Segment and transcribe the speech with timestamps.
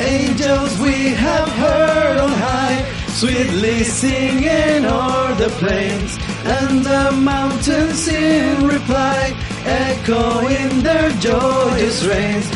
[0.00, 8.64] Angels we have heard on high, sweetly singing o'er the plains, and the mountains in
[8.66, 9.34] reply,
[9.64, 12.48] echoing their joyous rains.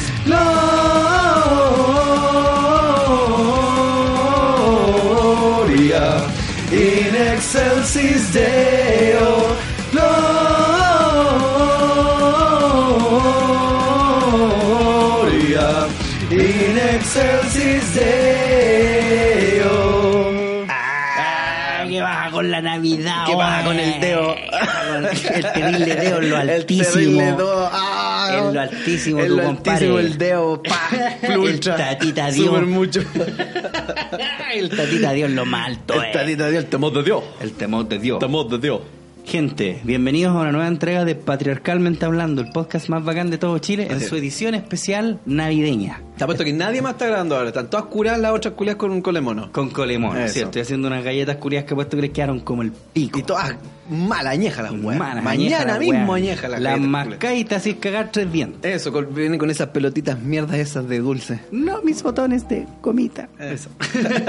[5.43, 6.31] Gloria
[6.71, 9.57] in excelsis Deo.
[9.91, 10.23] Gloria
[16.43, 19.73] in excelsis Deo.
[20.69, 23.25] Ah, ¿Qué baja con la Navidad?
[23.27, 24.35] ¿Qué baja con el dedo?
[24.35, 26.93] El terrible dedo en lo El altísimo.
[26.93, 27.69] terrible dedo.
[27.73, 30.63] Ah, En lo altísimo, en lo altísimo el dedo.
[30.63, 30.91] Pa.
[31.23, 32.47] El tatita Dios.
[32.47, 33.01] Súper mucho.
[34.55, 35.95] El tatita Dios lo más alto.
[35.95, 36.11] El eh.
[36.13, 37.23] tatita Dios, el temor de Dios.
[37.41, 38.19] El temor de Dios.
[38.19, 38.81] Temor de Dios.
[39.25, 43.57] Gente, bienvenidos a una nueva entrega de Patriarcalmente Hablando, el podcast más bacán de todo
[43.59, 46.03] Chile, en su edición especial navideña.
[46.19, 47.49] Te apuesto que nadie más está grabando ahora.
[47.49, 49.51] Están todas curadas las otras culias con un colemono.
[49.51, 50.33] Con colemón, Eso.
[50.35, 50.49] ¿cierto?
[50.51, 53.19] Estoy haciendo unas galletas curias que puesto que les quedaron como el pico.
[53.19, 53.57] Y todas
[53.91, 55.23] mal añejas las weas.
[55.23, 56.17] Mañana mismo weón.
[56.17, 58.75] añeja las Las mascaditas así cagar tres dientes.
[58.77, 61.41] Eso, con- viene con esas pelotitas mierdas esas de dulce.
[61.51, 63.29] No, mis botones de comita.
[63.39, 63.71] Eso.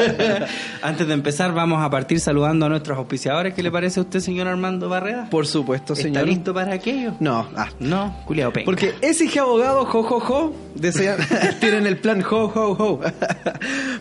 [0.82, 3.54] Antes de empezar, vamos a partir saludando a nuestros auspiciadores.
[3.54, 5.28] ¿Qué le parece a usted, señor Armando Barreda?
[5.30, 6.28] Por supuesto, ¿Está señor.
[6.28, 7.14] listo para aquello?
[7.20, 7.70] No, ah.
[7.80, 8.66] No, culiao penca.
[8.66, 11.18] Porque ese abogado, jo, jo, jo, desean,
[11.60, 13.00] tienen el plan jo, jo, jo.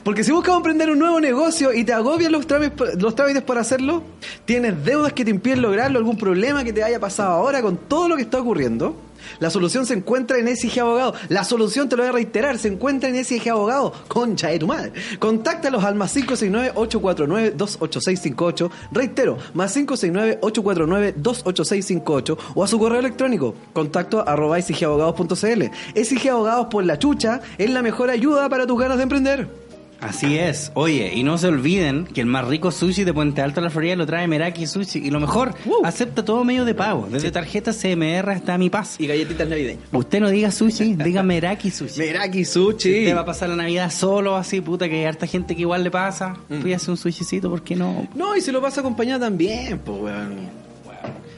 [0.04, 3.60] Porque si buscas emprender un nuevo negocio y te agobian los trámites, los trámites para
[3.60, 4.02] hacerlo,
[4.44, 8.08] tienes deudas que te impiden lograrlo, algún problema que te haya pasado ahora con todo
[8.08, 8.96] lo que está ocurriendo,
[9.38, 11.14] la solución se encuentra en SIG Abogado.
[11.28, 13.94] La solución, te lo voy a reiterar, se encuentra en SIG Abogado.
[14.08, 14.92] Concha de tu madre.
[15.18, 18.70] Contáctalos al más 569-849-28658.
[18.90, 22.38] Reitero, más 569-849-28658.
[22.54, 25.62] O a su correo electrónico, contacto arroba sigabogados.cl.
[26.02, 29.61] SIG Abogados por la chucha es la mejor ayuda para tus ganas de emprender.
[30.02, 30.72] Así es.
[30.74, 33.70] Oye, y no se olviden que el más rico sushi de Puente Alto a la
[33.70, 34.98] Florida lo trae Meraki Sushi.
[34.98, 35.84] Y lo mejor, Wow.
[35.84, 37.08] acepta todo medio de pago.
[37.10, 38.96] Desde tarjeta CMR hasta Mi Paz.
[38.98, 39.84] Y galletitas navideñas.
[39.92, 41.98] Usted no diga sushi, diga Meraki Sushi.
[42.00, 42.72] Meraki Sushi.
[43.04, 45.84] Usted va a pasar la Navidad solo, así, puta, que hay harta gente que igual
[45.84, 46.34] le pasa.
[46.48, 46.62] Mm.
[46.62, 48.08] Voy a hacer un sushicito, ¿por qué no?
[48.14, 50.62] No, y se lo vas a acompañar también, pues, weón.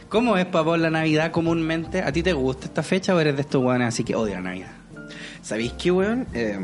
[0.09, 2.00] ¿Cómo es, para vos la Navidad comúnmente?
[2.00, 4.43] ¿A ti te gusta esta fecha o eres de estos weones así que odia la
[4.43, 4.71] Navidad?
[5.43, 6.27] ¿Sabéis qué, weón?
[6.33, 6.59] Eh,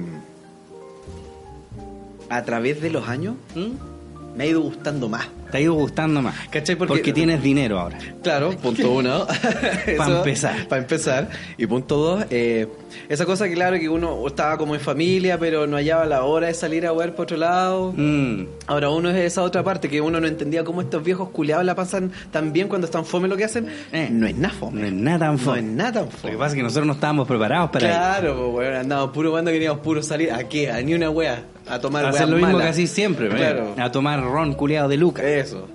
[2.31, 4.37] a través de los años ¿Mm?
[4.37, 5.29] me ha ido gustando más.
[5.51, 6.35] ¿Te ha ido gustando más?
[6.51, 6.77] ¿Cachai?
[6.77, 7.99] Porque- Porque tienes dinero ahora.
[8.23, 9.27] Claro, punto uno.
[9.97, 10.69] Pa' empezar.
[10.69, 11.29] Para empezar.
[11.57, 12.67] Y punto dos, eh,
[13.09, 16.49] esa cosa que claro que uno estaba como en familia, pero no hallaba la hora
[16.49, 17.93] de salir a ver por otro lado.
[17.97, 18.45] Mm.
[18.67, 21.75] Ahora uno es esa otra parte que uno no entendía cómo estos viejos culeados la
[21.75, 23.67] pasan tan bien cuando están fome lo que hacen.
[23.93, 24.09] Eh.
[24.11, 24.81] No es nada fome.
[24.81, 25.59] No es nada tan No fome.
[25.59, 26.33] es nada tan Lo fome.
[26.33, 29.51] que pasa es que nosotros no estábamos preparados para Claro, pues, weón, andábamos puro cuando
[29.51, 30.33] queríamos puro salir.
[30.33, 30.71] ¿A qué?
[30.71, 31.43] A ni una wea.
[31.69, 32.63] A tomar hacer weas lo mismo malas.
[32.65, 33.29] que así siempre.
[33.29, 33.75] Claro.
[33.79, 35.25] a tomar ron culeado de Lucas.
[35.41, 35.69] Eso.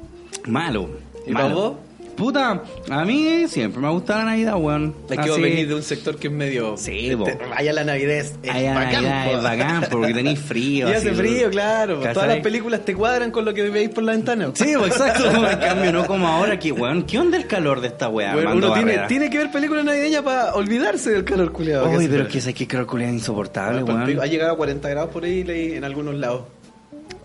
[0.45, 0.89] Malo.
[1.25, 1.45] ¿Y malo.
[1.45, 1.73] para vos?
[2.15, 4.95] Puta, a mí siempre me ha gustado la Navidad, weón.
[5.09, 6.77] Es que vos venís de un sector que es medio.
[6.77, 7.27] Sí, te- po.
[7.53, 9.03] Allá la Navidad es, es Allá bacán.
[9.03, 9.37] Navidad po.
[9.37, 10.89] es bacán porque tenéis frío.
[10.89, 11.99] Y hace frío, claro.
[12.13, 14.51] Todas las películas te cuadran con lo que veis por la ventana.
[14.53, 15.25] Sí, exacto.
[15.55, 18.55] En cambio, no como ahora que, weón, ¿qué onda el calor de esta weá, Bueno,
[18.55, 21.89] uno tiene, tiene que ver películas navideñas para olvidarse del calor culiado.
[21.89, 24.19] Uy, pero que es que calor culiado es insoportable, weón.
[24.21, 25.43] Ha llegado a 40 grados por ahí
[25.75, 26.43] en algunos lados.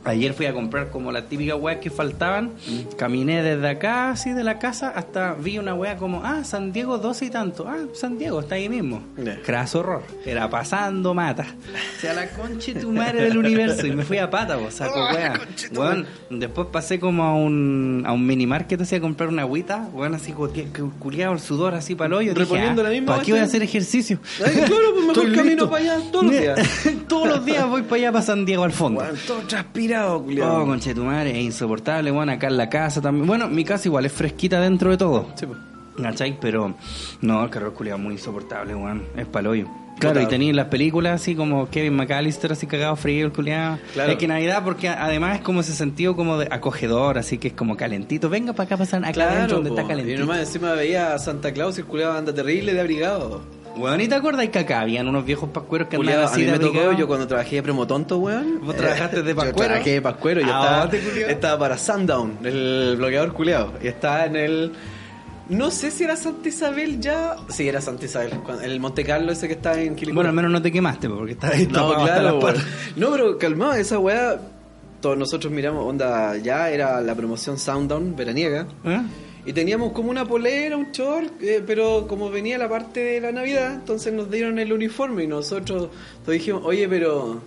[0.04, 2.52] Ayer fui a comprar como las típicas weas que faltaban.
[2.96, 6.98] Caminé desde acá, así de la casa, hasta vi una wea como, ah, San Diego
[6.98, 7.68] 12 y tanto.
[7.68, 9.02] Ah, San Diego, está ahí mismo.
[9.16, 9.40] Ya.
[9.42, 10.02] Craso horror.
[10.24, 11.44] Era pasando mata.
[11.98, 13.86] O sea, la concha tu madre del universo.
[13.86, 15.40] Y me fui a pata, vos, saco wea.
[15.72, 19.88] Weón, después pasé como a un, a un mini market así a comprar una agüita.
[19.92, 22.34] Weón, así culiado el sudor así para el hoyo.
[22.34, 24.18] Dije, Reponiendo ah, la misma ¿Para qué voy a hacer ejercicio?
[24.44, 26.68] Ay, claro, pues mejor camino para allá todos los días.
[27.08, 29.02] Todos los días voy para allá, para San Diego al fondo.
[29.26, 29.42] Todo
[29.92, 30.64] Oh, culiado.
[30.66, 33.26] conche tu madre, es insoportable, bueno, acá en la casa también.
[33.26, 35.26] Bueno, mi casa igual es fresquita dentro de todo.
[35.34, 35.58] Sí, pues.
[36.00, 36.38] ¿Cachai?
[36.40, 36.74] Pero
[37.20, 39.02] no, el calor culiado es muy insoportable, weón.
[39.16, 39.66] Es paloyo.
[39.98, 40.22] Claro, Puta.
[40.22, 43.78] y tenéis las películas así como Kevin McAllister, así cagado frío, el culiado.
[43.92, 44.12] Claro.
[44.12, 47.54] Es que Navidad, porque además es como ese sentido como de acogedor, así que es
[47.54, 48.30] como calentito.
[48.30, 49.74] Venga para acá, pasan acá Claro, donde po.
[49.76, 50.20] está y calentito.
[50.20, 53.42] nomás encima veía a Santa Claus y el culiado anda terrible de abrigado.
[53.76, 56.46] Weón, ¿y te acuerdas que acá habían unos viejos pascueros que andaban a así mí
[56.46, 56.98] de me tocó, abrigados?
[56.98, 58.60] yo cuando trabajé de promotonto, weón.
[58.64, 59.68] ¿Vos trabajaste de Yo pascuero?
[59.68, 61.28] trabajé de pascuero, yo ¿A estaba, dónde, culiao?
[61.30, 63.72] estaba para Sundown, el bloqueador culeado.
[63.82, 64.72] Y estaba en el...
[65.48, 67.36] No sé si era Santa Isabel ya...
[67.48, 68.30] Sí, era Santa Isabel.
[68.44, 70.14] cuando- El Monte Carlo ese que está en Quilicura.
[70.14, 72.54] Bueno, al menos no te quemaste, porque estaba ahí No, tapado hasta claro, las weón.
[72.54, 72.64] patas.
[72.96, 74.40] No, pero calmado, esa weá...
[75.00, 78.66] Todos nosotros miramos, onda, ya era la promoción Sounddown veraniega.
[78.84, 79.00] ¿Eh?
[79.46, 83.32] Y teníamos como una polera, un short, eh, pero como venía la parte de la
[83.32, 85.88] Navidad, entonces nos dieron el uniforme y nosotros
[86.22, 87.40] todos dijimos, oye, pero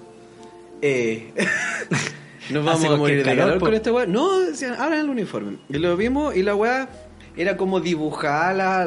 [0.81, 1.31] Eh,
[2.49, 4.05] nos vamos a morir de calor, con este weá.
[4.05, 5.57] No, decían, abran el uniforme.
[5.69, 6.89] Y lo vimos y la weá
[7.37, 8.83] era como dibujada la,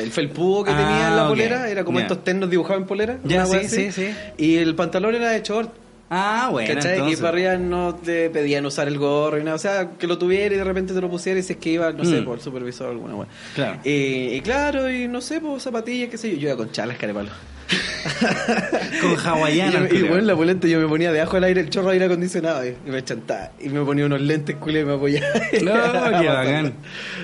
[0.00, 1.28] el felpudo que Ah, tenía en la ok.
[1.30, 1.68] polera.
[1.70, 3.18] Era como estos ternos dibujados en polera.
[3.24, 4.10] Ya, sí, sí.
[4.38, 5.70] Y el pantalón era de short.
[6.12, 6.94] Ah, bueno, ¿Cachai?
[6.94, 7.18] entonces.
[7.18, 9.54] Y para arriba no te pedían usar el gorro y nada.
[9.54, 11.70] O sea, que lo tuviera y de repente te lo pusiera y si es que
[11.70, 12.24] iba, no sé, Mm.
[12.24, 13.28] por el supervisor o alguna weá.
[13.54, 13.78] Claro.
[13.84, 13.90] Y,
[14.34, 16.36] y claro, y no sé, pues zapatillas, qué sé yo.
[16.36, 17.30] Yo iba con chalas, carepalo.
[19.00, 19.88] Con hawaiana.
[19.88, 22.04] yo- y bueno, la polenta yo me ponía debajo del aire el chorro de aire
[22.06, 23.50] acondicionado y, y me chantaba.
[23.60, 25.26] Y me ponía unos lentes culiados y me apoyaba.
[25.62, 26.72] No, qué bacán.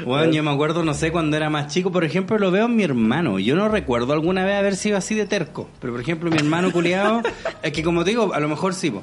[0.05, 2.77] Bueno, yo me acuerdo, no sé, cuando era más chico, por ejemplo, lo veo en
[2.77, 3.39] mi hermano.
[3.39, 5.69] Yo no recuerdo alguna vez haber sido así de terco.
[5.81, 7.23] Pero, por ejemplo, mi hermano culiado,
[7.63, 9.03] es que como te digo, a lo mejor sí, po.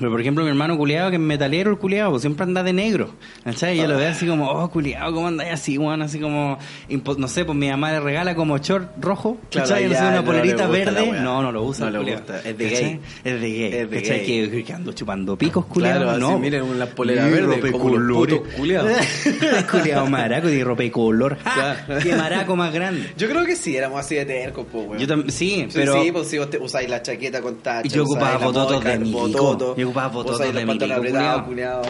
[0.00, 2.72] Pero, por ejemplo, mi hermano culiado, que es metalero el culiado, pues siempre anda de
[2.72, 3.10] negro.
[3.44, 3.76] ¿Cachai?
[3.76, 6.02] Y yo lo veo así como, oh, culiado, ¿cómo andáis así, weón?
[6.02, 6.58] Así como,
[7.18, 9.84] no sé, pues mi mamá le regala como short rojo, Claro, ¿cachai?
[9.88, 11.12] No sé, una no polerita la verde.
[11.20, 11.90] No, no lo usa.
[11.90, 12.82] No gusta, es de ¿Cachai?
[12.84, 13.00] gay.
[13.24, 13.64] Es de gay.
[13.74, 14.26] Es de ¿Cachai?
[14.26, 14.50] gay.
[14.50, 16.00] Que, que ando chupando picos, culiado.
[16.00, 16.38] Claro, así, no.
[16.38, 18.92] miren, una polera Sí, verde, como los culiados.
[19.70, 21.36] culiado maraco y ropa de color.
[21.44, 21.76] ¡Ja!
[21.84, 22.00] Claro.
[22.02, 23.12] ¡Qué maraco más grande!
[23.16, 24.98] Yo creo que sí, éramos así de tercos, pues, weón.
[24.98, 28.04] Yo tam- sí, pero sí, pues si vos te usáis la chaqueta con tacha, Yo
[28.04, 31.44] ocupaba la bototos de el Yo bototos de culiao.
[31.44, 31.82] culiao.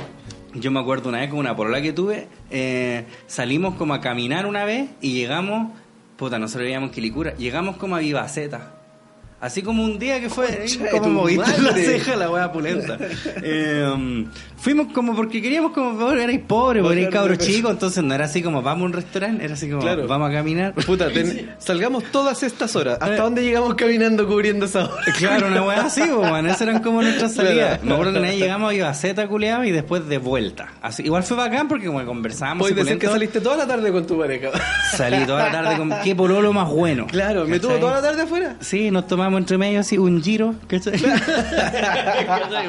[0.70, 4.64] me acuerdo una vez con una polola que tuve, eh, salimos como a caminar una
[4.64, 5.72] vez y llegamos,
[6.16, 8.79] puta, nosotros vivíamos en Quilicura, llegamos como a Vivaceta.
[9.40, 12.98] Así como un día que fue, como moviste la ceja la wea pulenta.
[13.42, 14.26] Eh,
[14.58, 18.42] fuimos como porque queríamos como, erais pobres, vos erais cabros chicos, entonces no era así
[18.42, 20.06] como vamos a un restaurante, era así como Claro.
[20.06, 20.74] vamos a caminar.
[20.86, 22.98] Puta, ten- salgamos todas estas horas.
[23.00, 23.18] ¿Hasta Eh.
[23.18, 25.04] dónde llegamos caminando cubriendo esa hora?
[25.16, 26.46] Claro, una weá así, man.
[26.46, 27.78] Esas eran como nuestras salidas.
[27.78, 27.84] Claro.
[27.84, 30.68] Me acuerdo que una vez llegamos a Ibaceta, culiado, y después de vuelta.
[30.82, 32.68] Así, igual fue bacán porque como conversábamos.
[32.68, 34.48] Puedes decir que saliste toda la tarde con tu pareja.
[34.94, 37.06] Salí toda la tarde con qué pololo más bueno.
[37.06, 38.56] Claro, me tuvo toda la tarde afuera.
[38.60, 41.00] Sí, nos tomamos entre medio así un giro, ¿cachai?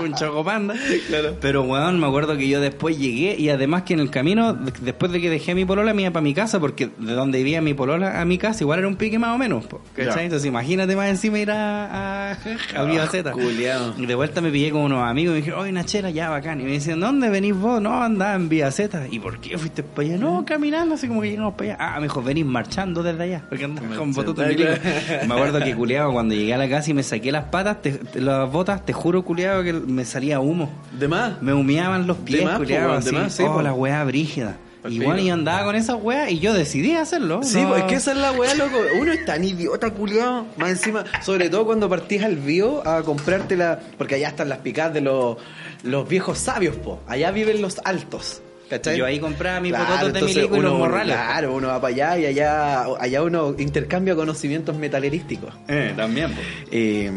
[0.03, 0.73] Un chocopanda.
[1.07, 1.35] Claro.
[1.39, 4.71] Pero, weón, me acuerdo que yo después llegué y además que en el camino, de-
[4.81, 7.37] después de que dejé a mi polola, me iba para mi casa porque de donde
[7.39, 10.15] vivía mi polola a mi casa igual era un pique más o menos, po, ¿cachai?
[10.15, 10.23] Ya.
[10.23, 12.37] Entonces imagínate más encima ir a, a,
[12.75, 13.31] a Viva Zeta.
[13.31, 13.93] culiao.
[13.97, 16.61] Y de vuelta me pillé con unos amigos y me dijeron, oye, Nachela, ya bacán.
[16.61, 17.81] Y me decían, ¿dónde venís vos?
[17.81, 19.07] No, andaba en Vía Z.
[19.11, 20.17] ¿Y por qué fuiste para allá?
[20.17, 21.77] No, caminando, así como que llegamos para allá.
[21.79, 23.43] Ah, me dijo, venís marchando desde allá.
[23.49, 23.63] Porque
[23.97, 24.33] con milico.
[25.27, 27.91] Me acuerdo que culiado, cuando llegué a la casa y me saqué las patas, te-
[27.91, 30.69] te- las botas, te juro, culiado, que me salía humo.
[30.97, 31.41] De más.
[31.41, 33.11] Me humeaban los pies, culiado, así.
[33.13, 33.61] más, sí, oh, po.
[33.61, 34.57] la weá brígida.
[34.89, 37.41] Y bueno, yo andaba con esas weas y yo decidí hacerlo.
[37.43, 38.77] Sí, no- pues es que esa es la weá, loco.
[38.99, 40.47] Uno es tan idiota, culiado.
[40.57, 43.79] Más encima, sobre todo cuando partís al bio a comprarte la.
[43.97, 45.37] Porque allá están las picadas de los,
[45.83, 46.99] los viejos sabios, po.
[47.07, 48.41] Allá viven los altos.
[48.71, 48.97] ¿Cachai?
[48.97, 51.13] Yo ahí compraba mis Claro, bototos de milico y los morrales.
[51.13, 55.53] Claro, uno va para allá y allá, allá uno intercambia conocimientos metalerísticos.
[55.67, 56.47] Eh, también, pues.
[56.71, 57.11] Eh,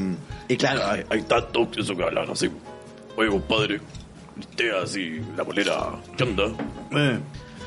[0.48, 2.50] y claro, Hay, hay tanto que eso que hablan así.
[3.16, 3.80] Oye, compadre,
[4.36, 6.44] usted así, la polera, ¿qué onda?
[6.90, 7.18] Eh.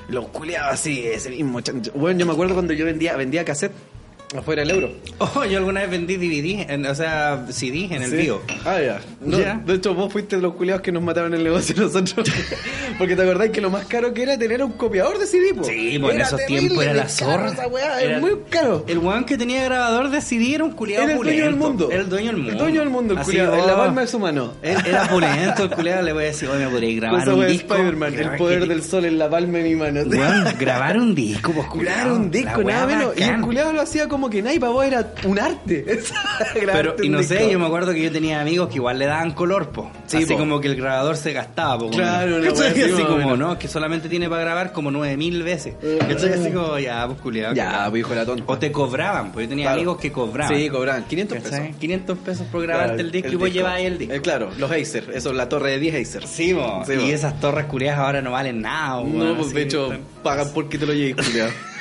[0.10, 1.94] los culiados así, ese mismo chancho.
[1.96, 3.72] Bueno, yo me acuerdo cuando yo vendía, vendía cassette
[4.36, 4.92] afuera del euro.
[5.20, 8.18] Oh, yo alguna vez vendí DVD, en- o sea, CD en el Sí.
[8.18, 8.42] bio.
[8.66, 9.00] Ah, ya.
[9.22, 9.62] No, Ya.
[9.66, 12.28] De hecho, vos fuiste de los culiados que nos mataron el negocio nosotros.
[12.98, 15.64] Porque te acordás que lo más caro que era tener un copiador de CD, po.
[15.64, 17.52] Sí, pues en esos tiempos era la zorra.
[17.52, 18.84] Esa weá, Era- es muy caro.
[18.88, 21.90] El weón que tenía grabador de CD era un culiado Era el dueño del mundo.
[21.92, 22.52] Era el dueño del mundo.
[22.52, 23.54] El dueño del mundo, el culiado.
[23.56, 24.54] En oh, la palma de su mano.
[24.62, 26.02] Él era pulento, el culiado.
[26.04, 27.74] Le voy a decir, oye, me podría grabar Cosa un disco.
[27.76, 30.02] Spider-Man, el Grabar poder que- del sol en la palma de mi mano.
[30.06, 31.68] Weón, grabar un disco, pues.
[31.88, 33.14] Claro, un disco, nada menos.
[33.18, 35.86] Y el culiado lo hacía como que nada, y para vos era un arte.
[36.54, 37.52] Pero, y no sé, disco.
[37.52, 39.92] yo me acuerdo que yo tenía amigos que igual le daban color, po.
[40.08, 40.40] Sí, así po.
[40.40, 41.90] como que el grabador se gastaba, po.
[41.90, 45.76] Claro, como, wea así, como, no, que solamente tiene para grabar como nueve mil veces.
[46.00, 46.34] ¿Cachai?
[46.34, 47.54] Así como, ya, pues culiado.
[47.56, 48.44] Ya, pues hijo la tonta.
[48.48, 49.78] O te cobraban, pues yo tenía Claro.
[49.78, 50.56] amigos que cobraban.
[50.58, 51.52] Sí, cobraban 500 pesos.
[51.52, 51.74] ¿Cachai?
[51.74, 54.14] 500 pesos por grabarte Claro, el disco y vos llevabas el disco.
[54.14, 56.28] Eh, claro, los Acer, eso, la torre de 10 Acer.
[56.28, 56.56] Sí.
[56.86, 59.92] Sí, y esas torres culiadas ahora no valen nada, No, weón, pues de hecho,
[60.24, 61.52] pagan porque te lo lleves, culiado.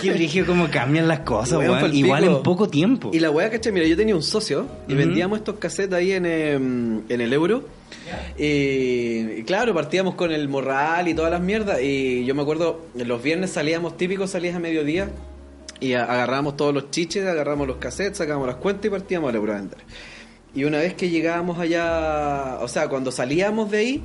[0.00, 1.80] Qué brillo cómo cambian las cosas, Weón, weón.
[1.82, 3.10] pa'l Igual en poco tiempo.
[3.12, 3.72] Y la weá, ¿cachai?
[3.72, 7.64] Mira, yo tenía un socio y vendíamos estos cassettes ahí en, em, en el euro.
[8.38, 11.80] Y, y claro, partíamos con el morral y todas las mierdas.
[11.82, 15.08] Y yo me acuerdo, los viernes salíamos típicos, salías a mediodía.
[15.80, 19.52] Y agarrábamos todos los chiches, agarramos los cassettes, sacábamos las cuentas y partíamos al euro
[19.52, 19.78] a vender.
[20.54, 24.02] Y una vez que llegábamos allá, o sea, cuando salíamos de ahí,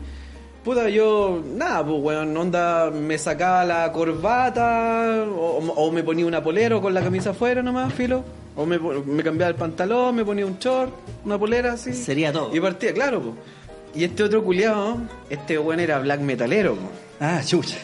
[0.63, 6.43] puta, yo, nada, pues, weón, onda, me sacaba la corbata, o, o me ponía una
[6.43, 8.23] polera con la camisa afuera nomás, filo.
[8.55, 8.77] O me,
[9.23, 10.93] cambiaba el pantalón, me ponía un short,
[11.25, 11.93] una polera así.
[11.93, 12.55] Sería todo.
[12.55, 13.35] Y partía, claro, pues.
[13.95, 14.97] Y este otro culiado,
[15.29, 16.77] este weón era black metalero.
[17.19, 17.77] Ah, chucha.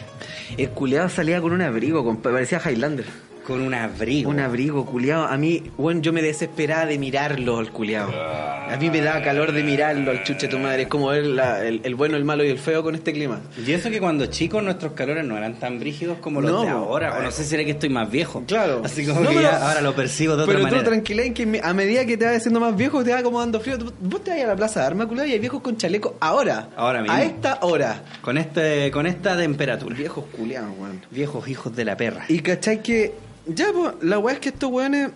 [0.57, 3.05] El culiado salía con un abrigo, parecía Highlander.
[3.45, 4.29] Con un abrigo.
[4.29, 5.25] Un abrigo, culiado.
[5.25, 8.11] A mí, bueno, yo me desesperaba de mirarlo, al culiado.
[8.13, 10.83] A mí me daba calor de mirarlo, al chuche tu madre.
[10.83, 13.39] Es como ver la- el, el bueno, el malo y el feo con este clima.
[13.65, 16.69] Y eso que cuando chicos nuestros calores no eran tan brígidos como los No, de
[16.69, 17.17] ahora.
[17.17, 18.43] O no sé si era que estoy más viejo.
[18.45, 18.81] Claro.
[18.85, 20.83] Así como No, que pero- ya ahora lo percibo de otra Pero manera.
[20.83, 23.39] tú tranquila en que a medida que te vas haciendo más viejo, te va como
[23.39, 23.77] dando frío.
[24.01, 26.69] Vos te vas a la plaza de armas, culiado, y hay viejos con chaleco ahora.
[26.75, 27.15] Ahora mismo.
[27.17, 28.03] A esta hora.
[28.21, 29.95] Con este, con esta temperatura.
[29.95, 31.01] Viejos culiados, weón.
[31.09, 32.25] Viejos hijos de la perra.
[32.27, 33.13] Y cachai que.
[33.55, 35.11] Ya, pues, la weá es que estos weones.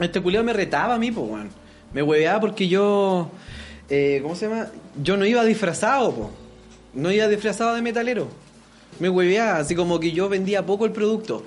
[0.00, 1.50] Este culiado me retaba a mí, pues, weón.
[1.92, 3.30] Me hueveaba porque yo.
[3.88, 4.66] eh, ¿Cómo se llama?
[5.02, 6.28] Yo no iba disfrazado, pues.
[6.94, 8.28] No iba disfrazado de metalero.
[8.98, 11.44] Me hueveaba, así como que yo vendía poco el producto.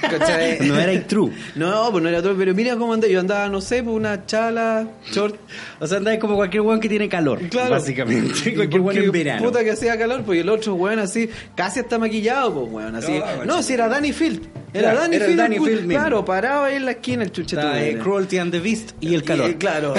[0.00, 0.58] ¿Cachai?
[0.66, 1.32] No era true.
[1.56, 3.12] No, pues no era todo, pero mira cómo andaba.
[3.12, 5.36] Yo andaba, no sé, pues una chala, short.
[5.80, 7.40] O sea, andáis como cualquier weón que tiene calor.
[7.48, 7.70] Claro.
[7.70, 8.54] Básicamente.
[8.54, 9.42] Cualquier weón en verano.
[9.44, 12.94] Puta que hacía calor, pues y el otro weón así, casi está maquillado, pues weón,
[12.96, 13.12] así.
[13.12, 14.42] No, No, concha si era Danny Field.
[14.72, 15.38] Era Claro, Danny era Field.
[15.38, 15.88] Danny Field.
[15.90, 17.98] Claro, parado ahí en la esquina el chuche tu Está, eh.
[17.98, 19.48] Cruelty and the Beast y el calor.
[19.48, 19.94] Y, eh, claro.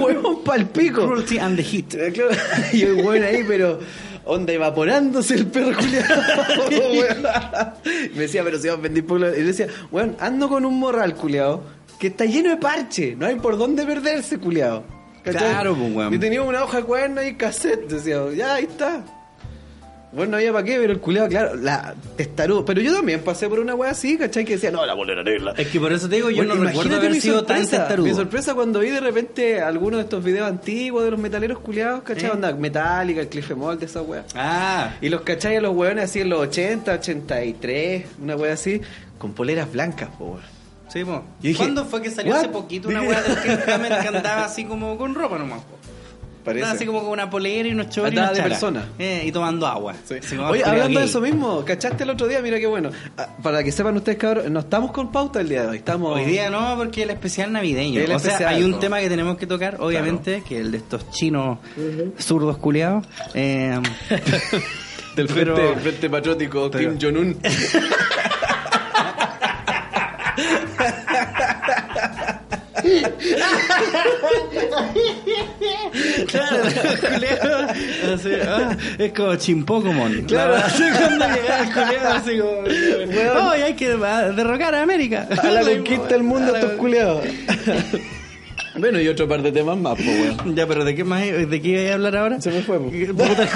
[0.00, 1.06] Huevón pa'l pico.
[1.06, 1.94] Cruelty and the Heat.
[1.94, 2.30] Eh, claro.
[2.72, 3.78] Y el weón ahí, pero
[4.28, 6.22] onda evaporándose el perro culiado.
[8.14, 9.36] me decía, pero si vas a vender la-".
[9.36, 11.62] Y yo decía, weón, ando con un morral culiado
[11.98, 13.16] que está lleno de parche.
[13.16, 14.84] No hay por dónde perderse, culiado.
[15.24, 16.14] Claro, pues, weón.
[16.14, 17.88] Y tenía una hoja de cuaderno y cassette.
[17.88, 19.04] Decía, ya, ahí está.
[20.10, 22.64] Bueno, no había para qué, pero el culiado, claro, la testarudo.
[22.64, 24.44] Pero yo también pasé por una wea así, ¿cachai?
[24.46, 25.52] Que decía, no, la bolera negra.
[25.56, 27.78] Es que por eso te digo, yo Bueno, no recuerdo haber mi sido tan sorpresa,
[27.82, 28.06] testarudo.
[28.08, 32.02] Mi sorpresa cuando vi de repente algunos de estos videos antiguos de los metaleros culiados,
[32.04, 32.30] ¿cachai?
[32.30, 32.32] ¿Eh?
[32.32, 34.24] Onda Metallica, el Cliff Mold, esa wea.
[34.34, 38.80] Ah, Y los cachai a los weones así en los 80, 83, una wea así,
[39.18, 40.38] con poleras blancas, po,
[40.88, 41.22] sí, po.
[41.42, 42.40] Y dije, ¿Cuándo fue que salió ¿what?
[42.40, 45.60] hace poquito una weá del Kirk Hammett que andaba así como con ropa nomás?
[45.60, 45.76] po?
[46.48, 46.66] Parece.
[46.70, 48.84] Así como con una polera y unos chores Andaba de persona.
[48.98, 49.94] Eh, y tomando agua.
[50.04, 50.14] Sí.
[50.36, 52.40] Oye, hablando de eso mismo, ¿cachaste el otro día?
[52.40, 52.90] Mira qué bueno.
[53.16, 55.76] Ah, Para que sepan ustedes, cabrón, no estamos con pauta el día de hoy.
[55.78, 56.16] Estamos.
[56.16, 58.00] Hoy día no, porque el especial navideño.
[58.00, 58.78] El o sea, hay un no.
[58.78, 61.58] tema que tenemos que tocar, obviamente, que el de estos chinos
[62.18, 63.04] zurdos culiados.
[63.34, 63.78] Eh,
[65.16, 67.38] del frente, pero- frente patriótico pero- Kim Jong-un.
[76.26, 76.62] Claro,
[77.00, 77.68] culiao,
[78.14, 80.22] así, ah, es como Chimpócomon.
[80.24, 80.56] Claro.
[80.64, 82.50] Así cuando llegaba el culiao, así como.
[82.62, 83.36] Weón.
[83.52, 85.28] "Ay, hay que derrocar a América.
[85.30, 87.24] A la conquista del mundo A la- estos culiados.
[88.76, 90.56] bueno, y otro par de temas más, pues, weón.
[90.56, 92.40] Ya, pero ¿de qué más de qué iba a hablar ahora?
[92.40, 92.90] Se me fue, po.
[92.90, 93.48] Puta,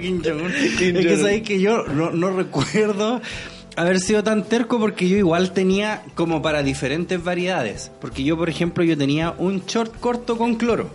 [0.00, 0.52] Kim Jong-un.
[0.54, 3.20] Es que sabéis que yo no, no recuerdo
[3.76, 7.90] haber sido tan terco porque yo igual tenía como para diferentes variedades.
[8.00, 10.90] Porque yo, por ejemplo, yo tenía un short corto con cloro.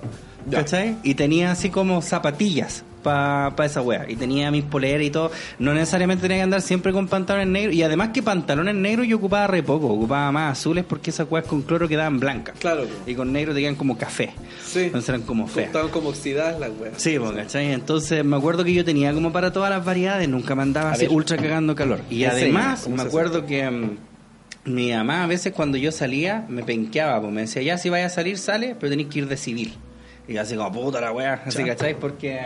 [0.49, 0.59] Ya.
[0.59, 0.97] ¿Cachai?
[1.03, 4.05] Y tenía así como zapatillas para esa wea.
[4.09, 5.31] Y tenía mis poleras y todo.
[5.59, 7.75] No necesariamente tenía que andar siempre con pantalones negros.
[7.75, 9.87] Y además que pantalones negros yo ocupaba re poco.
[9.87, 12.55] Ocupaba más azules porque esas weas con cloro quedaban blancas.
[12.59, 12.85] Claro.
[13.05, 14.31] Y con negro te quedan como café.
[14.65, 14.83] Sí.
[14.85, 15.67] Entonces eran como feas.
[15.67, 16.93] Estaban como oxidadas las weas.
[17.01, 17.71] Sí, pues, ¿cachai?
[17.73, 20.93] Entonces me acuerdo que yo tenía como para todas las variedades, nunca me andaba A
[20.93, 21.15] así ver.
[21.15, 21.99] ultra cagando calor.
[22.09, 23.97] Y además ¿cómo me acuerdo que mm,
[24.65, 28.07] mi mamá a veces cuando yo salía me penqueaba, pues me decía, ya si vaya
[28.07, 29.73] a salir, sale, pero tenéis que ir de civil.
[30.27, 31.95] Y yo así como, puta la weá, así, ¿cachai?
[31.99, 32.39] Porque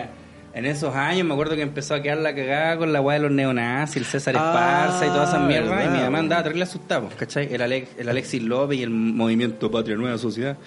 [0.54, 3.24] en esos años me acuerdo que empezó a quedar la cagada con la weá de
[3.24, 5.86] los neonazis, el César Ah, Esparza y todas esas mierdas.
[5.86, 7.54] Y mi mamá andaba terrible asustada, pues, ¿cachai?
[7.54, 10.58] El, Alex, el Alexis López y el movimiento Patria Nueva Sociedad.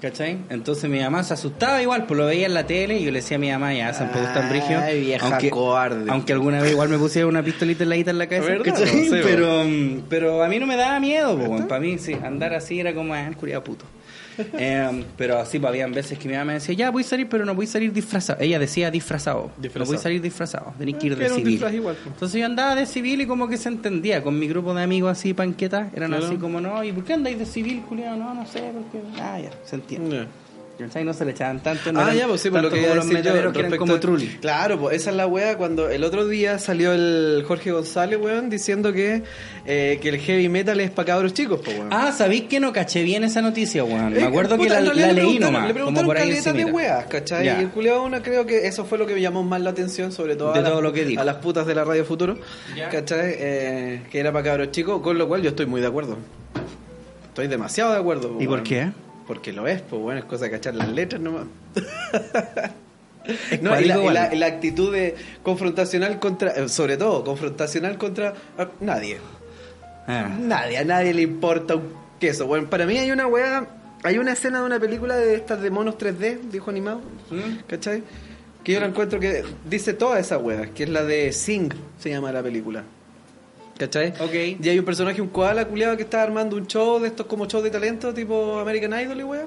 [0.00, 0.38] ¿Cachai?
[0.48, 3.18] Entonces mi mamá se asustaba igual, pues lo veía en la tele y yo le
[3.18, 4.78] decía a mi mamá, ya, tampoco es tan brigio.
[4.78, 6.08] Ay, vieja aunque, cobarde.
[6.08, 8.62] Aunque alguna vez igual me pusiera una pistolita en la guita en la cabeza.
[8.62, 9.08] ¿cachai?
[9.10, 9.64] Pero,
[10.08, 13.12] pero a mí no me daba miedo, pues, para mí sí, andar así era como,
[13.12, 13.84] ah, el curiado puto.
[14.38, 17.28] Eh, pero así, pues, habían veces que mi mamá me decía, ya voy a salir,
[17.28, 18.40] pero no voy a salir disfrazado.
[18.40, 19.50] Ella decía disfrazado.
[19.56, 19.84] Disfrazado.
[19.84, 21.54] No voy a salir disfrazado, tenéis que ir Ah, de civil.
[21.74, 22.06] igual, pues.
[22.14, 25.10] Entonces yo andaba de civil y como que se entendía con mi grupo de amigos
[25.12, 26.26] así, panquetas, eran Claro.
[26.26, 28.16] así como, no, ¿y por qué andáis de civil, culiado?
[28.16, 29.06] No, no sé, porque...
[29.20, 30.26] Ah, ya, se entiende.
[30.78, 31.04] ¿Cachai?
[31.04, 31.90] No se le echaban tanto.
[31.90, 33.76] no ah, eran ya, pues sí, por lo tanto que como los yo que eran
[33.78, 34.26] como a- Trulli.
[34.40, 38.48] Claro, pues esa es la wea cuando el otro día salió el Jorge González, weón,
[38.48, 39.24] diciendo que,
[39.66, 41.92] eh, que el heavy metal es para cabros chicos, pues, weón.
[41.92, 44.12] Ah, ¿sabéis que no caché bien esa noticia, weón?
[44.16, 46.64] Eh, Me acuerdo que puta, la, leí nomás, Le como preguntaron por ahí caleta de
[46.66, 47.44] weas, ¿cachai?
[47.44, 47.58] Ya.
[47.58, 50.12] Y el culiado uno creo que eso fue lo que me llamó más la atención,
[50.12, 51.20] sobre todo, De a, las- todo lo que dijo.
[51.20, 52.38] a las putas de la Radio Futuro,
[52.76, 52.88] Ya.
[52.88, 53.34] ¿cachai?
[53.36, 56.18] Eh, que era para cabros chicos, con lo cual yo estoy muy de acuerdo.
[57.30, 58.36] Estoy demasiado de acuerdo.
[58.38, 58.90] ¿Y por qué?
[59.28, 61.46] Porque lo es, pues bueno, es cosa de cachar las letras nomás.
[63.60, 64.14] No, y la, cuático y igual.
[64.14, 69.18] la- y la actitud de confrontacional contra, eh, sobre todo, confrontacional contra ah, nadie.
[70.06, 70.30] Ah.
[70.40, 72.46] Nadie, a nadie le importa un queso.
[72.46, 73.66] Bueno, para mí hay una weá,
[74.02, 77.64] hay una escena de una película de estas de monos 3D, dijo animado, ¿Mm?
[77.66, 78.02] ¿cachai?
[78.64, 82.08] Que yo la encuentro que dice toda esa weá, que es la de Sing, se
[82.08, 82.82] llama la película.
[83.78, 84.12] ¿Cachai?
[84.20, 84.60] Ok.
[84.60, 87.46] Y hay un personaje, un koala culiado que está armando un show de estos como
[87.46, 89.46] shows de talento, tipo American Idol y weá.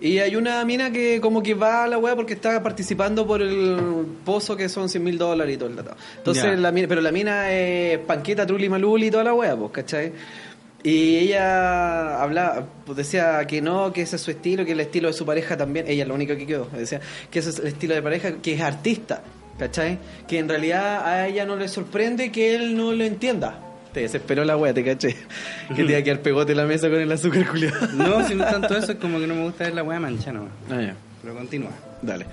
[0.00, 3.42] Y hay una mina que como que va a la weá porque está participando por
[3.42, 5.96] el pozo que son 100 mil dólares y todo el dato.
[6.18, 9.72] Entonces, la mina, pero la mina es panqueta, truli, maluli y toda la weá, pues,
[9.72, 10.12] ¿cachai?
[10.84, 15.08] Y ella hablaba, pues decía que no, que ese es su estilo, que el estilo
[15.08, 17.68] de su pareja también, ella es la única que quedó, decía que ese es el
[17.68, 19.22] estilo de pareja, que es artista,
[19.58, 19.98] ¿cachai?
[20.28, 23.58] Que en realidad a ella no le sorprende que él no lo entienda.
[23.92, 25.14] Te desesperó la wea, te caché.
[25.76, 27.86] Que te iba a quedar pegote en la mesa con el azúcar culiado.
[27.94, 30.32] No, si no tanto eso, es como que no me gusta ver la weá mancha
[30.32, 30.50] nomás.
[30.70, 30.94] Ah, ya.
[31.22, 31.70] Pero continúa.
[32.00, 32.26] Dale.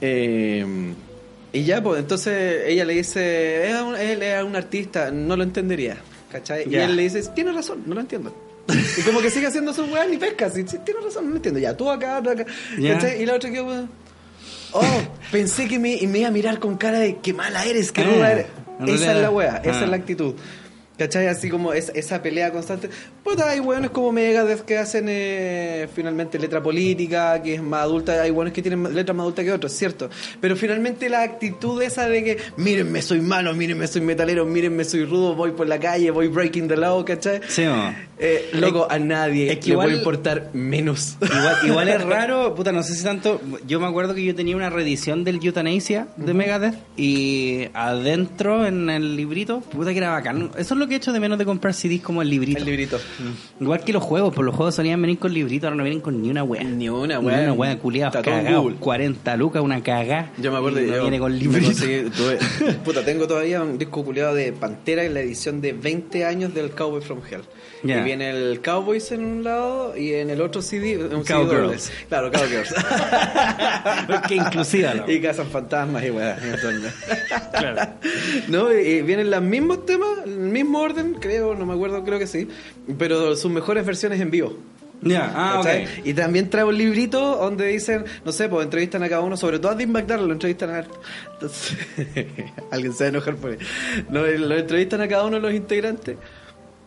[0.00, 0.64] Eh,
[1.52, 5.42] y ya, pues, entonces ella le dice, "Es un- él es un artista, no lo
[5.42, 5.96] entendería,
[6.30, 6.64] ¿cachai?
[6.68, 8.34] Y él le dice, tiene razón, no lo entiendo.
[8.98, 11.36] y como que sigue haciendo sus weas ni pesca, sí, sí, tiene razón, no lo
[11.36, 11.60] entiendo.
[11.60, 12.46] Ya, tú acá, tú acá,
[12.78, 12.94] Ya.
[12.94, 13.20] ¿cachai?
[13.22, 13.60] Y la otra que,
[14.72, 15.00] oh,
[15.30, 18.04] pensé que me, me iba a mirar con cara de, qué mala eres, qué Ah,
[18.04, 18.46] ruda eres.
[18.86, 19.84] Esa es la wea, esa ah.
[19.84, 20.34] es la actitud.
[21.02, 21.26] ¿Cachai?
[21.26, 22.88] Así como es- esa pelea constante.
[23.24, 28.22] Puta, hay weones como Megadeth que hacen eh, finalmente letra política, que es más adulta.
[28.22, 30.08] Hay weones que tienen letras más adultas que otros, cierto.
[30.40, 35.04] Pero finalmente la actitud esa de que, mírenme, soy malo, mírenme, soy metalero, mírenme, soy
[35.04, 37.40] rudo, voy por la calle, voy breaking the law, ¿cachai?
[37.48, 37.64] Sí.
[38.18, 41.16] Eh, loco, a nadie es que le igual- puede importar menos.
[41.20, 43.40] Igual, igual es raro, puta, no sé si tanto.
[43.66, 48.88] Yo me acuerdo que yo tenía una reedición del Euthanasia de Megadeth y adentro en
[48.90, 50.50] el librito, puta que era bacán.
[50.56, 52.58] Eso es lo que he hecho de menos de comprar CDs como el librito.
[52.58, 52.98] El librito.
[53.60, 56.20] Igual que los juegos, pues los juegos solían venir con librito, ahora no vienen con
[56.20, 56.62] ni una wea.
[56.64, 57.42] Ni una Ni wea.
[57.42, 58.62] una wea culiada, Está todo en cagado.
[58.62, 58.76] Google.
[58.78, 60.30] 40 lucas, una cagá.
[60.38, 61.70] Yo me acuerdo de no yo viene con librito.
[61.70, 62.38] conseguí- tuve-
[62.84, 66.70] puta, tengo todavía un disco culiado de Pantera en la edición de 20 años del
[66.70, 67.42] Cowboy from Hell.
[67.84, 71.90] Y viene el Cowboys en un lado y en el otro CD un Cowgirls.
[72.08, 72.72] Claro, Cowgirls.
[74.28, 76.38] Qué inclusiva la y cazan fantasmas y weá.
[77.52, 77.92] Claro.
[78.48, 82.18] no, y, y vienen los mismos temas, el mismo orden, creo, no me acuerdo, creo
[82.18, 82.48] que sí.
[82.98, 84.56] Pero sus mejores versiones en vivo.
[85.02, 85.84] Ya, ah, ¿Cachai?
[85.84, 85.90] ok.
[86.06, 89.58] Y también trae un librito donde dicen, no sé, pues entrevistan a cada uno, sobre
[89.58, 90.86] todo a Dean McDarrell, lo entrevistan a...
[91.32, 91.76] Entonces,
[92.70, 93.58] alguien se va a enojar por ahí.
[94.10, 96.16] No, lo entrevistan a cada uno de los integrantes.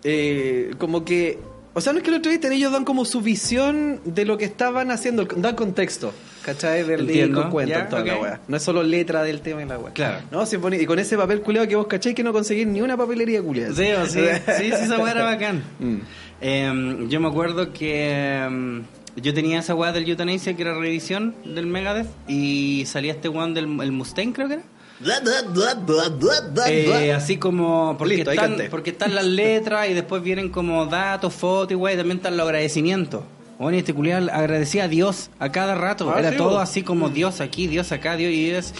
[0.04, 1.40] Eh, como que...
[1.78, 4.46] O sea, no es que lo entrevisten, ellos dan como su visión de lo que
[4.46, 6.84] estaban haciendo, dan contexto, ¿cachai?
[6.84, 8.40] Del disco, cuentan toda la weá.
[8.48, 9.92] No es solo letra del tema y la weá.
[9.94, 10.20] Claro.
[10.32, 12.80] No, sí, pone- y con ese papel culeado que vos cachai que no conseguís ni
[12.82, 13.74] una papelería culeada.
[13.76, 14.22] Sí, o sí,
[14.58, 15.64] sí, sí, esa weá era bacán.
[15.80, 15.98] Mm.
[16.42, 18.84] Em, yo me acuerdo que em,
[19.18, 23.54] yo tenía esa weá del Euthanasia que era reedición del Megadeth y salía este weón
[23.54, 24.64] del el Mustaine, creo que era.
[26.68, 31.34] Eh, así como porque, Listo, están, porque están las letras y después vienen como datos,
[31.34, 33.24] fotos y wey, también están los agradecimientos.
[33.58, 36.12] Bueno, y este culiado agradecía a Dios a cada rato.
[36.14, 38.74] Ah, Era sí, todo así como Dios aquí, Dios acá, Dios y es.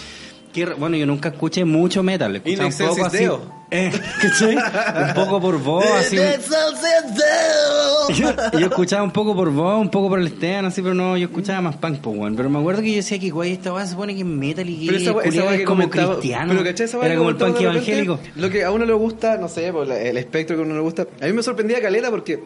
[0.64, 2.40] Bueno, yo nunca escuché mucho metal.
[2.44, 3.28] In Escuchaba un poco así.
[3.70, 3.90] Eh,
[5.08, 6.16] un poco por voz, así.
[8.14, 11.16] yo, yo escuchaba un poco por voz, un poco por el Esteban, así, pero no,
[11.16, 12.36] yo escuchaba más punk, pues, weón.
[12.36, 14.68] Pero me acuerdo que yo decía que, güey, esta weá se supone que es metal
[14.68, 16.52] y que Pero esa, esa es que como cristiano.
[16.52, 18.20] Pero ¿cachai esa wea Era como el punk evangélico.
[18.36, 20.74] Lo que a uno le gusta, no sé, por la- el espectro que a uno
[20.74, 21.06] le gusta.
[21.20, 22.40] A mí me sorprendía Caleta porque,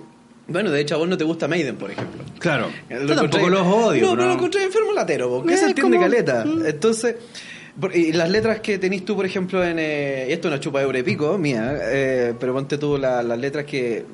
[0.48, 2.22] bueno, de hecho a vos no te gusta Maiden, por ejemplo.
[2.38, 2.68] Claro.
[2.88, 5.98] Lo Yo tampoco los odio, No, pero- lo encontré enfermo latero, porque Eh, se entiende
[5.98, 6.44] como- Caleta.
[6.66, 7.16] Entonces,
[7.80, 9.78] por- y las letras que tenés tú, por ejemplo, en...
[9.78, 13.64] eh, esto es una chupa de eurepico mía, eh, pero ponte tú la- las letras
[13.64, 14.04] que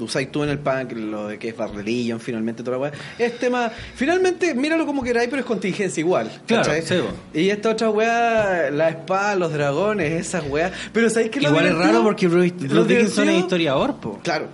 [0.00, 2.92] usáis tú en el punk, lo de que es Bad Religion, finalmente toda la weá.
[3.18, 6.30] Es tema, finalmente, míralo como queráis, pero es contingencia igual.
[6.46, 6.94] Claro, sí.
[7.34, 10.72] Y esta otra weá, la espada, los dragones, esas weas.
[10.92, 14.18] Pero ¿sabéis que lo Igual es raro porque Bruce, Bruce Dickinson es historiador, po.
[14.24, 14.48] Claro.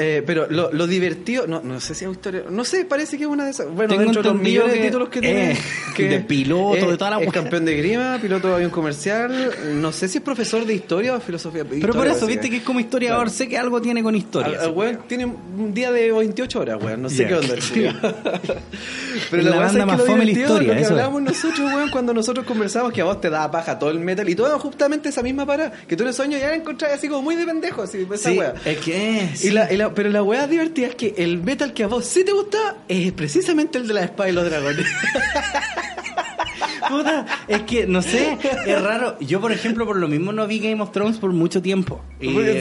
[0.00, 3.24] Eh, pero lo, lo divertido, no, no sé si es historia, no sé, parece que
[3.24, 3.66] es una de esas.
[3.68, 5.56] Bueno, Tengo dentro de los millones de que- títulos que eh,
[5.96, 6.08] tiene.
[6.16, 9.50] de piloto, de toda la Es campeón de grima, piloto de avión comercial.
[9.74, 11.64] No sé si es profesor de historia o filosofía.
[11.64, 12.26] Pero por historia eso, básica.
[12.28, 13.36] viste que es como historiador, Claro.
[13.36, 14.60] sé que algo tiene con historia.
[14.62, 17.02] Al weón tiene un día de 28 horas, weón.
[17.02, 17.28] No sé Ya.
[17.28, 17.54] qué onda.
[17.54, 17.60] el.
[19.30, 20.90] Pero La la, banda weá, ¿sabes más fome la historia, lo que eso es.
[20.92, 24.28] hablábamos nosotros, weón, cuando nosotros conversamos que a vos te daba paja todo el metal
[24.28, 25.72] y todo justamente esa misma parada.
[25.88, 28.30] Que tú en el sueño ya la encontrás así como muy de pendejo, así, esa
[28.30, 29.44] Sí, es que es.
[29.44, 32.04] Y la, y la- pero la weá divertida es que el metal que a vos
[32.04, 34.86] sí te gusta es precisamente el de la espada y los dragones.
[36.88, 39.18] Puta, es que no sé, es raro.
[39.20, 42.00] Yo, por ejemplo, por lo mismo no vi Game of Thrones por mucho tiempo.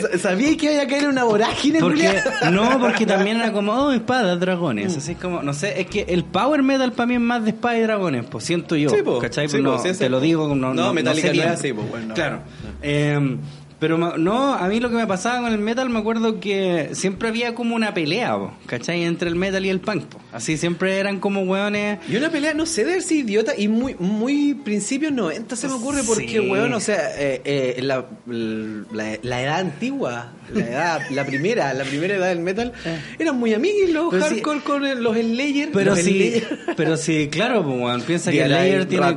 [0.01, 2.13] Sa- Sabía que iba a caer una vorágine, porque,
[2.51, 4.97] no, porque también era como, oh, espadas, dragones.
[4.97, 7.51] Así es como, no sé, es que el power metal para mí es más de
[7.51, 8.89] espada y dragones, pues siento yo.
[8.89, 9.19] Sí, po.
[9.19, 9.47] ¿Cachai?
[9.47, 11.53] Sí, po, no, sí, te lo digo, no, No, no, Metallica sé no es bien.
[11.53, 12.13] así, po, bueno, no.
[12.13, 12.39] Claro.
[12.81, 13.37] Eh,
[13.79, 17.29] Pero no, a mí lo que me pasaba con el metal, me acuerdo que siempre
[17.29, 19.03] había como una pelea, po, ¿cachai?
[19.03, 20.05] Entre el metal y el punk.
[20.05, 20.19] po.
[20.31, 21.99] Así siempre eran como hueones.
[22.09, 25.73] Y una pelea, no sé, de ser idiota y muy muy principios 90 se me
[25.75, 26.37] ocurre porque, Sí.
[26.39, 32.15] o sea, eh, eh, la, la, la edad antigua, la edad, la primera, la primera
[32.15, 32.73] edad del metal,
[33.19, 35.69] eran muy amigos los Pero hardcore con el- los Slayer.
[35.71, 36.59] Pero los sí, Slayer.
[36.75, 37.63] pero sí, claro,
[38.05, 39.13] piensa que Slayer tiene,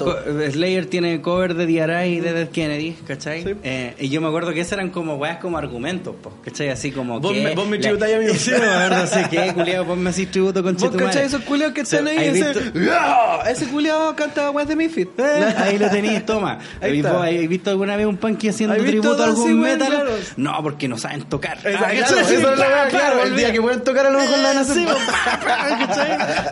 [0.51, 3.43] Slayer tiene cover de DRI y de Dead Kennedy, ¿cachai?
[3.45, 3.51] Sí.
[3.63, 6.69] Eh, y yo me acuerdo que esos eran como weas como argumentos, po, ¿cachai?
[6.71, 7.43] Así como Vos que...
[7.43, 8.27] me- vos me tributáis a mí.
[8.39, 8.51] Sí,
[8.91, 12.07] no sé qué, culiado, vos me hacís tributo con ¿Vos cachai esos culiados que están
[12.09, 12.17] ahí?
[12.19, 12.81] ¿Has Ese, visto?
[12.93, 13.43] ¡Ah!
[13.49, 15.09] ese culiado canta West de Misfit.
[15.21, 16.59] Eh, Ahí lo tenéis, toma.
[16.81, 17.13] Ahí ¿Y está.
[17.13, 19.79] vos ¿Has visto alguna vez un punky haciendo ¿Has visto tributo a algún weón?
[19.79, 19.89] metal?
[19.89, 20.11] Claro.
[20.37, 21.59] No, porque no saben tocar.
[21.59, 22.35] Esa- Ah, claro, ¿cachai?
[22.37, 24.65] eso es la claro, el día que pueden tocar a lo mejor la.
[24.65, 24.85] Sí.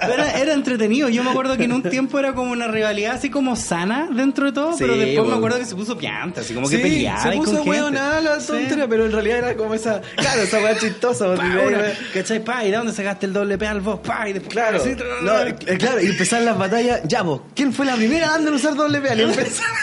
[0.00, 1.08] Pero Era, era entretenido.
[1.08, 4.46] Yo me acuerdo que en un tiempo era como una rivalidad así como sana dentro
[4.46, 6.82] de todo, Sí, pero después me acuerdo que se puso pianta, así como que Sí,
[6.82, 7.58] peleaba se y con gente.
[7.90, 8.46] Hueonada la Sí.
[8.48, 11.26] tontera, pero en realidad era como esa, claro, esa weá chistosa.
[12.14, 12.40] ¿Cachai?
[12.44, 14.00] Pa, ¿y de dónde sacaste el doble P al vos?
[14.00, 17.00] Pa, y después, Claro, así, no, eh, claro, y empezaron las batallas.
[17.04, 19.20] Ya, vos, ¿quién fue la primera dando en usar doble pedal?
[19.20, 19.74] Y empezaron,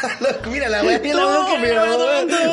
[0.52, 1.86] mira la weá, la No, boca, mira,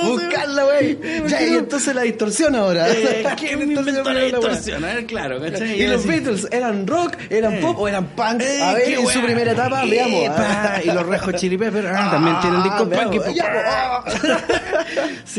[0.05, 0.99] buscarla, wey.
[1.29, 2.89] Ya, y entonces la distorsión ahora.
[2.91, 4.85] Eh, ¿Quién inventó la la distorsión?
[4.85, 5.81] A ver, claro, ¿cachai?
[5.81, 6.03] Y los.
[6.07, 7.59] Beatles, ¿eran rock, eran Eh.
[7.61, 8.43] pop o eran punk?
[8.43, 10.37] Eh, A ver, en su primera etapa, Eh, veamos.
[10.37, 13.37] pa, y los Red Hot Chili Peppers ah, también tienen discos veamos, punk y pop.
[13.37, 14.03] ya,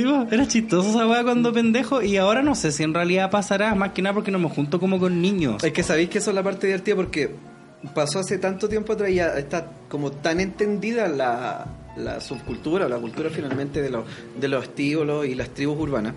[0.03, 3.73] Sí, era chistoso esa weá cuando pendejo y ahora no sé si en realidad pasará,
[3.75, 5.63] más que nada porque no me junto como con niños.
[5.63, 7.31] Es que sabéis que eso es la parte divertida porque
[7.93, 11.65] pasó hace tanto tiempo atrás y ya está como tan entendida la,
[11.97, 14.05] la subcultura o la cultura finalmente de los,
[14.39, 16.13] de los estíbulos y las tribus urbanas.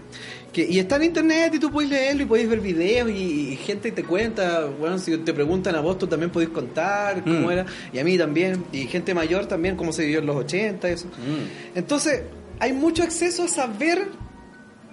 [0.52, 3.56] Que, y está en internet y tú puedes leerlo y podéis ver videos y, y
[3.56, 7.50] gente te cuenta, bueno, si te preguntan a vos tú también podéis contar cómo Mm.
[7.50, 10.88] era, y a mí también, y gente mayor también, cómo se vivió en los 80
[10.88, 11.08] y eso.
[11.08, 11.78] Mm.
[11.78, 12.22] Entonces,
[12.58, 14.08] hay mucho acceso a saber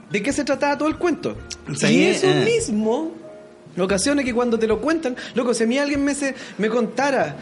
[0.10, 1.38] de qué se trataba todo el cuento.
[1.76, 2.45] Sí, y eso eh.
[2.45, 3.12] mismo,
[3.78, 7.36] ocasiones que cuando te lo cuentan, loco, si a mí alguien me, se, me contara,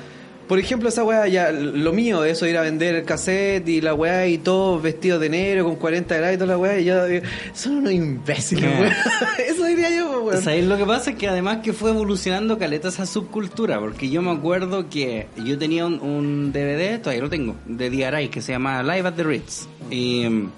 [0.52, 3.94] por ejemplo, esa weá, ya, lo mío eso, ir a vender el cassette y la
[3.94, 7.08] weá y todo vestido de negro con 40 grados y toda la weá, y yo,
[7.08, 8.78] eh, son unos imbéciles, Eh.
[8.82, 8.98] weá.
[9.48, 10.30] Eso diría yo.
[10.42, 11.12] ¿Sabéis lo que pasa?
[11.12, 15.58] Es que además que fue evolucionando caleta esa subcultura, porque yo me acuerdo que yo
[15.58, 19.24] tenía un, un DVD, todavía lo tengo, de DRI, que se llama Live at the
[19.24, 19.68] Ritz.
[19.90, 20.52] Y mm,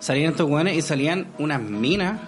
[0.00, 2.18] salían estos weones y salían unas minas.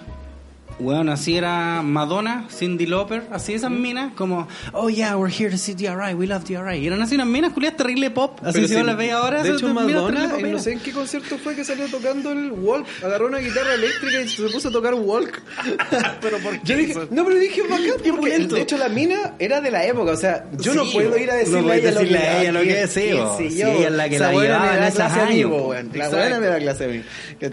[0.79, 5.57] Weón, así era Madonna, Cindy Lauper, así esas minas, como, oh yeah, we're here to
[5.59, 6.79] see DRI, we love DRI.
[6.79, 9.43] Y eran así unas minas culiadas terrible pop, así Pero si las veis ahora.
[9.43, 10.65] De hecho, Madonna, en no poperas.
[10.65, 14.29] sé en qué concierto fue que salió tocando el walk, agarró una guitarra eléctrica y
[14.29, 15.43] se puso a tocar walk.
[16.21, 18.55] Pero ¿por qué Yo dije, no, pero dije bacán, porque pulento.
[18.55, 21.31] de hecho la mina era de la época, o sea, yo no Sí, puedo ir
[21.31, 23.67] a decirle no a ella lo que, a ella lo que es, sí, qué yo.
[23.69, 25.95] ella es la que la llevaba en mí, años.
[25.95, 27.03] La buena me da clase a mí.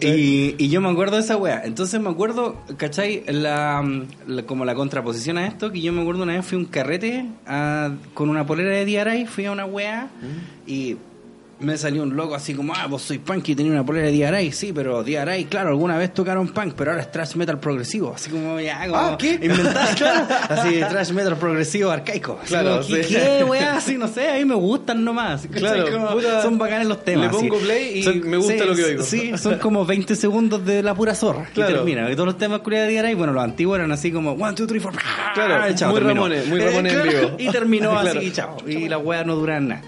[0.02, 1.62] Y, y yo me acuerdo de esa wea.
[1.66, 3.09] Entonces me acuerdo, ¿cachai?
[3.28, 3.84] La,
[4.28, 6.66] la- como la contraposición a esto, que yo me acuerdo una vez fui a un
[6.66, 10.08] carrete a- con una polera de DRI, fui a una wea
[10.68, 10.96] y
[11.60, 14.26] me salió un loco así como, ah, vos soy punk y tenía una polera de
[14.32, 18.14] DRI, sí, pero DRI, claro, alguna vez tocaron punk, pero ahora es thrash metal progresivo,
[18.16, 19.40] así como ya, como Ah, ¿qué?
[19.98, 22.40] claro, así thrash metal progresivo arcaico.
[22.42, 23.14] Así Claro, como, ¿qué, sí.
[23.16, 23.76] qué, wea?
[23.78, 25.48] Así, no sé, a mí me gustan nomás.
[25.52, 27.32] Claro, Como, puta, son bacanes los temas.
[27.32, 27.66] le pongo así.
[27.66, 29.04] play y me gusta sí, lo que oigo.
[29.04, 31.46] Sí, son como 20 segundos de la pura zorra.
[31.54, 31.72] Claro.
[31.72, 32.10] Y termina.
[32.10, 34.68] Y todos los temas culiados de DRI, bueno, los antiguos eran así como 1, 2,
[34.68, 35.02] 3, 4.
[35.34, 37.32] Claro, muy Ramones, muy Ramones en vivo.
[37.38, 38.58] Y terminó así, chao.
[38.66, 39.82] Y las weas no duran nada.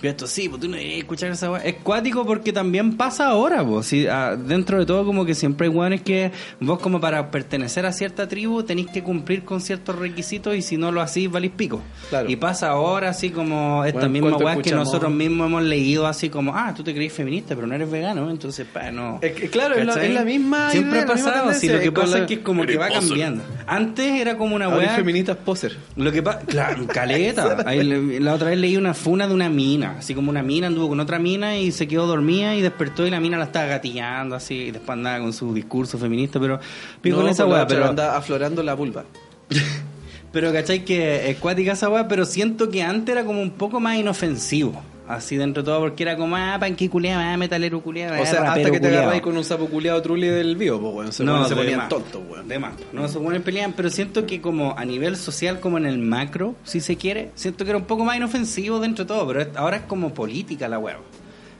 [0.00, 1.62] Pero esto sí, pues tú no deberías escuchar esa wea.
[1.62, 3.86] Es cuático porque también pasa ahora, pues.
[3.86, 6.30] Sí, ah, dentro de todo, como que siempre hay weones que
[6.60, 10.76] vos, como para pertenecer a cierta tribu, tenéis que cumplir con ciertos requisitos y si
[10.76, 11.82] no lo hacís, valís pico.
[12.10, 12.30] Claro.
[12.30, 16.06] Y pasa ahora, así como esta Bueno, misma ¿cuánto weas que nosotros mismos hemos leído,
[16.06, 19.18] así como, ah, tú te crees feminista, pero no eres vegano, entonces, pa, no.
[19.20, 20.08] Es que, claro, es la, ¿Cachai?
[20.08, 22.34] es la misma Siempre idea, ha pasado, sí, tendencia, lo que pasa la- es que
[22.34, 23.42] es como que va cambiando.
[23.66, 24.90] Antes era como una weá.
[24.90, 25.76] hay feministas poser.
[25.96, 27.56] Lo que pasa, claro, caleta.
[27.66, 27.82] Ahí
[28.20, 31.00] la otra vez leí una funa de una mina, así como una mina anduvo con
[31.00, 34.54] otra mina y se quedó dormida y despertó y la mina la estaba gatillando así
[34.54, 36.60] y después andaba con su discurso feminista, pero
[37.00, 39.04] pico No, con esa la weá, pero anda aflorando la vulva.
[40.32, 43.80] pero cachai que es cuática esa weá, pero siento que antes era como un poco
[43.80, 44.82] más inofensivo.
[45.08, 48.52] Así dentro de todo, porque era como, ah, panqui culiado, ah, metalero culiado, O sea,
[48.52, 51.12] hasta que te agarráis con un sapo culiado trulli del vivo, pues, weón.
[51.12, 52.46] Se, No, se ponían tontos, weón.
[52.46, 52.74] De más.
[52.92, 56.56] No, se ponen pelean, pero siento que como a nivel social, como en el macro,
[56.62, 59.78] si se quiere, siento que era un poco más inofensivo dentro de todo, pero ahora
[59.78, 60.98] es como política la hueá.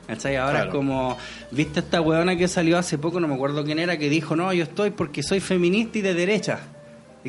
[0.05, 0.35] ¿Cachai?
[0.37, 0.69] Ahora Claro.
[0.69, 1.17] es como,
[1.51, 4.53] viste esta huevona que salió hace poco, no me acuerdo quién era, que dijo, no,
[4.53, 6.59] yo estoy porque soy feminista y de derecha.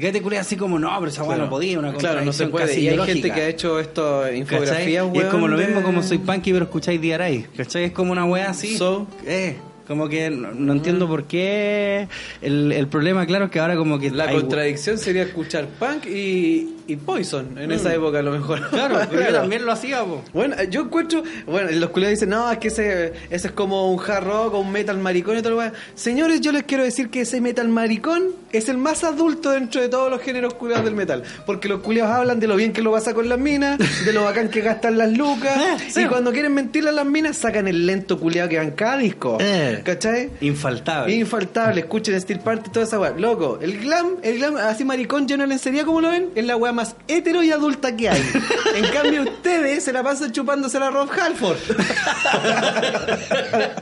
[0.01, 2.33] Y que te culé así como, no, pero esa hueá no podía, una Claro, no
[2.33, 2.73] se puede.
[2.73, 3.13] Y hay biológica".
[3.13, 6.55] gente que ha hecho esto infografías, Y es como lo weón, mismo como soy punky
[6.55, 7.45] pero escucháis DRI.
[7.55, 7.85] ¿Cachai?
[7.85, 8.79] Es como una wea así.
[8.79, 9.07] So.
[9.27, 9.57] Eh,
[9.91, 12.07] Como que no, no entiendo por qué.
[12.41, 14.13] El, el problema, claro, es que ahora como que...
[14.13, 18.61] La hay- contradicción sería escuchar punk y, y Poison en esa época a lo mejor.
[18.61, 18.65] Mm.
[18.71, 20.23] Claro, pero yo también lo hacía, po.
[20.33, 23.99] Bueno, yo encuentro, bueno, los culiados dicen, no, es que ese, ese es como un
[24.01, 25.77] hard rock o un metal maricón y todo lo demás.
[25.97, 29.89] Señores, yo les quiero decir que ese metal maricón es el más adulto dentro de
[29.89, 31.25] todos los géneros culiados del metal.
[31.47, 34.23] Porque los culiados hablan de lo bien que lo pasa con las minas, de lo
[34.23, 35.51] bacán que gastan las lucas,
[35.81, 36.03] Eh, sí.
[36.03, 38.97] y cuando quieren mentirle a las minas sacan el lento culiado que va en cada
[38.99, 39.37] disco.
[39.41, 39.80] Eh.
[39.85, 40.31] ¿Cachai?
[40.41, 41.15] Infaltable.
[41.15, 43.11] Infaltable, escuchen Steel Party, toda esa weá.
[43.11, 46.57] Loco, el glam, el glam así maricón lleno de lencería, como lo ven, es la
[46.57, 48.23] weá más hetero y adulta que hay.
[48.77, 51.59] en cambio, ustedes se la pasan chupándose a Rob Halford.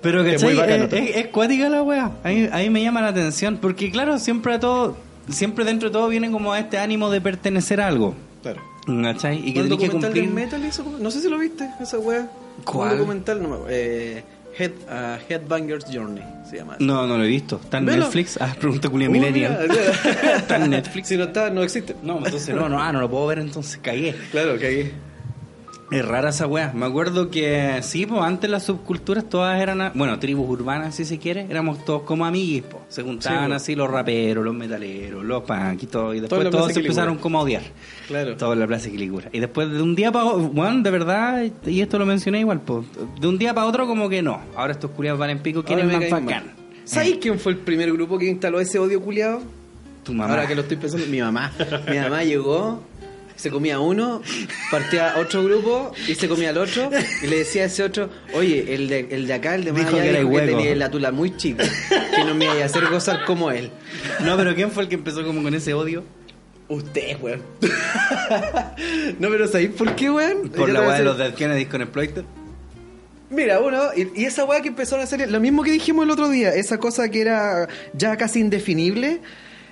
[0.00, 2.12] Pero que Es bacano es, es, es cuática la wea.
[2.22, 3.58] A mí, a mí me llama la atención.
[3.60, 4.96] Porque claro, siempre a todo,
[5.28, 8.14] siempre dentro de todo viene como a este ánimo de pertenecer a algo.
[8.42, 8.62] Claro.
[9.02, 9.46] ¿Cachai?
[9.46, 10.24] Y que ¿Un tenés que cumplir.
[10.24, 10.84] del metal hizo?
[11.00, 12.28] No sé si lo viste, esa weá.
[12.64, 12.92] ¿Cuál?
[12.92, 14.24] Un documental, no me eh,
[14.58, 16.76] Head, ah, Headbanger's Journey se llama.
[16.80, 17.60] No, no lo he visto.
[17.62, 18.04] ¿Está en Velo.
[18.04, 18.38] Netflix?
[18.40, 19.68] Ah, pregunta Julia Uh, Millennial.
[20.36, 21.08] ¿Está en Netflix?
[21.08, 21.94] Si no está, no existe.
[22.02, 24.14] No, entonces no, no, ah, no lo puedo ver, entonces cagué.
[24.30, 24.92] Claro, ahí.
[25.90, 26.70] Es rara esa weá.
[26.74, 31.18] Me acuerdo que sí, pues antes las subculturas todas eran, bueno, tribus urbanas si se
[31.18, 32.82] quiere, éramos todos como amiguis, pues.
[32.88, 33.54] Se juntaban Sí, po.
[33.54, 36.12] así los raperos, los metaleros, los punk y todo.
[36.14, 37.62] Y después todos se empezaron como a odiar.
[38.06, 38.36] Claro.
[38.36, 39.30] Todo en la Plaza Quilicura.
[39.32, 42.60] Y después de un día para otro, bueno, de verdad, y esto lo mencioné igual,
[42.60, 42.84] pues,
[43.20, 44.40] de un día para otro como que no.
[44.56, 46.52] Ahora estos culiados van en pico, ¿quién Ahora es más bacán?
[46.84, 49.40] ¿Sabéis Eh, quién fue el primer grupo que instaló ese odio culiado?
[50.04, 50.30] Tu mamá.
[50.32, 51.52] Ahora que lo estoy pensando, mi mamá.
[51.90, 52.82] Mi mamá llegó,
[53.38, 54.20] se comía uno,
[54.70, 56.90] partía a otro grupo y se comía al otro
[57.22, 59.82] y le decía a ese otro, oye, el de, el de acá, el de más
[59.82, 60.58] Dijo allá, que era dijo que hueco.
[60.58, 61.64] tenía la tula muy chica,
[62.16, 63.70] que no me iba a hacer gozar como él.
[64.24, 66.02] No, pero ¿quién fue el que empezó como con ese odio?
[66.68, 67.42] Usted, weón.
[69.20, 70.48] no, pero ¿sabéis por qué, weón?
[70.50, 72.24] Por la weá de los Dead Kennedys con Exploited.
[73.30, 76.10] Mira, uno, y, y esa weá que empezaron a hacer, lo mismo que dijimos el
[76.10, 79.20] otro día, esa cosa que era ya casi indefinible.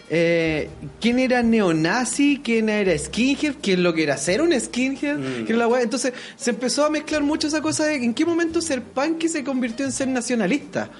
[0.09, 0.69] Eh,
[1.01, 2.41] ¿Quién era neonazi?
[2.43, 3.55] ¿Quién era skinhead?
[3.61, 5.45] ¿Quién lo que era ser un skinhead?
[5.45, 5.83] ¿Qué era la weá?
[5.83, 9.43] Entonces se empezó a mezclar mucho esa cosa de en qué momento ser punk se
[9.43, 10.91] convirtió en ser nacionalista.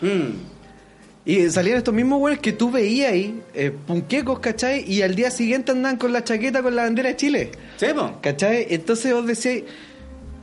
[1.25, 4.85] Y salían estos mismos weones que tú veías ahí, eh, punquecos, ¿cachai?
[4.89, 7.51] Y al día siguiente andaban con la chaqueta con la bandera de Chile.
[7.79, 8.21] Sí, po.
[8.23, 8.69] ¿Cachai?
[8.71, 9.65] Entonces vos decías,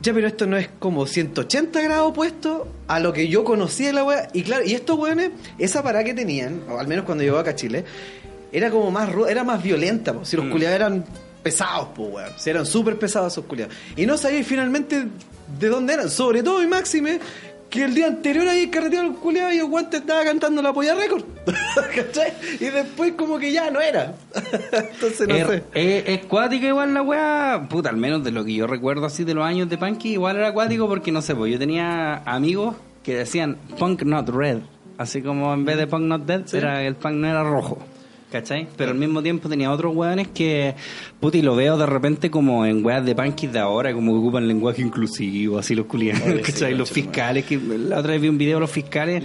[0.02, 3.92] ya, pero esto no es como 180 grados opuesto a lo que yo conocía de
[3.94, 4.28] la weá.
[4.34, 7.52] Y claro, y estos weones, esa parada que tenían, o al menos cuando llegó acá
[7.52, 7.86] a Chile,
[8.56, 10.24] era como más era más violenta, po.
[10.24, 11.04] si los culiados eran
[11.42, 12.30] pesados, pues weón.
[12.36, 13.74] Si eran súper pesados esos culiados.
[13.96, 15.06] Y no sabíais finalmente
[15.58, 17.20] de dónde eran, sobre todo y máxime.
[17.70, 20.94] Que el día anterior ahí carreteado los culiados y el guante estaba cantando la polla
[20.94, 21.24] récord.
[21.96, 22.32] ¿Cachai?
[22.60, 24.14] Y después como que ya no era.
[24.72, 25.64] Entonces no sé.
[25.74, 29.24] es- es cuática igual la weá, puta, al menos de lo que yo recuerdo así
[29.24, 32.76] de los años de Punky, igual era acuático porque no sé, pues yo tenía amigos
[33.02, 34.58] que decían Punk Not Red,
[34.98, 37.78] así como en vez de Punk Not Dead, era el punk no era rojo.
[38.34, 38.66] ¿Cachai?
[38.76, 40.74] Pero al mismo tiempo tenía otros weones que,
[41.20, 44.18] puta, y lo veo de repente como en weas de punkies de ahora, como que
[44.18, 46.10] ocupan lenguaje inclusivo, así los sí,
[46.44, 46.74] ¿cachai?
[46.74, 49.22] los fiscales, que la otra vez vi un video de los fiscales,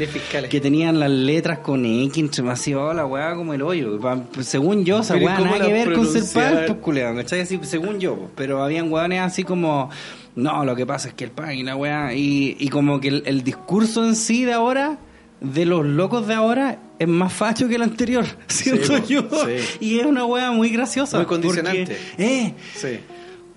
[0.48, 4.00] que tenían las letras con X, entre más así, oh, la wea como el hoyo.
[4.42, 7.40] Según yo, esa Pero ¿y wea nada que ver con ser punk, pues, ¿cachai?
[7.40, 8.30] Así, según yo, pues.
[8.36, 9.90] pero habían weones así como,
[10.36, 13.08] no, lo que pasa es que el punk y la weá, y, y como que
[13.08, 15.00] el, el discurso en sí de ahora,
[15.42, 19.22] de los locos de ahora, es más facho que el anterior, siento yo.
[19.46, 19.78] sí.
[19.80, 21.18] Y es una weá muy graciosa.
[21.18, 21.96] Muy condicionante.
[22.18, 23.00] porque- eh, Sí.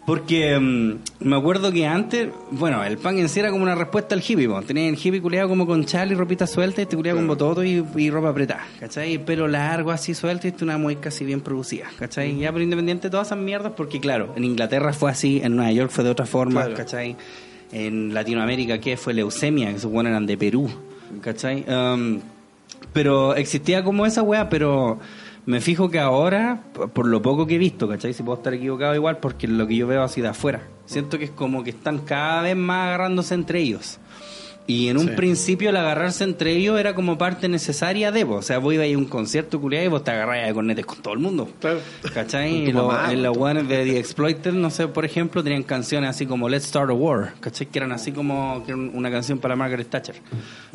[0.06, 0.94] porque mm,
[1.28, 4.48] me acuerdo que antes, bueno, el punk en sí era como una respuesta al hippie,
[4.48, 4.60] po.
[4.62, 7.62] tenía el hippie culiado como con chal y ropita suelta, y este culiado con bototo
[7.64, 9.18] y, y ropa apretada, ¿cachai?
[9.24, 12.36] Pelo largo así suelto y este una muy casi bien producida, ¿cachai?
[12.38, 15.70] Ya pero independiente de todas esas mierdas, porque claro, en Inglaterra fue así, en Nueva
[15.72, 16.76] York fue de otra forma, Claro.
[16.76, 17.16] ¿cachai?
[17.72, 18.96] En Latinoamérica, ¿qué?
[18.96, 20.68] Fue leucemia, que suponen eran de Perú,
[21.20, 21.64] ¿cachai?
[21.68, 22.20] Um,
[22.92, 24.98] pero existía como esa weá, pero
[25.46, 28.12] me fijo que ahora, por lo poco que he visto, ¿cachai?
[28.12, 30.62] Si puedo estar equivocado igual, porque lo que yo veo así de afuera.
[30.86, 33.98] Siento que es como que están cada vez más agarrándose entre ellos.
[34.64, 35.14] Y en un Sí.
[35.16, 38.38] principio el agarrarse entre ellos era como parte necesaria de vos.
[38.38, 40.54] O sea, vos ibas a ir a un concierto culiado y vos te agarrás de
[40.54, 41.48] cornetes con todo el mundo.
[41.60, 41.80] Claro.
[42.14, 42.50] ¿Cachai?
[42.64, 42.88] Tu Y los
[43.34, 46.92] tu- de The Exploited, no sé, por ejemplo, tenían canciones así como Let's Start a
[46.92, 47.66] War, ¿cachai?
[47.66, 50.14] Que eran así como que una canción para Margaret Thatcher,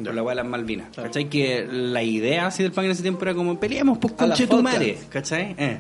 [0.04, 1.30] por la de las Malvinas, ¿cachai?
[1.30, 4.28] Que la idea así del punk en ese tiempo era como peleemos por A la
[4.28, 5.06] conchetumare, Falklands.
[5.10, 5.56] ¿cachai?
[5.58, 5.78] Eh.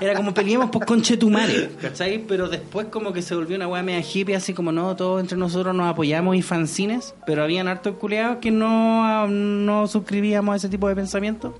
[0.00, 2.18] Era como peleemos por conchetumare, ¿cachai?
[2.26, 5.38] Pero después como que se volvió una weá media hippie, así como no, todos entre
[5.38, 10.68] nosotros nos apoyamos y fanzines, pero habían hartos culeados que no, no suscribíamos a ese
[10.68, 11.58] tipo de pensamiento.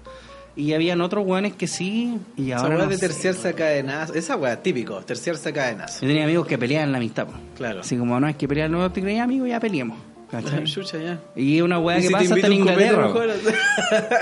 [0.57, 4.15] Y habían otros weones que sí, y Esa ahora weá no de terciarse a cadenazo.
[4.15, 6.01] Esa weá, típico, terciarse a cadenazo.
[6.03, 7.33] Yo tenía amigos que peleaban la amistad, po.
[7.57, 7.81] Claro.
[7.81, 9.99] Así como, no, es que pelear no te creía amigo, ya peleemos.
[10.31, 10.65] ¿Cachai?
[10.65, 11.19] Chucha, ya.
[11.37, 13.11] Y una weá ¿Y que si pasa hasta en Inglaterra.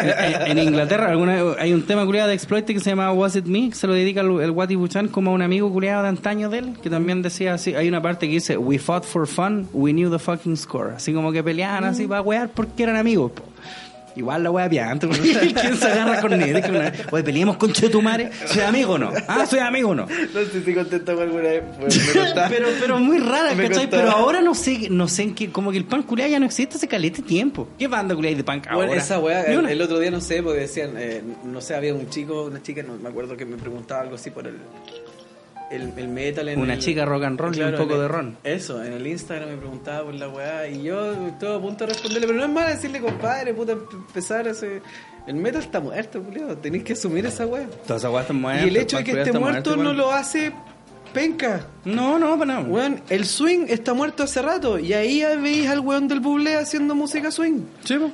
[0.46, 3.46] en, en Inglaterra alguna, hay un tema culiado de Exploit que se llama Was It
[3.46, 6.08] Me, que se lo dedica el, el Wati Buchan como a un amigo culiado de
[6.08, 9.26] antaño de él, que también decía así, hay una parte que dice, We fought for
[9.26, 10.92] fun, we knew the fucking score.
[10.94, 13.32] Así como que peleaban así para wear porque eran amigos.
[13.32, 13.42] po.
[14.16, 16.62] Igual la wea piante, ¿quién se agarra con él?
[17.10, 19.10] Oye, peleemos con Chetumare, ¿soy amigo o no?
[19.26, 20.06] Ah, soy amigo o no.
[20.06, 21.62] No sé si contestamos alguna vez.
[21.80, 22.10] pues,
[22.48, 23.88] pero, pero muy rara, Me ¿cachai?
[23.88, 26.46] Pero ahora no sé, no sé en qué, como que el pan culiado ya no
[26.46, 27.68] existe hace calete tiempo.
[27.78, 28.86] ¿Qué banda hay de punk ahora?
[28.86, 29.70] Bueno, esa el, una.
[29.70, 32.82] el otro día no sé, porque decían, eh, no sé, había un chico, una chica,
[32.82, 34.56] no me acuerdo que me preguntaba algo así por el,
[35.72, 36.48] el, el metal.
[36.48, 38.36] En Una el- chica rock and roll y un poco el- de ron.
[38.44, 41.92] Eso, en el Instagram me preguntaba por la weá y yo estuve a punto de
[41.92, 44.82] responderle, pero no es malo decirle, compadre, puta, empe- empezar ese...
[45.26, 47.66] El metal está muerto, culiao, tenéis que asumir esa weá.
[47.86, 49.84] Todas esas weas están muertas, Y el hecho de que esté muerto igual.
[49.86, 50.52] no lo hace
[51.12, 51.66] penca.
[51.84, 52.66] No, no, para nada.
[52.66, 56.94] Weón, el swing está muerto hace rato y ahí veis al weón del buble haciendo
[56.94, 57.60] música swing.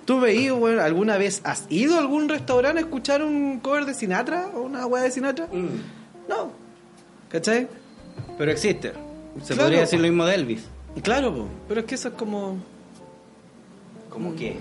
[0.04, 3.94] Tú veis, weón, ¿alguna vez has ido a algún restaurante a escuchar un cover de
[3.94, 5.46] Sinatra o una weá de Sinatra?
[5.46, 6.28] Mm.
[6.28, 6.67] No.
[7.28, 7.68] ¿Cachai?
[8.36, 8.92] Pero existe.
[9.42, 9.62] Se Claro.
[9.62, 10.64] podría decir lo mismo de Elvis.
[11.02, 12.56] Claro, po, pero es que eso es como...
[14.10, 14.56] ¿Cómo qué?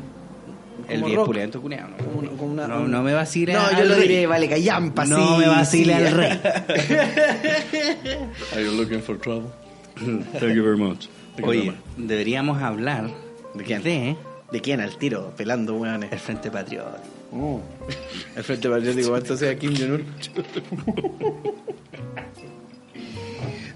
[0.88, 1.26] Es rock.
[1.26, 1.98] pulento, culiao, ¿no?
[1.98, 4.08] Como una- como una- no, un- no me vacile No, al yo lo rey.
[4.08, 6.04] diré, vale, callampa, No sí, me vacile sí.
[6.06, 6.30] al rey.
[8.54, 9.50] Are you looking for trouble?
[9.96, 11.08] Thank you very much.
[11.36, 13.10] Thank Oye, deberíamos hablar
[13.56, 13.82] ¿De quién?
[13.82, 14.16] de
[14.52, 15.34] ¿De quién al tiro?
[15.36, 16.12] Pelando, weones.
[16.12, 17.00] el Frente Patriótico.
[17.34, 17.60] Oh.
[18.38, 20.06] El Frente Patriótico, entonces a Kim Jong-un.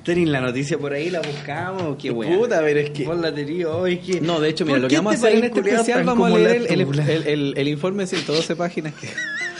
[0.03, 1.09] ¿Tenéis la noticia por ahí?
[1.11, 1.95] ¿La buscamos?
[1.97, 2.11] ¿Qué?
[2.11, 3.05] Puta, pero es que...
[3.05, 4.19] Vos la tenías hoy, que...
[4.19, 6.37] No, de hecho, mira, ¿Por lo que vamos a hacer en este especial, vamos a
[6.37, 9.07] leer el- el- el informe de 112 páginas que...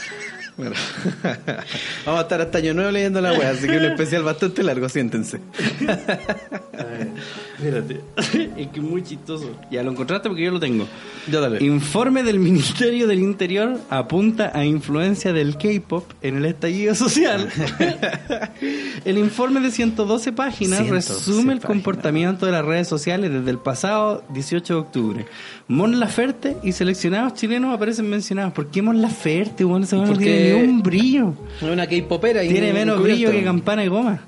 [0.56, 0.74] Bueno,
[2.04, 4.86] vamos a estar hasta año nuevo leyendo la wea, así que un especial bastante largo,
[4.88, 5.40] siéntense.
[7.56, 8.00] Espérate.
[8.56, 9.56] es que es muy chistoso.
[9.70, 10.86] Ya lo encontraste porque yo lo tengo.
[11.30, 11.64] Ya dale.
[11.64, 17.48] Informe del Ministerio del Interior apunta a influencia del K-pop en el estallido social.
[19.04, 21.64] el informe de 112 páginas 112 resume el páginas.
[21.64, 25.26] comportamiento de las redes sociales desde el pasado 18 de octubre.
[25.72, 28.52] Mon Laferte y seleccionados chilenos aparecen mencionados.
[28.52, 29.64] ¿Por qué Mon Laferte?
[29.64, 31.34] Bueno, weón no Porque- tiene ni un brillo.
[31.62, 32.42] Una K-popera.
[32.42, 34.20] Tiene menos brillo que campana de goma.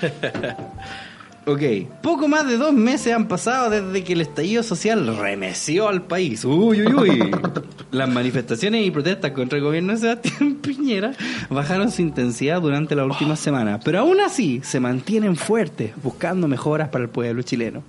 [1.44, 1.62] ok,
[2.02, 6.46] poco más de dos meses han pasado desde que el estallido social remeció al país.
[6.46, 7.30] Uy, uy, uy.
[7.90, 11.12] Las manifestaciones y protestas contra el gobierno de Sebastián Piñera
[11.50, 16.88] bajaron su intensidad durante la última semana, pero aún así se mantienen fuertes, buscando mejoras
[16.88, 17.82] para el pueblo chileno.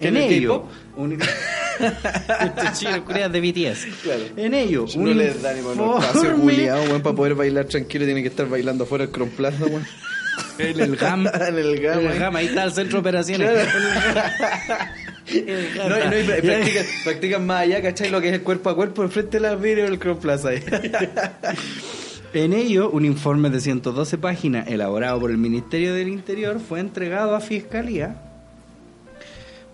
[0.00, 0.64] En ¿En el ello,
[0.96, 1.18] un...
[3.06, 3.86] Culiados de BTS.
[4.02, 4.22] Claro.
[4.36, 7.64] En ello, No un les da ni por espacio informe- culiado, weón, para poder bailar
[7.66, 9.84] tranquilo tiene que estar bailando afuera del Cron Plaza, weón.
[10.58, 11.26] En el GAM.
[11.48, 12.18] en el GAM, En el.
[12.18, 13.48] GAM, ahí está el centro de operaciones.
[15.26, 18.10] El GAM No, no, y practican, practican más allá, ¿cachai?
[18.10, 20.50] Lo que es el cuerpo a cuerpo enfrente de las vídeos del Cron Plaza.
[20.50, 20.62] ahí.
[22.34, 27.36] En ello, un informe de 112 páginas elaborado por el Ministerio del Interior fue entregado
[27.36, 28.16] a Fiscalía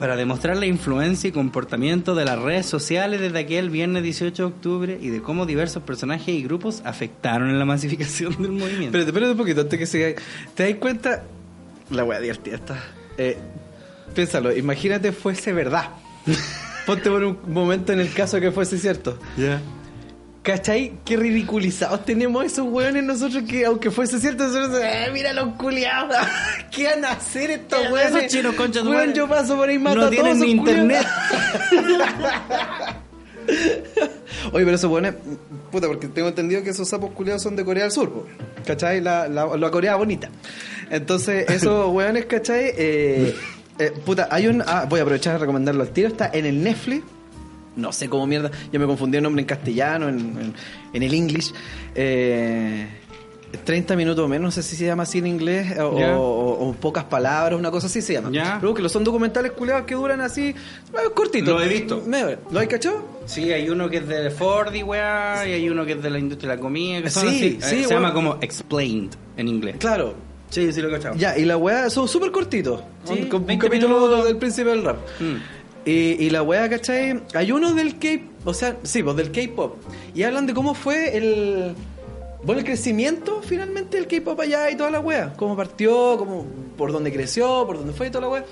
[0.01, 4.49] para demostrar la influencia y comportamiento de las redes sociales desde aquel viernes 18 de
[4.49, 8.97] octubre y de cómo diversos personajes y grupos afectaron en la masificación del movimiento.
[8.97, 10.09] Espérate, espérate un poquito antes que siga.
[10.55, 11.23] ¿Te das cuenta?
[11.91, 12.83] La wea divertida está.
[13.19, 13.37] Eh,
[14.15, 15.91] piénsalo, imagínate fuese verdad.
[16.87, 19.19] Ponte por un momento en el caso que fuese cierto.
[19.37, 19.61] Ya.
[20.43, 20.93] ¿Cachai?
[21.05, 26.17] Qué ridiculizados tenemos esos weones nosotros que, aunque fuese cierto, nosotros, eh, mira los culiados.
[26.71, 28.33] ¿Qué van a hacer estos Esos weones?
[28.33, 29.13] chinos, concha tu Weón, madre.
[29.15, 31.07] yo paso por ahí y mato No a todos tienen esos ni internet.
[34.53, 35.15] Oye, pero esos weones,
[35.71, 38.27] puta, porque tengo entendido que esos sapos culiados son de Corea del Sur.
[38.65, 39.01] ¿cachai?
[39.01, 40.31] La, la, la Corea bonita.
[40.91, 42.73] Entonces, esos weones, ¿cachai?
[42.77, 43.35] Eh,
[43.79, 44.63] eh, puta, hay un.
[44.67, 46.09] ah, voy a aprovechar de recomendarlo al tiro.
[46.09, 47.05] Está en el Netflix.
[47.77, 48.51] No sé cómo mierda.
[48.73, 50.55] Yo me confundí el nombre en castellano, en, en,
[50.93, 51.53] en el English.
[51.95, 52.87] Eh,
[53.65, 56.17] 30 minutos o menos, no sé si se llama así en inglés, o, Ya.
[56.17, 58.31] o- o pocas palabras, una cosa así se llama.
[58.33, 58.59] Ya.
[58.61, 60.55] Pero que los son documentales culiados que duran así, eh,
[61.15, 61.49] cortitos.
[61.49, 62.01] Lo he visto.
[62.07, 63.03] Me- ¿Lo hay cachado?
[63.27, 66.11] Sí, hay uno que es de Ford y weá, y hay uno que es de
[66.11, 67.71] la industria de la comida, que son Sí, así.
[67.71, 69.77] sí, Eh, se llama como Explained en inglés.
[69.81, 70.15] Claro.
[70.49, 71.17] Sí, sí lo he cachado.
[71.17, 72.81] Ya, y la weá son súper cortitos.
[73.05, 74.25] Sí, un, con- un 20 capítulo minutos.
[74.27, 74.97] del príncipe del rap.
[75.19, 75.37] Mm.
[75.85, 75.91] Y,
[76.25, 77.23] y la weá, ¿cachai?
[77.35, 78.09] Hay uno del K,
[78.45, 79.77] o sea, sí, pues del K-pop.
[80.15, 81.75] Y hablan de cómo fue el.
[82.43, 85.33] Bueno, el crecimiento finalmente del K-pop allá y toda la weá.
[85.37, 88.45] Cómo partió, cómo, por dónde creció, por dónde fue y toda la weá.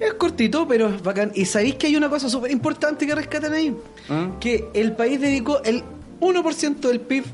[0.00, 1.30] Es cortito, pero es bacán.
[1.34, 3.76] Y sabéis que hay una cosa súper importante que rescatan ahí:
[4.08, 4.30] ¿Ah?
[4.40, 5.82] que el país dedicó el
[6.20, 7.24] 1% del PIB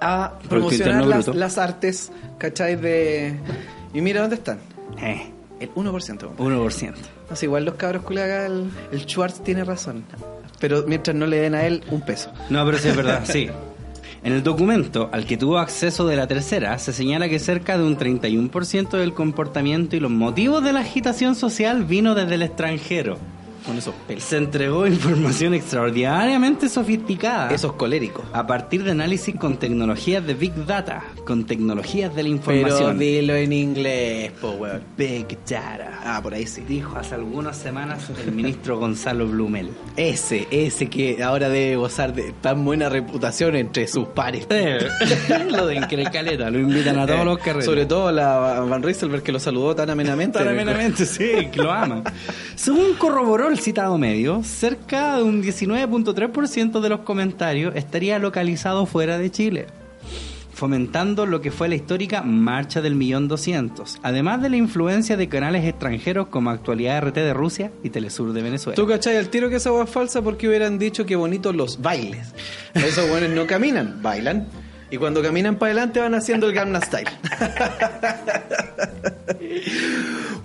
[0.00, 2.76] a promocionar las artes, ¿cachai?
[2.76, 3.34] De.
[3.92, 4.58] Y mira dónde están.
[5.00, 6.36] Eh, El 1%.
[6.36, 6.94] 1%.
[7.30, 10.04] No igual los cabros culiados el, el Schwartz tiene razón.
[10.60, 12.30] Pero mientras no le den a él un peso.
[12.50, 13.48] No, pero sí es verdad, sí.
[14.22, 17.84] En el documento al que tuvo acceso de la tercera, se señala que cerca de
[17.84, 23.18] un 31% del comportamiento y los motivos de la agitación social vino desde el extranjero.
[23.64, 24.22] Con esos pelos.
[24.24, 27.50] Se entregó información extraordinariamente sofisticada.
[27.50, 28.24] Esos coléricos.
[28.32, 32.98] a partir de análisis con tecnologías de Big Data, con tecnologías de la Pero información.
[32.98, 34.82] dilo en inglés, po, weón.
[34.96, 36.00] Big Data.
[36.04, 36.62] Ah, por ahí sí.
[36.68, 39.70] Dijo hace algunas semanas el ministro Gonzalo Blumel.
[39.96, 44.46] Ese, ese que ahora debe gozar de tan buena reputación entre sus pares.
[45.50, 47.64] lo de Increcaleta, lo invitan a todos los carreras.
[47.64, 50.38] Sobre todo la Van Rieselberg que lo saludó tan amenamente.
[50.38, 52.02] Tan amenamente, sí, que lo ama.
[52.56, 59.16] Según corroboró el citado medio, cerca de un 19.3% de los comentarios estaría localizado fuera
[59.16, 59.66] de Chile,
[60.52, 65.28] fomentando lo que fue la histórica Marcha del Millón 200, además de la influencia de
[65.28, 68.74] canales extranjeros como Actualidad RT de Rusia y Telesur de Venezuela.
[68.74, 72.34] ¿Tú cachai al tiro que esa hueá falsa porque hubieran dicho que bonitos los bailes?
[72.74, 74.48] Esos buenos no caminan, bailan.
[74.90, 77.08] Y cuando caminan para adelante van haciendo el Gangnam Style.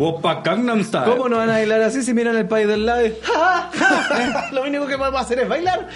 [0.01, 1.11] Opa, Gangnam Style.
[1.11, 3.05] ¿Cómo no van a bailar así si miran el país del lado?
[3.05, 4.49] y, ¡Ja, ja!
[4.53, 5.89] Lo único que podemos hacer es bailar.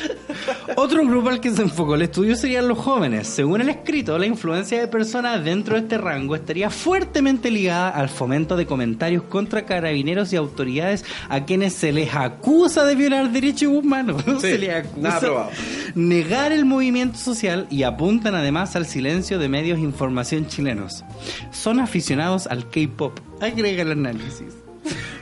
[0.76, 3.30] Otro grupo al que se enfocó el estudio serían los jóvenes.
[3.30, 8.10] Según el escrito, la influencia de personas dentro de este rango estaría fuertemente ligada al
[8.10, 13.70] fomento de comentarios contra carabineros y autoridades a quienes se les acusa de violar derechos
[13.70, 14.22] humanos.
[14.42, 15.48] se les acusa
[15.96, 21.06] negar el movimiento social y apuntan además al silencio de medios de información chilenos.
[21.52, 23.18] Son aficionados al K-pop.
[23.44, 24.54] Agrega el análisis.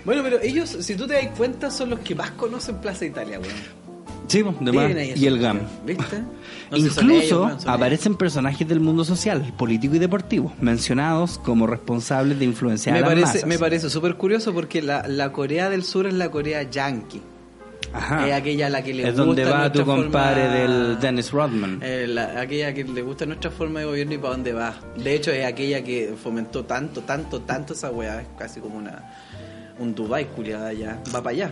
[0.05, 3.39] Bueno, pero ellos, si tú te das cuenta, son los que más conocen Plaza Italia,
[3.39, 3.81] weón.
[4.27, 4.87] Sí, de más.
[4.87, 5.59] Miren ahí y el GAM.
[5.85, 6.23] ¿Viste?
[6.71, 12.45] No Incluso ellos, aparecen personajes del mundo social, político y deportivo, mencionados como responsables de
[12.45, 13.45] influenciar me a las parece, masas.
[13.45, 17.21] me parece súper curioso porque la, la Corea del Sur es la Corea yankee.
[17.93, 18.27] Ajá.
[18.27, 21.31] Es aquella a la que le es gusta donde va tu compadre forma- del Dennis
[21.31, 21.79] Rodman.
[21.83, 24.75] Eh, la- aquella que le gusta nuestra forma de gobierno y para dónde va.
[24.95, 28.21] De hecho, es aquella que fomentó tanto, tanto, tanto esa weá.
[28.21, 29.03] Es casi como una
[29.79, 30.99] un Dubai culiada allá.
[31.13, 31.51] Va para allá.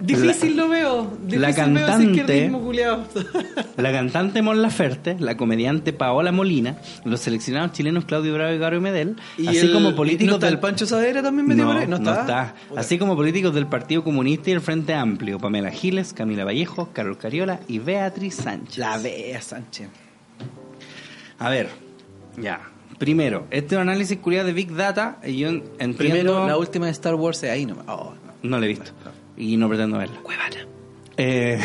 [0.00, 1.16] Difícil lo veo.
[1.22, 3.04] Difícil la veo cantante- culiado.
[3.76, 8.78] La cantante Mon Laferte, la comediante Paola Molina, los seleccionados chilenos Claudio Bravo y Garo
[8.80, 9.16] Medel,
[9.46, 11.80] así el- como ¿y políticos no está del el Pancho Sadera también metido no?
[11.80, 12.20] No no está.
[12.20, 12.54] está.
[12.68, 12.80] Puta.
[12.80, 17.16] Así como políticos del Partido Comunista y el Frente Amplio, Pamela Giles, Camila Vallejo, Carol
[17.16, 18.76] Cariola y Beatriz Sánchez.
[18.78, 19.88] La Bea Sánchez.
[21.38, 21.68] A ver,
[22.36, 22.60] ya.
[22.98, 25.96] Primero, este es un análisis curioso de Big Data y yo entiendo...
[25.96, 27.86] Primero, la última de Star Wars es ahí nomás.
[27.88, 28.12] Oh,
[28.42, 28.90] No la he visto.
[29.40, 30.20] Y no pretendo verla.
[30.22, 30.66] Cuevana.
[31.16, 31.58] Eh,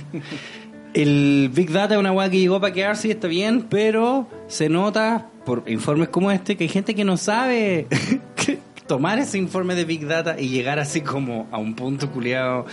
[0.94, 4.68] el Big Data es una weá que llegó para quedarse y está bien, pero se
[4.68, 7.86] nota por informes como este que hay gente que no sabe
[8.86, 12.66] tomar ese informe de Big Data y llegar así como a un punto culiado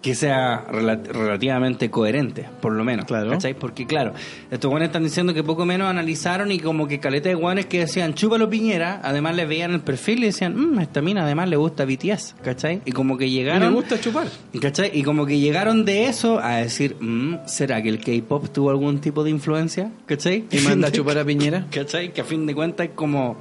[0.00, 3.04] que sea rela- relativamente coherente, por lo menos.
[3.06, 3.30] Claro.
[3.30, 3.54] ¿cachai?
[3.54, 4.12] Porque, claro,
[4.50, 7.80] estos guanes están diciendo que poco menos analizaron y como que caleta de guanes que
[7.80, 11.56] decían chúpalo piñera, además le veían el perfil y decían, mmm, esta mina además le
[11.56, 12.80] gusta BTS, ¿cachai?
[12.84, 13.68] Y como que Y llegaron.
[13.70, 14.28] me gusta chupar.
[14.60, 14.90] ¿Cachai?
[14.96, 19.00] Y como que llegaron de eso a decir, mm, ¿será que el K-pop tuvo algún
[19.00, 19.90] tipo de influencia?
[20.06, 20.44] ¿Cachai?
[20.52, 21.66] Y manda a chupar a Piñera.
[21.72, 22.12] ¿Cachai?
[22.12, 23.38] Que a fin de cuentas es como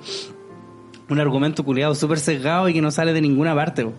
[1.10, 3.84] un argumento culiado súper sesgado y que no sale de ninguna parte.
[3.84, 3.92] No,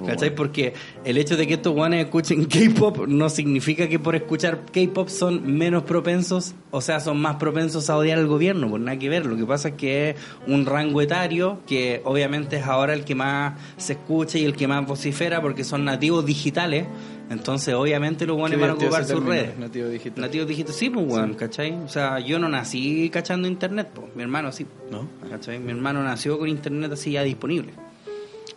[0.00, 0.30] po, ¿Cachai?
[0.30, 0.36] bueno.
[0.36, 5.08] Porque el hecho de que estos guanes escuchen K-pop no significa que por escuchar K-pop
[5.08, 9.08] son menos propensos, o sea, son más propensos a odiar al gobierno, por nada que
[9.08, 9.26] ver.
[9.26, 13.14] Lo que pasa es que es un rango etario que obviamente es ahora el que
[13.14, 16.86] más se escucha y el que más vocifera porque son nativos digitales.
[17.30, 19.56] Entonces, obviamente, los guanes van a ocupar sus redes.
[19.58, 20.22] nativo digital.
[20.22, 21.72] Nativos digitales, sí, pues, weón, ¿cachai?
[21.72, 24.14] O sea, yo no nací cachando internet, pues.
[24.14, 24.66] Mi hermano sí.
[24.90, 25.08] ¿No?
[25.28, 25.58] ¿Cachai?
[25.58, 27.72] Mi hermano nació con internet así ya disponible.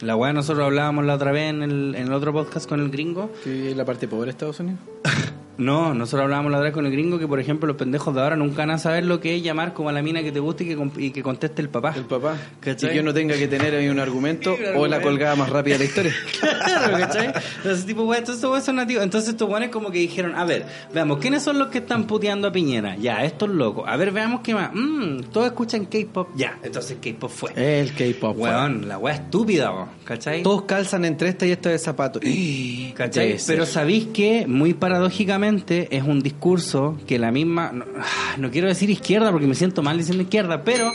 [0.01, 2.89] La weá nosotros hablábamos la otra vez en el, en el otro podcast con el
[2.89, 3.32] gringo.
[3.43, 4.80] ¿Que vive en la parte pobre de Estados Unidos?
[5.58, 8.22] No, nosotros hablábamos la otra vez con el gringo que, por ejemplo, los pendejos de
[8.22, 10.39] ahora nunca van a saber lo que es llamar como a la mina que te
[10.39, 11.93] guste y que, y que conteste el papá.
[11.95, 12.38] El papá.
[12.60, 12.89] ¿Cachai?
[12.89, 15.76] Y que yo no tenga que tener ahí un argumento o la colgada más rápida
[15.76, 16.14] de la historia.
[16.68, 17.34] Claro, ¿cachai?
[17.58, 19.03] Entonces, tipo, entonces estos son nativos.
[19.03, 22.49] Entonces estos weones como que dijeron, a ver, veamos, ¿quiénes son los que están puteando
[22.49, 22.95] a Piñera?
[22.97, 23.86] Ya, estos locos.
[23.88, 24.72] A ver, veamos qué más.
[24.74, 26.30] Mmm, todos escuchan K-pop.
[26.36, 27.51] Ya, entonces K-pop fue.
[27.55, 28.38] El K-pop.
[28.38, 30.43] Weón, la weá estúpida, weón, ¿cachai?
[30.43, 32.22] Todos calzan entre esta y esta de zapatos.
[32.93, 33.38] ¿Cachai?
[33.47, 37.72] Pero sabéis que, muy paradójicamente, es un discurso que la misma.
[37.72, 37.86] No,
[38.38, 40.91] no quiero decir izquierda porque me siento mal diciendo izquierda, pero.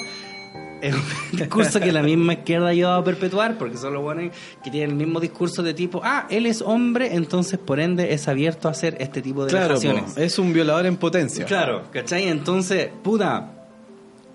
[0.80, 1.02] Es un
[1.38, 4.34] discurso que la misma izquierda ha ayudado a perpetuar, porque son los buenos
[4.64, 8.26] que tienen el mismo discurso de tipo, ah, él es hombre, entonces por ende es
[8.26, 11.44] abierto a hacer este tipo de Claro, po, es un violador en potencia.
[11.44, 12.26] Claro, ¿cachai?
[12.26, 13.61] Entonces, puta.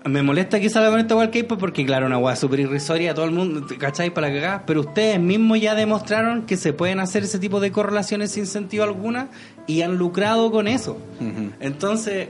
[0.08, 3.24] Me molesta que salga con esta weá K-pop porque, claro, una weá súper irrisoria, todo
[3.24, 4.12] el mundo, ¿cachai?
[4.12, 4.64] Para cagar.
[4.66, 8.84] Pero ustedes mismos ya demostraron que se pueden hacer ese tipo de correlaciones sin sentido
[8.84, 9.28] alguna
[9.66, 10.98] y han lucrado con eso.
[11.60, 12.28] Entonces,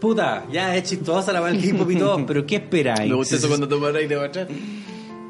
[0.00, 3.08] puta, ya es chistosa la weá del K-pop y todo, pero ¿qué esperáis?
[3.08, 4.48] Me gusta eso cuando tomarais de atrás.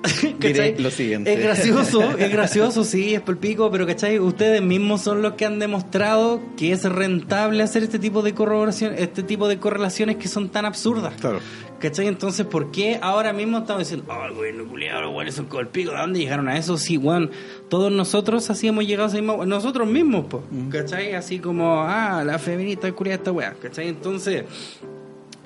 [0.38, 1.32] Diré lo siguiente.
[1.32, 4.18] Es gracioso, es gracioso, sí, es pico, pero ¿cachai?
[4.18, 8.94] Ustedes mismos son los que han demostrado que es rentable hacer este tipo de corroboración,
[8.96, 11.14] este tipo de correlaciones que son tan absurdas.
[11.20, 11.40] Claro.
[11.78, 12.06] ¿Cachai?
[12.06, 15.60] Entonces, ¿por qué ahora mismo estamos diciendo, oh, el gobierno culiado, los güeyes son como
[15.62, 16.78] el pico, ¿de dónde llegaron a eso?
[16.78, 17.30] Sí, weón,
[17.68, 21.14] todos nosotros así hemos llegado a ese mismo, nosotros mismos, pues, ¿cachai?
[21.14, 23.88] Así como, ah, la feminista culiada esta weá, ¿cachai?
[23.88, 24.44] Entonces,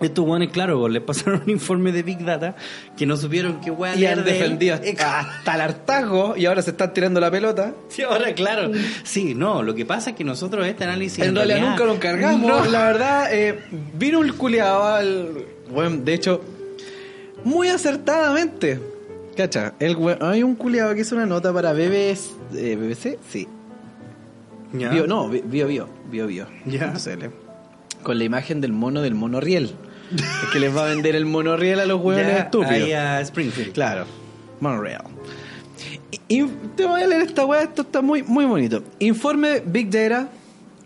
[0.01, 2.55] estos weones, claro, les pasaron un informe de Big Data
[2.97, 6.93] que no supieron qué weá Y han defendido hasta el hartazgo y ahora se están
[6.93, 7.73] tirando la pelota.
[7.89, 8.71] Sí, ahora claro.
[9.05, 11.25] Sí, no, lo que pasa es que nosotros este análisis...
[11.25, 12.41] En realidad nunca lo encargamos.
[12.47, 12.65] No.
[12.67, 13.59] La verdad, eh,
[13.95, 15.45] vino un culiado al.
[15.71, 16.43] Bueno, de hecho,
[17.45, 18.81] muy acertadamente.
[19.37, 22.19] Cacha, el we- hay un culiado que hizo una nota para BBC.
[22.55, 23.47] eh, BBC, sí.
[24.73, 24.91] Ya.
[24.91, 25.89] Bio, no, Bi- Bio Bio.
[26.11, 26.47] Bio Bio.
[26.67, 26.93] Ya.
[26.95, 27.31] Le-
[28.03, 29.65] Con la imagen del mono del monorriel.
[29.65, 29.71] es
[30.53, 32.73] que les va a vender el monorriel a los hueones Ya, estúpidos.
[32.73, 33.73] Ahí a Springfield.
[33.73, 34.07] Claro.
[36.29, 36.47] Y, y
[36.77, 38.83] te voy a leer esta weá, esto está muy, muy bonito.
[38.99, 40.29] Informe Big Data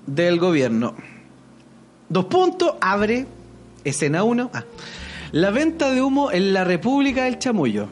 [0.06, 0.94] del gobierno.
[2.08, 3.26] Dos puntos, abre,
[3.84, 4.50] escena 1.
[4.52, 4.64] Ah.
[5.32, 7.88] La venta de humo en la República del Chamullo.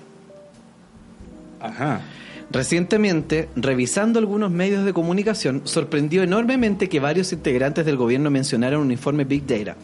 [1.61, 2.01] Ajá.
[2.51, 8.91] Recientemente, revisando algunos medios de comunicación, sorprendió enormemente que varios integrantes del gobierno mencionaran un
[8.91, 9.77] informe Big Data.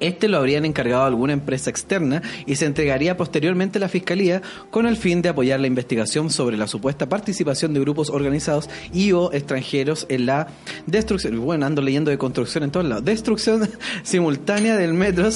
[0.00, 4.42] Este lo habrían encargado a alguna empresa externa y se entregaría posteriormente a la Fiscalía
[4.70, 9.12] con el fin de apoyar la investigación sobre la supuesta participación de grupos organizados y
[9.12, 10.48] o extranjeros en la
[10.86, 13.68] destrucción, bueno, ando leyendo de construcción en todos lados, destrucción
[14.02, 15.28] simultánea del metro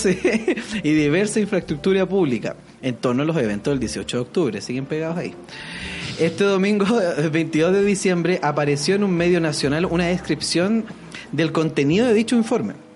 [0.83, 4.61] y diversa infraestructura pública en torno a los eventos del 18 de octubre.
[4.61, 5.35] Siguen pegados ahí.
[6.19, 10.85] Este domingo eh, 22 de diciembre apareció en un medio nacional una descripción
[11.33, 12.92] del contenido de dicho informe.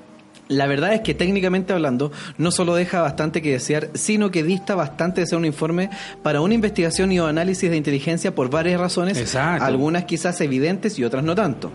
[0.49, 4.75] La verdad es que técnicamente hablando no solo deja bastante que desear, sino que dista
[4.75, 5.91] bastante de ser un informe
[6.23, 9.65] para una investigación y o análisis de inteligencia por varias razones, Exacto.
[9.65, 11.73] algunas quizás evidentes y otras no tanto.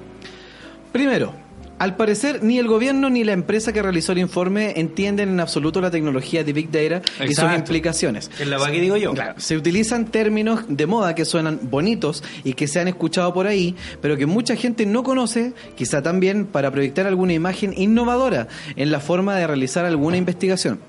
[0.91, 1.33] Primero,
[1.81, 5.81] al parecer ni el gobierno ni la empresa que realizó el informe entienden en absoluto
[5.81, 8.29] la tecnología de Big Data y sus implicaciones.
[8.39, 9.15] Es la que digo yo.
[9.15, 13.47] Claro, se utilizan términos de moda que suenan bonitos y que se han escuchado por
[13.47, 18.91] ahí, pero que mucha gente no conoce, quizá también para proyectar alguna imagen innovadora en
[18.91, 20.79] la forma de realizar alguna investigación.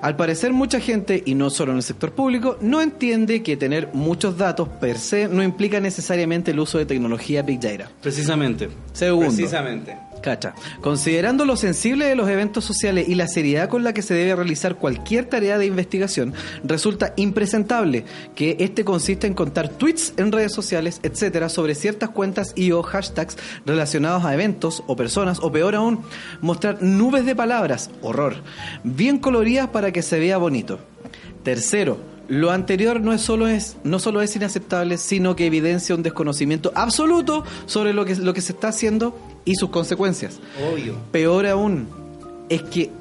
[0.00, 3.90] Al parecer mucha gente, y no solo en el sector público, no entiende que tener
[3.92, 7.90] muchos datos per se no implica necesariamente el uso de tecnología Big Data.
[8.00, 8.70] Precisamente.
[8.94, 9.26] Segundo.
[9.26, 10.09] Precisamente.
[10.20, 10.54] Cacha.
[10.80, 14.36] Considerando lo sensible de los eventos sociales y la seriedad con la que se debe
[14.36, 18.04] realizar cualquier tarea de investigación, resulta impresentable
[18.34, 22.82] que este consista en contar tweets en redes sociales, etcétera, sobre ciertas cuentas y o
[22.82, 26.02] hashtags relacionados a eventos o personas, o peor aún,
[26.40, 28.36] mostrar nubes de palabras, horror,
[28.84, 30.78] bien coloridas para que se vea bonito.
[31.42, 31.98] Tercero,
[32.30, 36.70] lo anterior no es solo es no solo es inaceptable, sino que evidencia un desconocimiento
[36.76, 40.38] absoluto sobre lo que lo que se está haciendo y sus consecuencias.
[40.72, 40.94] Obvio.
[41.10, 41.88] Peor aún
[42.48, 42.92] es que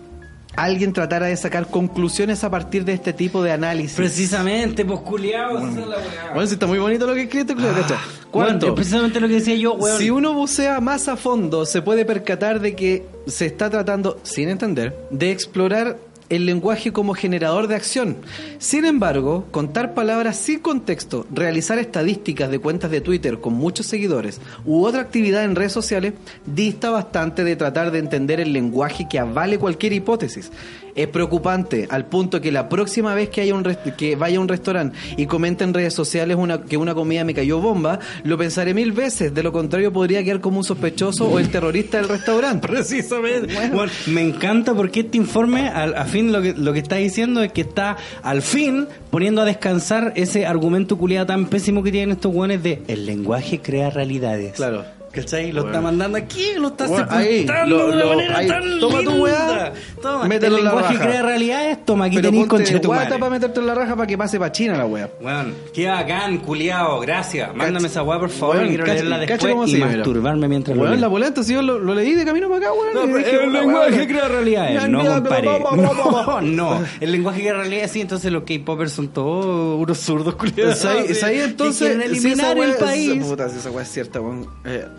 [0.56, 3.96] alguien tratara de sacar conclusiones a partir de este tipo de análisis.
[3.96, 6.32] Precisamente, pues culiao, esa es la weá.
[6.34, 7.98] Bueno, si está muy bonito lo que escribe este culiao, ¿cachai?
[8.32, 9.98] Bueno, es precisamente lo que decía yo, weón.
[9.98, 14.50] si uno bucea más a fondo, se puede percatar de que se está tratando, sin
[14.50, 15.98] entender, de explorar
[16.30, 18.18] el lenguaje como generador de acción.
[18.58, 24.40] Sin embargo, contar palabras sin contexto, realizar estadísticas de cuentas de Twitter con muchos seguidores
[24.66, 26.14] u otra actividad en redes sociales
[26.46, 30.52] dista bastante de tratar de entender el lenguaje que avale cualquier hipótesis.
[31.00, 33.64] Es preocupante al punto que la próxima vez que haya un
[33.98, 37.34] que vaya a un restaurante y comente en redes sociales una, que una comida me
[37.34, 39.34] cayó bomba, lo pensaré mil veces.
[39.34, 42.68] De lo contrario, podría quedar como un sospechoso o el terrorista del restaurante.
[42.68, 43.54] Precisamente.
[43.74, 47.42] Bueno, me encanta porque este informe, al, a fin, lo que, lo que está diciendo
[47.44, 52.12] es que está al fin poniendo a descansar ese argumento culiado tan pésimo que tienen
[52.12, 54.52] estos guones de el lenguaje crea realidades.
[54.52, 54.99] Claro.
[55.12, 55.52] ¿Cachai?
[55.52, 58.80] Lo está mandando aquí, lo está Bueno, ahí, sepultando de una lo- manera ahí, tan
[58.80, 59.22] toma tu linda.
[59.24, 61.08] weá, Toma, mételo el en la lenguaje raja.
[61.08, 64.08] crea realidades, toma, aquí Pero tenéis ponte tu guata para meterte en la raja para
[64.08, 65.10] que pase para China la wea.
[65.20, 67.56] Weón, qué bacán, culiao, gracias.
[67.56, 70.78] Mándame esa weá, por favor, Weón, quiero cacha- leerla después cómo y sigue, masturbarme mientras
[70.78, 70.96] lo leo.
[70.96, 72.94] la polenta, si yo lo, lo leí de camino para acá, weón.
[73.12, 74.08] No, dije, el "Puta, lenguaje weón".
[74.08, 74.90] crea realidades.
[74.90, 75.50] No, compadre.
[75.60, 76.84] No, no.
[77.00, 78.02] El lenguaje crea realidades, sí.
[78.02, 80.76] Entonces los K-popers son todos unos zurdos culiados.
[80.78, 81.98] Es ahí, es ahí entonces.
[82.06, 83.24] eliminar el país.
[83.58, 84.48] esa- weá es cierta, weón.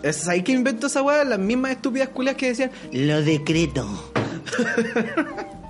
[0.03, 2.71] Es ahí que inventó esa weá, las mismas estúpidas culias que decían.
[2.91, 4.11] Lo decreto.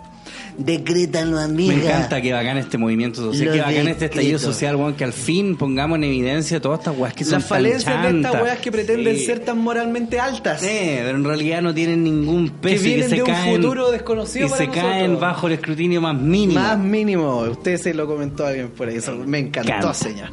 [0.58, 1.74] Decrétalo, amiga.
[1.76, 5.04] Me encanta que bacán este movimiento social, Lo que bacán este estallido social, weón, que
[5.04, 8.42] al fin pongamos en evidencia todas estas weas que son Las falencias tan de estas
[8.44, 9.26] weas que pretenden Sí.
[9.26, 10.62] ser tan moralmente altas.
[10.62, 13.92] Sí, pero en realidad no tienen ningún peso y vienen que se de un futuro
[13.92, 16.60] desconocido y para se caen bajo el escrutinio más mínimo.
[16.60, 19.94] Más mínimo, usted se lo comentó alguien por ahí, eso me encantó, encanta.
[19.94, 20.30] señor.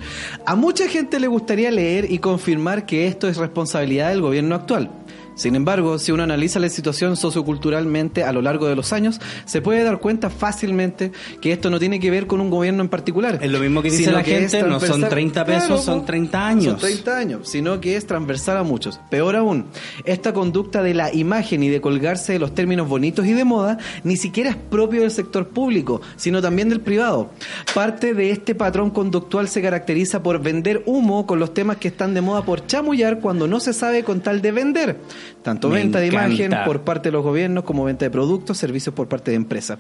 [0.47, 4.91] A mucha gente le gustaría leer y confirmar que esto es responsabilidad del gobierno actual.
[5.39, 9.63] Sin embargo, si uno analiza la situación socioculturalmente a lo largo de los años, se
[9.63, 13.39] puede dar cuenta fácilmente que esto no tiene que ver con un gobierno en particular.
[13.41, 16.07] Es lo mismo que dice la gente, no son transversal- 30 pesos, Claro, son po.
[16.07, 16.65] 30 años.
[16.73, 18.99] Son 30 años, sino que es transversal a muchos.
[19.11, 19.67] Peor aún,
[20.05, 23.79] esta conducta de la imagen y de colgarse de los términos bonitos y de moda
[24.03, 27.31] ni siquiera es propio del sector público, sino también del privado.
[27.75, 32.13] Parte de este patrón conductual se caracteriza por vender humo con los temas que están
[32.13, 34.97] de moda por chamullar cuando no se sabe con tal de vender.
[35.43, 38.95] Tanto Me venta de imagen por parte de los gobiernos como venta de productos, servicios
[38.95, 39.79] por parte de empresas.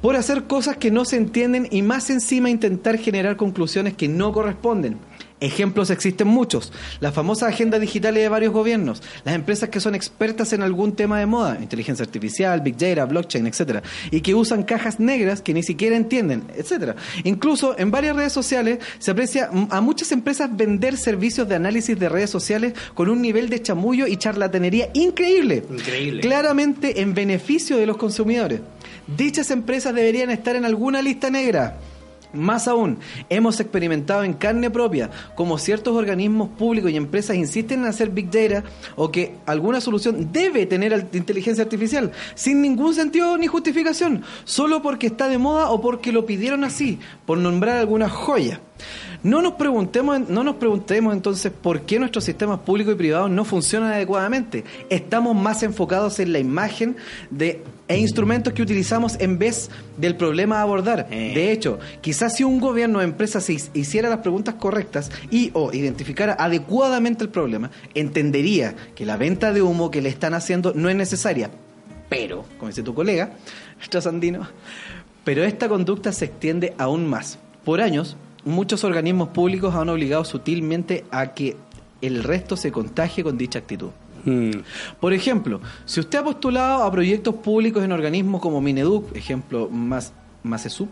[0.00, 4.32] Por hacer cosas que no se entienden y más encima intentar generar conclusiones que no
[4.32, 4.98] corresponden.
[5.40, 6.72] Ejemplos existen muchos.
[7.00, 11.18] Las famosas agendas digitales de varios gobiernos, las empresas que son expertas en algún tema
[11.18, 15.62] de moda, inteligencia artificial, big data, blockchain, etcétera, y que usan cajas negras que ni
[15.62, 16.96] siquiera entienden, etcétera.
[17.24, 22.08] Incluso en varias redes sociales se aprecia a muchas empresas vender servicios de análisis de
[22.08, 25.64] redes sociales con un nivel de chamullo y charlatanería increíble.
[25.68, 26.20] Increíble.
[26.20, 28.60] Claramente en beneficio de los consumidores.
[29.06, 31.78] Dichas empresas deberían estar en alguna lista negra.
[32.34, 37.86] Más aún, hemos experimentado en carne propia cómo ciertos organismos públicos y empresas insisten en
[37.86, 38.64] hacer Big Data
[38.96, 45.06] o que alguna solución debe tener inteligencia artificial sin ningún sentido ni justificación, solo porque
[45.06, 48.60] está de moda o porque lo pidieron así, por nombrar alguna joya.
[49.22, 53.44] No nos preguntemos, no nos preguntemos entonces por qué nuestros sistemas públicos y privados no
[53.44, 54.64] funcionan adecuadamente.
[54.90, 56.96] Estamos más enfocados en la imagen
[57.30, 61.06] de e instrumentos que utilizamos en vez del problema a abordar.
[61.10, 61.32] Eh.
[61.34, 65.72] De hecho, quizás si un gobierno o empresa se hiciera las preguntas correctas y o
[65.72, 70.88] identificara adecuadamente el problema, entendería que la venta de humo que le están haciendo no
[70.88, 71.50] es necesaria.
[72.08, 73.32] Pero, como dice tu colega,
[73.90, 74.48] Trasandino,
[75.24, 77.38] pero esta conducta se extiende aún más.
[77.64, 81.56] Por años, muchos organismos públicos han obligado sutilmente a que
[82.00, 83.90] el resto se contagie con dicha actitud.
[84.24, 84.50] Mm.
[85.00, 90.12] Por ejemplo, si usted ha postulado a proyectos públicos en organismos como Mineduc, ejemplo, más
[90.42, 90.88] Macesup,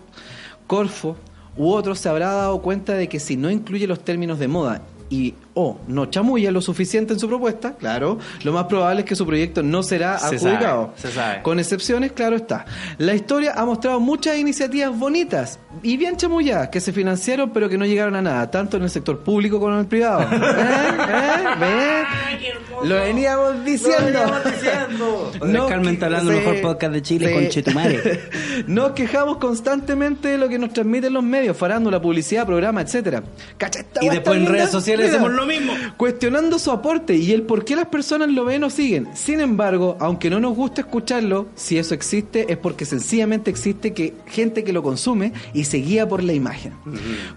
[0.66, 1.16] Corfo
[1.56, 4.82] u otros, se habrá dado cuenta de que si no incluye los términos de moda
[5.10, 9.16] y o no chamulla lo suficiente en su propuesta, claro, lo más probable es que
[9.16, 10.92] su proyecto no será Se adjudicado.
[10.96, 11.42] sabe, se sabe.
[11.42, 12.64] Con excepciones, claro está.
[12.98, 17.78] La historia ha mostrado muchas iniciativas bonitas y bien chamulladas que se financiaron pero que
[17.78, 20.22] no llegaron a nada, tanto en el sector público como en el privado.
[20.32, 20.36] ¿Eh?
[20.36, 21.44] ¿Eh?
[21.60, 22.02] ¿Ve?
[22.84, 24.18] Lo veníamos diciendo.
[25.40, 28.20] Andrés Carmen está hablando el mejor podcast de Chile, conchetumare.
[28.66, 33.22] Nos quejamos constantemente de lo que nos transmiten los medios, farándula, publicidad, programa, etcétera.
[33.56, 35.72] ¿Cacha esta Y después en redes sociales hacemos lo mismo.
[35.96, 39.08] Cuestionando su aporte y el por qué las personas lo ven o siguen.
[39.14, 44.14] Sin embargo, aunque no nos gusta escucharlo, si eso existe es porque sencillamente existe que
[44.26, 46.72] gente que lo consume y se guía por la imagen.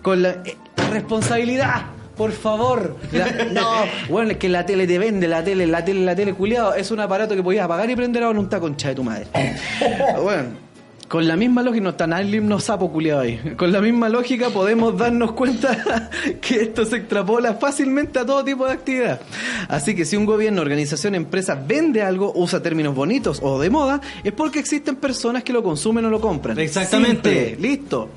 [0.01, 0.55] Con la eh,
[0.91, 1.85] responsabilidad.
[2.15, 2.95] Por favor.
[3.11, 3.69] La- no,
[4.09, 6.73] bueno, es que la tele te vende, la tele, la tele, la tele, culiado.
[6.73, 9.27] Es un aparato que podías apagar y prender ahora en un concha de tu madre.
[10.23, 10.64] bueno.
[11.07, 13.53] Con la misma lógica, no está nada el himno sapo culiado ahí.
[13.57, 16.09] Con la misma lógica podemos darnos cuenta
[16.41, 19.21] que esto se extrapola fácilmente a todo tipo de actividad.
[19.69, 24.01] Así que si un gobierno, organización, empresa vende algo, usa términos bonitos o de moda,
[24.23, 26.57] es porque existen personas que lo consumen o lo compran.
[26.59, 27.49] Exactamente.
[27.49, 28.09] Simple, listo.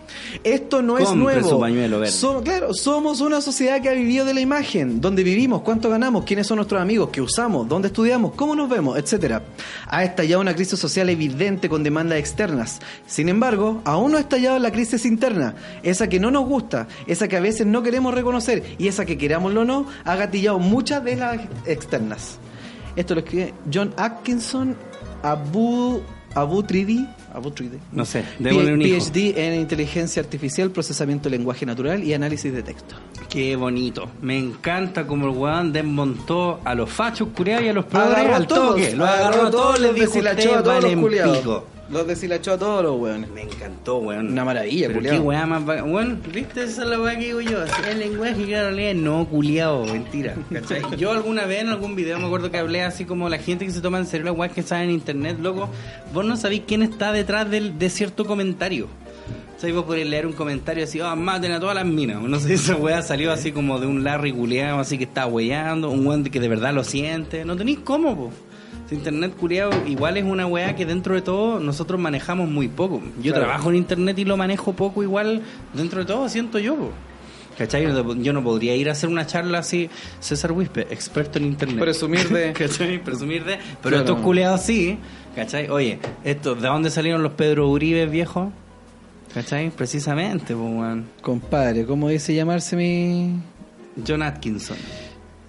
[0.42, 1.48] Esto no es nuevo.
[1.48, 2.12] su pañuelo verde.
[2.12, 6.24] So- claro, somos una sociedad que ha vivido de la imagen, dónde vivimos, cuánto ganamos,
[6.24, 9.42] quiénes son nuestros amigos, qué usamos, dónde estudiamos, cómo nos vemos, etcétera.
[9.88, 12.77] Ha estallado una crisis social evidente con demandas externas.
[13.06, 17.28] Sin embargo, aún no ha estallado la crisis interna, esa que no nos gusta, esa
[17.28, 21.04] que a veces no queremos reconocer y esa que querámoslo o no, ha gatillado muchas
[21.04, 22.38] de las externas.
[22.96, 24.76] Esto lo escribe John Atkinson
[25.22, 26.02] Abu
[26.34, 27.78] Abu Tridi, Abu Tridi.
[27.92, 29.04] No sé, démosle un hijo.
[29.04, 32.94] PhD en inteligencia artificial, procesamiento de lenguaje natural y análisis de texto.
[33.28, 34.10] Qué bonito.
[34.20, 38.34] Me encanta como el weón desmontó a los fachos curiados y a los progres Agarró
[38.36, 38.94] al toque.
[38.94, 41.62] Los agarró a todos, les dijo a todos los culiados.
[41.90, 43.30] Los deshilachó a todos los weones.
[43.30, 44.28] Me encantó, weón.
[44.28, 45.14] Una maravilla, Pero culiao.
[45.16, 45.90] qué weá más bacán.
[45.90, 46.64] Weón, ¿viste?
[46.64, 47.62] Esa es la weá que digo yo.
[47.62, 50.34] Así, El lenguaje que ahora lee, no, culiao, mentira.
[50.52, 50.82] ¿cachai?
[50.98, 53.70] Yo alguna vez en algún video me acuerdo que hablé así como la gente que
[53.72, 55.70] se toma en serio las weas que saben en internet, loco.
[56.12, 58.88] Vos no sabéis quién está detrás del, de cierto comentario.
[59.56, 62.22] O sea, vos podés leer un comentario así, ah, maten a todas las minas.
[62.22, 65.90] No sé, esa weá salió así como de un Larry culiao, así que está weyando,
[65.90, 67.44] un weón que de verdad lo siente.
[67.44, 68.32] No tenéis cómo, po.
[68.88, 73.02] Si internet culiado igual es una weá que dentro de todo nosotros manejamos muy poco.
[73.22, 73.46] Yo Claro.
[73.46, 75.42] trabajo en internet y lo manejo poco igual
[75.74, 76.74] dentro de todo, siento yo.
[76.76, 76.90] po.
[77.58, 77.82] ¿Cachai?
[78.22, 81.80] Yo no- podría ir a hacer una charla así, César Wispe, experto en internet.
[81.80, 83.02] Presumir de- ¿Cachai?
[83.02, 83.56] Presumir de...
[83.56, 83.98] Pero Claro.
[84.04, 84.96] estos culiados sí,
[85.34, 85.68] ¿cachai?
[85.68, 88.50] Oye, esto, ¿de dónde salieron los Pedro Uribe viejos?
[89.34, 89.70] ¿Cachai?
[89.70, 90.98] Precisamente, pues.
[91.20, 93.34] Compadre, ¿cómo dice llamarse mi...?
[94.06, 94.76] John Atkinson.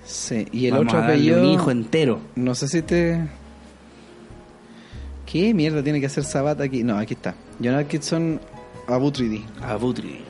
[0.09, 1.39] Sí, y el Vamos otro a darle apellido...
[1.41, 2.19] un hijo entero.
[2.35, 3.27] No sé si te...
[5.31, 6.83] ¿Qué mierda tiene que hacer Sabata aquí?
[6.83, 7.35] No, aquí está.
[7.63, 8.41] John Atkinson
[8.87, 9.45] Abutridi.
[9.61, 10.21] Abutri.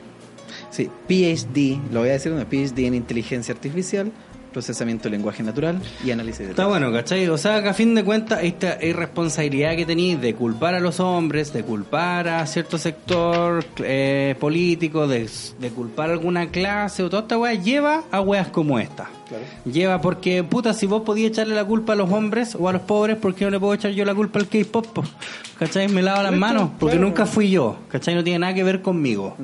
[0.68, 4.12] Sí, PhD, lo voy a decir, una PhD en inteligencia artificial,
[4.52, 7.28] procesamiento de lenguaje natural y análisis de Está bueno, ¿cachai?
[7.28, 11.00] O sea, que a fin de cuentas, esta irresponsabilidad que tenéis de culpar a los
[11.00, 15.28] hombres, de culpar a cierto sector eh, político, de,
[15.58, 19.08] de culpar a alguna clase o toda esta weá, lleva a weas como esta.
[19.28, 19.44] Claro.
[19.64, 22.82] Lleva porque, puta, si vos podías echarle la culpa a los hombres o a los
[22.82, 24.86] pobres, ¿por qué no le puedo echar yo la culpa al K-pop?
[24.86, 25.04] po?
[25.58, 25.88] ¿Cachai?
[25.88, 27.08] Me lavo las manos, porque claro.
[27.08, 28.14] nunca fui yo, ¿cachai?
[28.14, 29.36] No tiene nada que ver conmigo.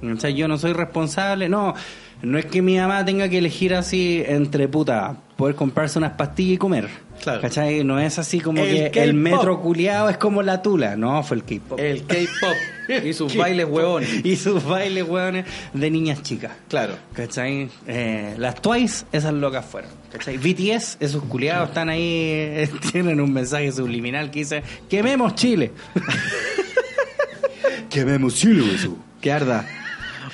[0.00, 0.34] ¿Cachai?
[0.34, 1.74] Yo no soy responsable, no.
[2.22, 6.54] No es que mi mamá tenga que elegir así entre puta, poder comprarse unas pastillas
[6.54, 6.88] y comer.
[7.22, 7.40] Claro.
[7.40, 7.84] ¿Cachai?
[7.84, 10.96] No es así como El que el metro culiado es como la tula.
[10.96, 11.78] No, fue el K-pop.
[11.78, 12.56] El K-pop
[13.04, 13.42] y sus K-pop.
[13.42, 14.24] bailes huevones.
[14.24, 15.44] Y sus bailes huevones
[15.74, 16.52] de niñas chicas.
[16.68, 16.94] Claro.
[17.14, 17.68] ¿Cachai?
[17.86, 19.90] Eh, las Twice, esas locas fueron.
[20.12, 20.38] ¿Cachai?
[20.38, 25.72] BTS, esos culiados están ahí, eh, tienen un mensaje subliminal que dice: ¡Quememos Chile!
[27.90, 28.96] Quememos Chile, eso.
[29.20, 29.66] Que arda.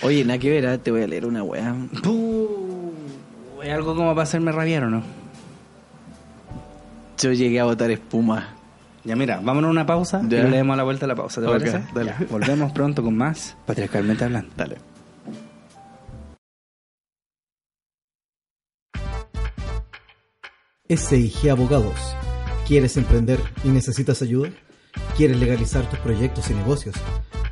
[0.02, 1.74] Oye, nada que ver, ah, te voy a leer una weá.
[3.62, 5.02] ¿Es algo como para hacerme rabiar o no?
[7.18, 8.48] Yo llegué a botar espuma.
[9.04, 10.46] Ya mira, vámonos a una pausa Ya.
[10.46, 11.82] y le demos la vuelta a la pausa, ¿te Ok, parece?
[11.94, 12.14] dale.
[12.18, 14.50] Ya, volvemos pronto con más Patriarcalmente Hablando.
[14.56, 14.76] Dale.
[20.88, 22.14] SIG Abogados.
[22.66, 24.50] ¿Quieres emprender y necesitas ayuda?
[25.16, 26.96] ¿Quieres legalizar tus proyectos y negocios?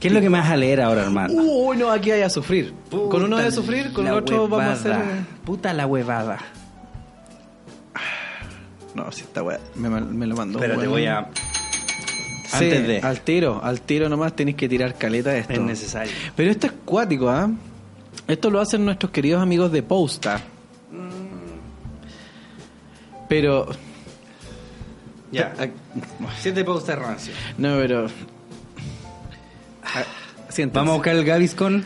[0.00, 1.34] ¿Qué es lo que me vas a leer ahora, hermano?
[1.34, 2.72] Uy, no, aquí hay a sufrir.
[2.90, 4.96] con uno Puta de sufrir, con el otro vamos a hacer.
[5.44, 6.38] Puta la huevada.
[8.94, 10.58] No, si esta weá me, me lo mandó.
[10.58, 10.90] Espérate, weón.
[10.92, 11.28] voy a.
[12.46, 13.00] Sí, Antes de.
[13.00, 15.52] Al tiro, al tiro nomás tenéis que tirar caleta de esto.
[15.52, 16.12] Es necesario.
[16.34, 17.50] Pero esto es cuático, ¿ah?
[18.26, 20.40] Esto lo hacen nuestros queridos amigos de Posta.
[23.28, 23.68] Pero.
[25.30, 25.54] Ya.
[26.38, 27.32] Siete pausas rancio.
[27.58, 28.06] No, pero.
[29.94, 30.04] Ah,
[30.48, 30.78] siéntense.
[30.78, 31.84] Vamos a buscar el Gaviscon.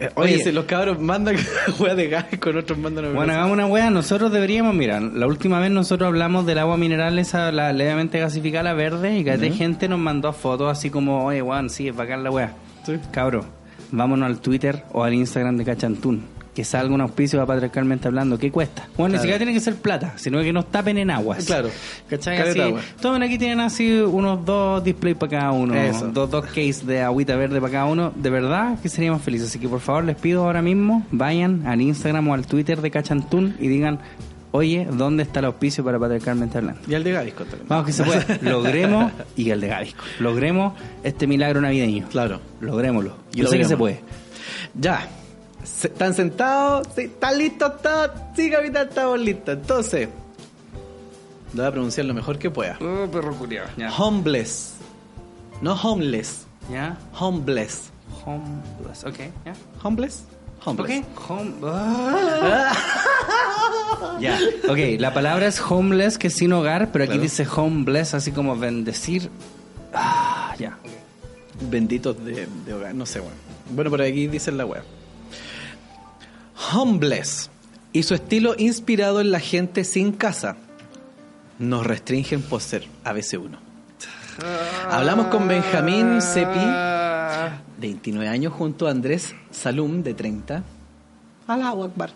[0.00, 0.44] Eh, Oye, Oye.
[0.44, 1.36] si los cabros mandan
[1.78, 3.90] weá de gas con otros mandan Bueno, hagamos una wea.
[3.90, 8.64] Nosotros deberíamos, mira, la última vez nosotros hablamos del agua mineral, esa, la levemente gasificada,
[8.64, 12.24] la verde, y que gente nos mandó fotos así como, oye, weón, sí, es bacán
[12.24, 12.54] la wea.
[12.84, 12.98] Sí.
[13.10, 13.44] Cabro,
[13.90, 16.37] vámonos al Twitter o al Instagram de Cachantún.
[16.58, 18.36] Que salga un auspicio para patriarcalmente hablando.
[18.36, 18.88] ¿Qué cuesta?
[18.96, 21.44] Bueno, ni siquiera tiene que ser plata, sino que nos tapen en aguas.
[21.44, 21.70] Claro.
[22.10, 22.36] ¿Cachai?
[22.36, 22.80] Así, agua.
[23.00, 25.76] tomen aquí tienen así unos dos displays para cada uno.
[25.76, 26.08] Eso.
[26.08, 28.12] Dos, dos cases de agüita verde para cada uno.
[28.12, 29.50] De verdad que seríamos felices.
[29.50, 32.90] Así que por favor les pido ahora mismo, vayan al Instagram o al Twitter de
[32.90, 34.00] Cachantún y digan,
[34.50, 36.80] oye, ¿dónde está el auspicio para patriarcalmente hablando?
[36.88, 37.68] Y al de Gavisco también.
[37.68, 38.38] Vamos que se puede.
[38.42, 40.72] Logremos, y el de Gavisco, logremos
[41.04, 42.08] este milagro navideño.
[42.08, 42.40] Claro.
[42.60, 43.14] Logrémoslo.
[43.32, 44.00] Yo sé que se puede.
[44.74, 45.08] Ya.
[45.76, 46.88] Se- ¿Están sentados?
[46.94, 48.10] Sí, ¿Están listos todos?
[48.36, 49.54] Sí, capitán, estamos listos.
[49.56, 50.08] Entonces,
[51.54, 52.76] lo voy a pronunciar lo mejor que pueda.
[52.80, 53.34] Oh, perro.
[53.98, 54.74] Homeless.
[55.60, 56.46] No homeless.
[56.70, 56.96] ¿Ya?
[57.18, 57.90] Homeless.
[58.24, 59.54] Homeless, ok, ¿ya?
[59.82, 60.24] Homeless.
[60.64, 61.00] Homeless.
[61.00, 61.52] Ok, home...
[61.64, 62.72] ah.
[64.20, 64.38] ya,
[64.68, 67.22] ok, la palabra es homeless, que es sin hogar, pero aquí Claro.
[67.22, 69.30] dice homeless, así como bendecir.
[69.94, 70.76] Ah, ya.
[71.70, 73.36] Benditos de, de hogar, no sé, bueno.
[73.70, 74.82] Bueno, por aquí dice la web.
[76.72, 77.50] Homeless.
[77.92, 80.56] Y su estilo inspirado en la gente sin casa.
[81.58, 83.58] Nos restringen por ser ABC1.
[84.90, 90.62] Hablamos con Benjamín Sepi, de 29 años, junto a Andrés Salum, de 30.
[91.48, 92.10] Allahu Akbar.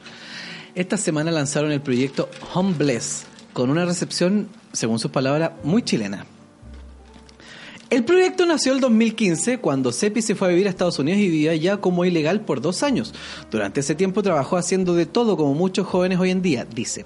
[0.74, 6.24] Esta semana lanzaron el proyecto Homeless, con una recepción, según sus palabras, muy chilena.
[7.92, 11.28] El proyecto nació el 2015 cuando Sepi se fue a vivir a Estados Unidos y
[11.28, 13.12] vivía ya como ilegal por dos años.
[13.50, 17.04] Durante ese tiempo trabajó haciendo de todo como muchos jóvenes hoy en día, dice.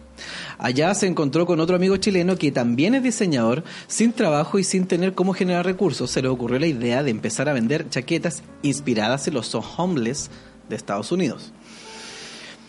[0.58, 4.86] Allá se encontró con otro amigo chileno que también es diseñador, sin trabajo y sin
[4.86, 6.08] tener cómo generar recursos.
[6.08, 10.30] Se le ocurrió la idea de empezar a vender chaquetas inspiradas en los homeless
[10.68, 11.52] de Estados Unidos.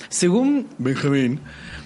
[0.09, 1.41] Según Benjamín,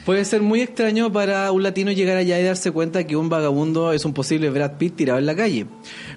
[0.05, 3.93] puede ser muy extraño para un latino llegar allá y darse cuenta que un vagabundo
[3.93, 5.65] es un posible Brad Pitt tirado en la calle.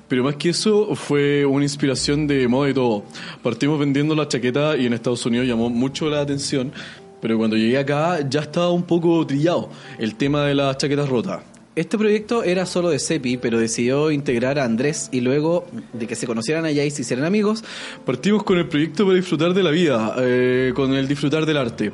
[0.09, 3.05] Pero más que eso, fue una inspiración de moda y todo.
[3.43, 6.73] Partimos vendiendo la chaqueta y en Estados Unidos llamó mucho la atención.
[7.21, 11.54] Pero cuando llegué acá ya estaba un poco trillado el tema de las chaquetas rotas.
[11.77, 16.15] Este proyecto era solo de Sepi, pero decidió integrar a Andrés y luego de que
[16.15, 17.65] se conocieran allá y se hicieran amigos,
[18.07, 21.91] Partimos con el proyecto para disfrutar de la vida, eh, con el disfrutar del arte.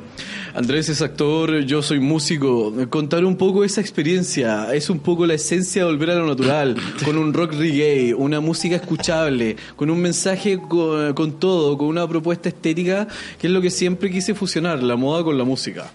[0.53, 2.71] Andrés es actor, yo soy músico.
[2.91, 6.75] Contar un poco esa experiencia es un poco la esencia de volver a lo natural,
[7.03, 12.07] con un rock reggae, una música escuchable, con un mensaje co- con, todo, con una
[12.07, 13.07] propuesta estética,
[13.39, 15.91] que es lo que siempre quise fusionar, la moda con la música.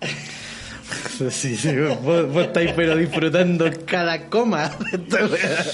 [1.30, 1.70] Sí, sí,
[2.02, 4.70] vos, vos estáis pero disfrutando cada coma.
[4.90, 5.64] de esta wea.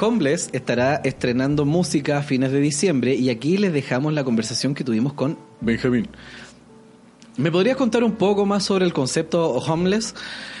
[0.00, 4.84] Homeless estará estrenando música a fines de diciembre y aquí les dejamos la conversación que
[4.84, 5.38] tuvimos con...
[5.60, 6.08] Benjamín.
[7.36, 10.14] ¿Me podrías contar un poco más sobre el concepto homeless?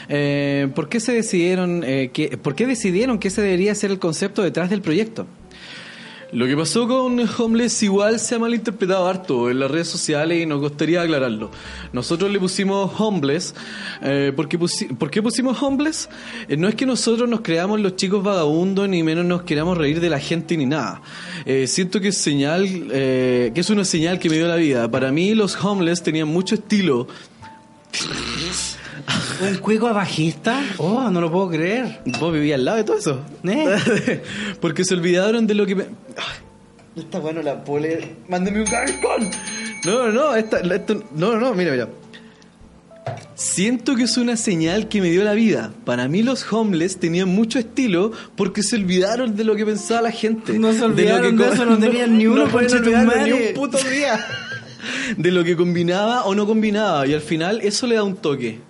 [0.08, 3.98] Eh, ¿Por qué se decidieron, eh, que, por qué decidieron que ese debería ser el
[3.98, 5.26] concepto detrás del proyecto?
[6.30, 10.44] Lo que pasó con Homeless igual se ha malinterpretado harto en las redes sociales y
[10.44, 11.50] nos gustaría aclararlo.
[11.94, 13.54] Nosotros le pusimos Homeless.
[14.02, 16.10] Eh, ¿por, qué pusi- por qué pusimos Homeless?
[16.46, 20.00] Eh, no es que nosotros nos creamos los chicos vagabundos ni menos nos queramos reír
[20.00, 21.00] de la gente ni nada.
[21.46, 24.90] Eh, siento que es señal, eh, que es una señal que me dio la vida.
[24.90, 27.08] Para mí los Homeless tenían mucho estilo.
[29.40, 30.60] ¿Un cuico bajista?
[30.78, 32.00] Oh, no lo puedo creer.
[32.20, 33.20] ¿Vos vivías al lado de todo eso?
[33.44, 34.22] ¿Eh?
[34.60, 35.74] Porque se olvidaron de lo que...
[35.76, 35.86] me-
[36.96, 38.16] Está bueno la pole.
[38.28, 39.30] Mándeme un cartón.
[39.86, 41.88] No, no, no, esta, esto- no, no, no, mira, mira.
[43.34, 45.70] Siento que es una señal que me dio la vida.
[45.84, 50.10] Para mí los homeless tenían mucho estilo porque se olvidaron de lo que pensaba la
[50.10, 50.58] gente.
[50.58, 53.22] No se olvidaron lo de eso, no tenían ni uno, madre.
[53.24, 54.18] ni un puto día.
[55.16, 57.06] De lo que combinaba o no combinaba.
[57.06, 58.60] Y al final eso le da un toque.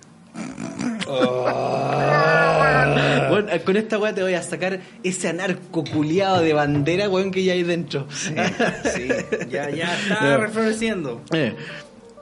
[3.29, 7.43] Bueno, con esta weá te voy a sacar ese anarco culiado de bandera, weón, que
[7.43, 8.07] ya hay dentro.
[8.09, 9.07] Sí,
[9.49, 11.21] ya, ya está refloreciendo.
[11.31, 11.55] Eh,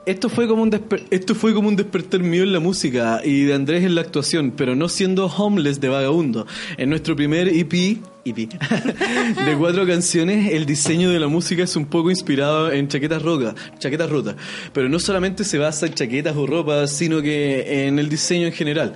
[0.06, 3.44] esto fue como un desper- esto fue como un despertar mío en la música y
[3.44, 6.46] de Andrés en la actuación, pero no siendo homeless de vagabundo.
[6.76, 7.98] En nuestro primer EP,
[8.32, 13.54] De cuatro canciones, el diseño de la música es un poco inspirado en chaquetas rotas,
[13.78, 14.36] chaquetas rotas,
[14.72, 18.52] pero no solamente se basa en chaquetas o ropa, sino que en el diseño en
[18.52, 18.94] general.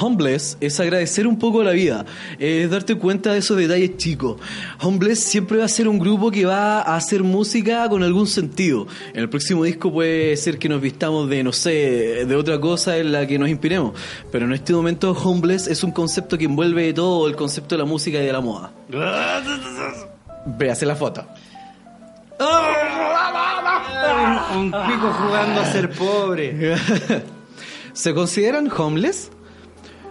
[0.00, 2.04] Homeless es agradecer un poco a la vida,
[2.38, 4.40] es darte cuenta de esos detalles chicos.
[4.80, 8.86] Homeless siempre va a ser un grupo que va a hacer música con algún sentido.
[9.12, 12.98] En el próximo disco puede ser que nos vistamos de, no sé, de otra cosa
[12.98, 13.92] en la que nos inspiremos,
[14.32, 17.84] pero en este momento Homeless es un concepto que envuelve todo el concepto de la
[17.84, 18.63] música y de la moda.
[20.46, 21.24] Véase la foto.
[24.54, 26.76] Un, un cuico jugando a ser pobre.
[27.92, 29.30] ¿Se consideran homeless?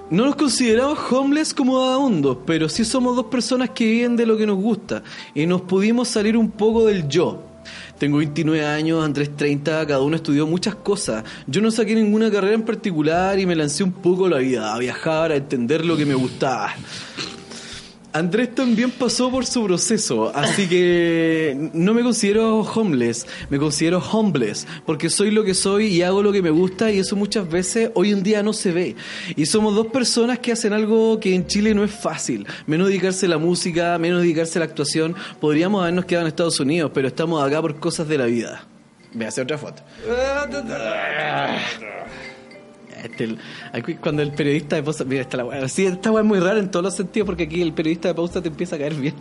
[0.10, 4.38] No nos consideramos homeless como vagabundos, pero sí somos dos personas que viven de lo
[4.38, 7.42] que nos gusta y nos pudimos salir un poco del yo.
[7.98, 11.24] Tengo 29 años, Andrés 30, cada uno estudió muchas cosas.
[11.48, 14.80] Yo no saqué ninguna carrera en particular y me lancé un poco la vida, a
[14.80, 16.74] viajar, a entender lo que me gustaba.
[18.14, 24.68] Andrés también pasó por su proceso, así que no me considero homeless, me considero homeless,
[24.86, 27.90] porque soy lo que soy y hago lo que me gusta y eso muchas veces
[27.96, 28.96] hoy en día no se ve.
[29.36, 33.26] Y somos dos personas que hacen algo que en Chile no es fácil, menos dedicarse
[33.26, 35.16] a la música, menos dedicarse a la actuación.
[35.42, 38.68] Podríamos habernos quedado en Estados Unidos, pero estamos acá por cosas de la vida.
[39.14, 39.82] Véase otra foto.
[43.04, 43.38] Este, el-
[43.74, 45.04] aquí cuando el periodista de pausa.
[45.04, 45.68] Mira, esta, la weá.
[45.68, 48.42] Sí, esta es muy rara en todos los sentidos porque aquí el periodista de pausa
[48.42, 49.14] te empieza a caer bien.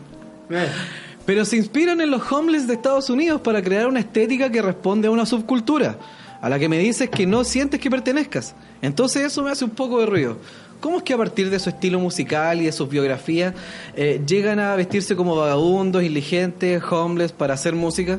[1.24, 5.08] Pero se inspiran en los homeless de Estados Unidos para crear una estética que responde
[5.08, 5.96] a una subcultura,
[6.40, 8.54] a la que me dices que no sientes que pertenezcas.
[8.82, 10.38] Entonces eso me hace un poco de ruido.
[10.80, 13.54] ¿Cómo es que a partir de su estilo musical y de sus biografías
[13.94, 18.18] eh, llegan a vestirse como vagabundos, indigentes, homeless para hacer música?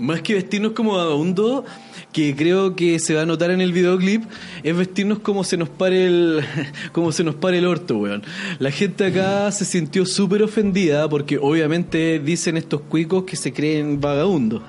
[0.00, 1.64] Más que vestirnos como vagabundos,
[2.10, 4.24] que creo que se va a notar en el videoclip,
[4.62, 6.42] es vestirnos como se nos pare el,
[6.92, 8.22] como se nos pare el orto, weón.
[8.58, 14.00] La gente acá se sintió súper ofendida porque obviamente dicen estos cuicos que se creen
[14.00, 14.62] vagabundos.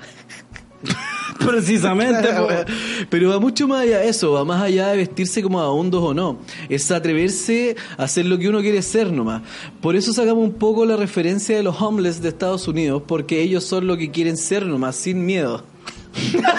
[1.46, 2.48] Precisamente, po.
[3.10, 6.14] Pero va mucho más allá de eso, va más allá de vestirse como vagabundos o
[6.14, 6.38] no.
[6.68, 9.42] Es atreverse a hacer lo que uno quiere ser nomás.
[9.80, 13.64] Por eso sacamos un poco la referencia de los homeless de Estados Unidos, porque ellos
[13.64, 15.64] son lo que quieren ser nomás, sin miedo.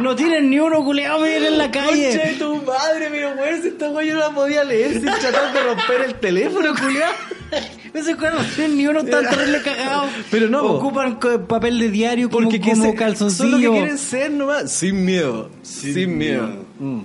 [0.00, 2.36] No tienen ni uno culeado medir en la Concha de calle.
[2.38, 5.62] tu madre, pero weón, si esta weá yo no la podía leer sin tratar de
[5.62, 7.10] romper el teléfono, culiao.
[7.92, 10.08] No tienen ni uno tan terrible cagado.
[10.30, 10.64] Pero no.
[10.64, 11.18] Ocupan
[11.48, 13.50] papel de diario como, Porque que como se- calzoncillo.
[13.50, 15.50] son lo que quieren ser nomás, sin miedo.
[15.62, 16.48] Sin, miedo.
[16.78, 17.00] Mm.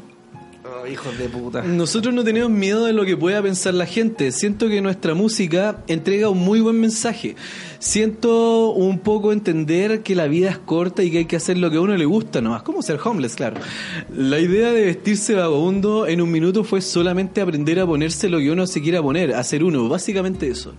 [0.77, 1.61] Oh, hijos de puta.
[1.61, 4.31] Nosotros no tenemos miedo de lo que pueda pensar la gente.
[4.31, 7.35] Siento que nuestra música entrega un muy buen mensaje.
[7.79, 11.71] Siento un poco entender que la vida es corta y que hay que hacer lo
[11.71, 12.63] que a uno le gusta nomás.
[12.63, 13.61] Como ser homeless, claro.
[14.13, 18.51] La idea de vestirse vagabundo en un minuto fue solamente aprender a ponerse lo que
[18.51, 19.87] uno se quiera poner, hacer uno.
[19.87, 20.73] Básicamente eso.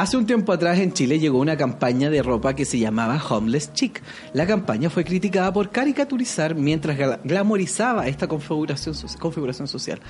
[0.00, 3.74] Hace un tiempo atrás en Chile llegó una campaña de ropa que se llamaba Homeless
[3.74, 4.00] Chic.
[4.32, 10.00] La campaña fue criticada por caricaturizar mientras gla- glamorizaba esta configuración, configuración social.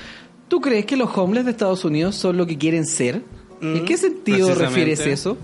[0.47, 3.25] ¿Tú crees que los homeless de Estados Unidos son lo que quieren ser?
[3.61, 5.37] ¿En qué sentido refieres eso?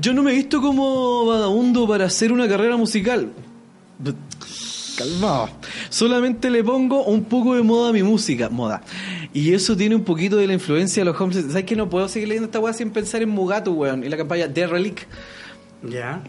[0.00, 3.32] Yo no me he visto como vagabundo para hacer una carrera musical.
[4.96, 5.50] Calmado.
[5.88, 8.48] Solamente le pongo un poco de moda a mi música.
[8.48, 8.82] Moda.
[9.32, 11.46] Y eso tiene un poquito de la influencia de los homeless.
[11.46, 14.04] ¿Sabes que no puedo seguir leyendo esta weá sin pensar en Mugato, weón?
[14.04, 15.06] Y la campaña The Relic.
[15.82, 16.22] Ya.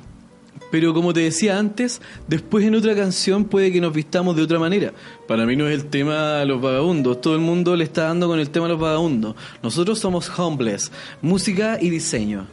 [0.71, 4.59] Pero como te decía antes, después en otra canción puede que nos vistamos de otra
[4.59, 4.93] manera.
[5.27, 8.27] Para mí no es el tema de los vagabundos, todo el mundo le está dando
[8.27, 9.35] con el tema de los vagabundos.
[9.61, 10.91] Nosotros somos homeless,
[11.21, 12.47] música y diseño.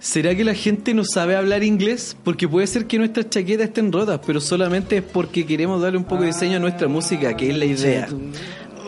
[0.00, 2.16] ¿Será que la gente no sabe hablar inglés?
[2.22, 6.04] Porque puede ser que nuestras chaquetas estén rotas, pero solamente es porque queremos darle un
[6.04, 8.08] poco de diseño a nuestra música, que es la idea.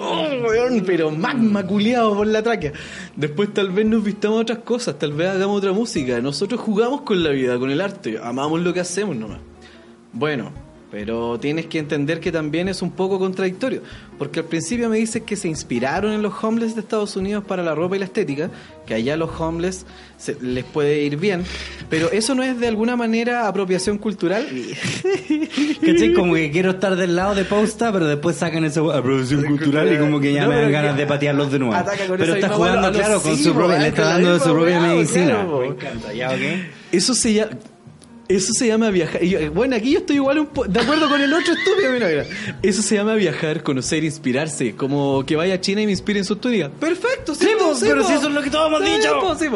[0.03, 2.73] Oh, weón, pero magma culiado por la tráquea.
[3.17, 6.21] Después tal vez nos vistamos a otras cosas, tal vez hagamos otra música.
[6.21, 9.41] Nosotros jugamos con la vida, con el arte, amamos lo que hacemos nomás.
[10.13, 10.53] Bueno,
[10.91, 13.83] pero tienes que entender que también es un poco contradictorio,
[14.19, 17.63] porque al principio me dices que se inspiraron en los homeless de Estados Unidos para
[17.63, 18.51] la ropa y la estética,
[18.87, 19.87] que allá los homeless
[20.19, 21.45] se- les puede ir bien,
[21.89, 24.47] pero eso no es de alguna manera apropiación cultural.
[25.81, 26.13] ¿Cachai?
[26.13, 29.93] Como que quiero estar del lado de Posta, pero después sacan esa weá, producción cultural
[29.93, 31.75] y como que ya No, me dan ganas que de patearlos de nuevo.
[32.19, 34.81] Pero está jugando, claro, con sí, su po, propia, le está dando de su propia
[34.81, 35.27] medicina.
[35.27, 35.61] claro, po.
[35.61, 36.41] Me encanta, ya, ok.
[36.93, 37.53] Eso se llama.
[38.31, 39.23] Eso se llama viajar.
[39.23, 41.93] yo- bueno, aquí yo estoy igual un po- de acuerdo con el otro estúpido.
[41.93, 42.25] Mira, mira.
[42.63, 44.75] Eso se llama viajar, conocer, inspirarse.
[44.77, 46.39] Como que vaya a China y me inspire en su.
[46.39, 49.21] Perfecto, sí, Sí, po, po, pero si eso es lo que todos hemos Sí, dicho.
[49.21, 49.47] po, sí.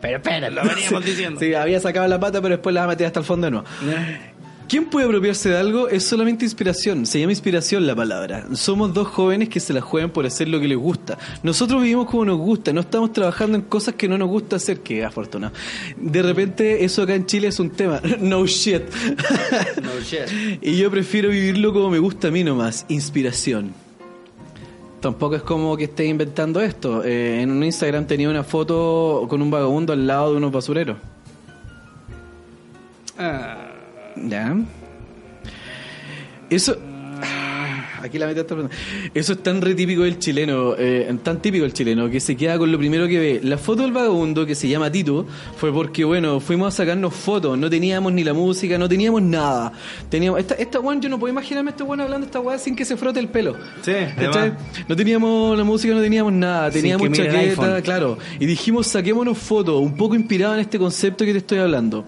[0.00, 1.40] Pero espera, lo veníamos diciendo.
[1.40, 3.66] Sí, había sacado la pata, pero después la meter hasta el fondo de nuevo.
[4.68, 5.88] ¿Quién puede apropiarse de algo?
[5.88, 7.06] Es solamente inspiración.
[7.06, 8.46] Se llama inspiración la palabra.
[8.52, 11.16] Somos dos jóvenes que se la juegan por hacer lo que les gusta.
[11.42, 12.70] Nosotros vivimos como nos gusta.
[12.74, 14.80] No estamos trabajando en cosas que no nos gusta hacer.
[14.80, 15.54] Que afortunado.
[15.96, 18.02] De repente, eso acá en Chile es un tema.
[18.20, 18.82] No shit.
[19.82, 20.28] No shit.
[20.62, 22.84] y yo prefiero vivirlo como me gusta a mí nomás.
[22.88, 23.72] Inspiración.
[25.00, 27.04] Tampoco es como que esté inventando esto.
[27.04, 30.98] Eh, en un Instagram tenía una foto con un vagabundo al lado de unos basureros.
[33.16, 33.67] Ah,
[34.24, 34.56] Ya.
[36.50, 36.76] Eso.
[38.02, 38.70] Aquí la el fondo.
[39.12, 42.56] Eso es tan re típico del chileno, eh, tan típico del chileno, que se queda
[42.58, 43.40] con lo primero que ve.
[43.42, 47.58] La foto del vagabundo, que se llama Tito, fue porque, bueno, fuimos a sacarnos fotos,
[47.58, 49.72] no teníamos ni la música, no teníamos nada.
[50.08, 52.76] Teníamos, esta, esta weón, yo no puedo imaginarme a este weón hablando esta weá sin
[52.76, 53.56] que se frote el pelo.
[53.82, 54.52] Sí, además.
[54.86, 58.18] No teníamos la música, no teníamos nada, teníamos chaqueta, claro.
[58.38, 62.04] Y dijimos, saquémonos fotos, un poco inspirado en este concepto que te estoy hablando.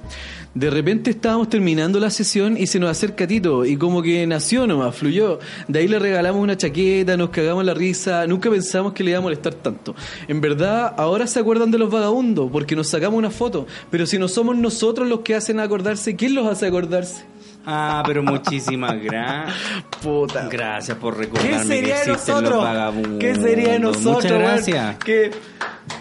[0.53, 4.67] De repente estábamos terminando la sesión y se nos acerca Tito y como que nació
[4.67, 5.39] nomás, fluyó.
[5.69, 9.21] De ahí le regalamos una chaqueta, nos cagamos la risa, nunca pensamos que le iba
[9.21, 9.95] a molestar tanto.
[10.27, 14.19] En verdad, ahora se acuerdan de los vagabundos porque nos sacamos una foto, pero si
[14.19, 17.25] no somos nosotros los que hacen acordarse, ¿quién los hace acordarse?
[17.65, 19.55] Ah, pero muchísimas gracias.
[20.03, 20.49] Puta.
[20.49, 22.65] Gracias por ¿Qué recordarme sería que de existen los nosotros?
[22.65, 23.19] vagabundos.
[23.21, 24.15] ¿Qué sería de nosotros?
[24.25, 24.97] Muchas gracias.
[24.99, 25.31] Que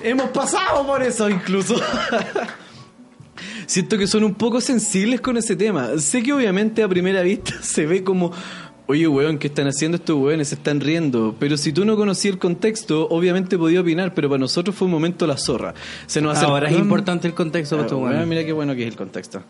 [0.02, 1.76] hemos pasado por eso incluso.
[3.70, 5.98] siento que son un poco sensibles con ese tema.
[6.00, 8.32] Sé que obviamente a primera vista se ve como,
[8.88, 10.48] oye, weón, ¿qué están haciendo estos weones?
[10.48, 11.36] Se están riendo.
[11.40, 14.92] Pero si tú no conocías el contexto, obviamente podía opinar, pero para nosotros fue un
[14.92, 15.76] momento la zorra.
[16.08, 18.74] Se nos Ahora es acercó- importante el contexto para Ah, estos weón, mira qué bueno
[18.74, 19.44] que es el contexto.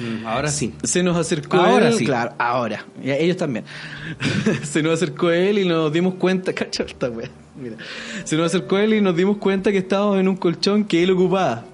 [0.00, 0.72] Mm, Ahora sí.
[0.82, 2.06] Se nos acercó Ahora él, sí.
[2.06, 2.86] claro, ahora.
[3.04, 3.66] Y a ellos también.
[4.62, 6.52] se nos acercó él y nos dimos cuenta,
[7.14, 7.28] wea,
[7.60, 7.76] Mira.
[8.24, 11.10] Se nos acercó él y nos dimos cuenta que estábamos en un colchón que él
[11.10, 11.64] ocupaba.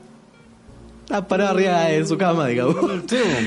[1.12, 2.74] Estaba parado arriba de su cama, digamos.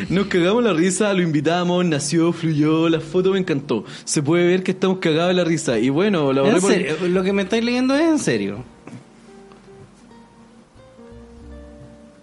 [0.09, 3.83] Nos cagamos la risa, lo invitamos, nació, fluyó, la foto me encantó.
[4.03, 5.79] Se puede ver que estamos cagados de la risa.
[5.79, 6.95] Y bueno, la ¿En por- serio?
[7.09, 8.63] Lo que me estáis leyendo es en serio.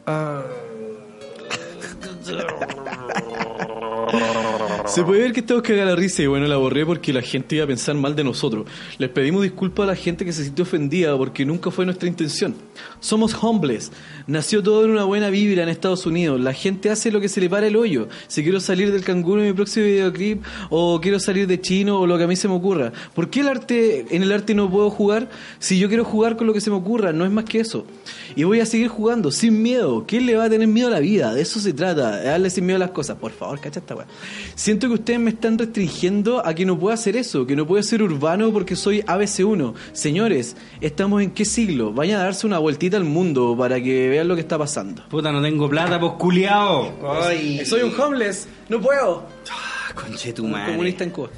[4.94, 7.56] Se puede ver que estamos cagados la risa y bueno, la borré porque la gente
[7.56, 8.66] iba a pensar mal de nosotros.
[8.98, 12.54] Les pedimos disculpas a la gente que se sintió ofendida porque nunca fue nuestra intención.
[13.00, 13.90] Somos homeless.
[14.26, 16.38] Nació todo en una buena vibra en Estados Unidos.
[16.42, 18.08] La gente hace lo que se le para el hoyo.
[18.28, 22.06] Si quiero salir del canguro en mi próximo videoclip o quiero salir de chino o
[22.06, 22.92] lo que a mí se me ocurra.
[23.14, 26.46] ¿Por qué el arte, en el arte no puedo jugar si yo quiero jugar con
[26.46, 27.14] lo que se me ocurra?
[27.14, 27.86] No es más que eso.
[28.36, 30.04] Y voy a seguir jugando sin miedo.
[30.06, 31.32] ¿Quién le va a tener miedo a la vida?
[31.32, 33.16] De eso se trata, darle sin miedo a las cosas.
[33.16, 34.06] Por favor, cacha esta weá.
[34.54, 37.82] Siento que ustedes me están restringiendo a que no pueda hacer eso, que no puedo
[37.82, 39.74] ser urbano porque soy ABC1.
[39.92, 41.92] Señores, ¿estamos en qué siglo?
[41.92, 45.02] Vayan a darse una vueltita al mundo para que vean lo que está pasando.
[45.08, 46.92] Puta, no tengo plata, pues culiao.
[47.22, 47.64] Ay.
[47.64, 49.24] Soy un homeless, no puedo.
[49.94, 51.28] Conche tu Un comunista en Cuba.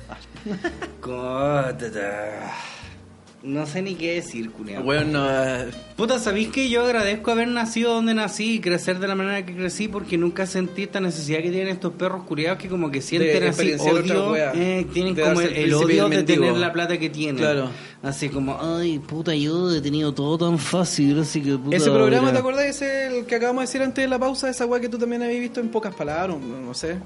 [3.45, 4.82] No sé ni qué decir, culiao.
[4.82, 9.14] Bueno, eh, Puta, ¿sabéis que yo agradezco haber nacido donde nací y crecer de la
[9.14, 12.90] manera que crecí porque nunca sentí esta necesidad que tienen estos perros curiados que como
[12.90, 17.11] que sienten así odio, eh, tienen De como el, odio de tener la plata que
[17.11, 17.36] tienen.
[17.36, 17.68] Claro.
[18.03, 21.76] Así como, ay, puta, yo he tenido todo tan fácil, así que puta...
[21.76, 22.32] ese programa.
[22.32, 22.64] ¿te acordás?
[22.64, 25.22] Ese el que acabamos de decir antes de la pausa, esa weá que tú también
[25.22, 26.97] habías visto en pocas palabras, no, no sé.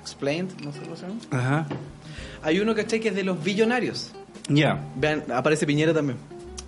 [0.00, 1.20] Explained, no sé cómo se llama.
[1.30, 1.66] Ajá.
[2.42, 2.98] Hay uno, ¿cachai?
[2.98, 4.10] Que es de los billonarios.
[4.48, 4.82] Ya.
[4.96, 6.18] Vean, aparece Piñera también.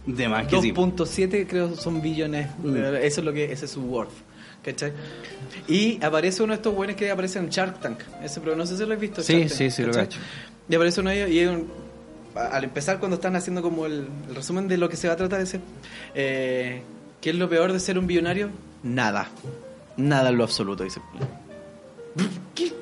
[0.07, 0.73] De más que sí.
[0.73, 2.49] 2.7 creo son billones.
[2.63, 2.77] Mm.
[2.77, 4.11] Eso es lo que ese es su worth.
[4.63, 4.93] ¿Cachai?
[5.69, 8.01] Y aparece uno de estos buenos que aparece en Shark Tank.
[8.23, 9.23] Ese, pero no sé si lo has visto.
[9.23, 10.07] Sí, Tank, sí, sí, lo ¿cachai?
[10.07, 10.19] cacho.
[10.69, 11.67] Y aparece uno de ellos y hay un-
[12.35, 15.15] a- al empezar cuando están haciendo como el, el resumen de lo que se va
[15.15, 15.61] a tratar ese,
[16.15, 16.83] eh,
[17.21, 18.51] ¿qué es lo peor de ser un billonario?
[18.83, 19.29] Nada.
[19.97, 21.01] Nada en lo absoluto, dice.
[22.55, 22.73] ¿Qué?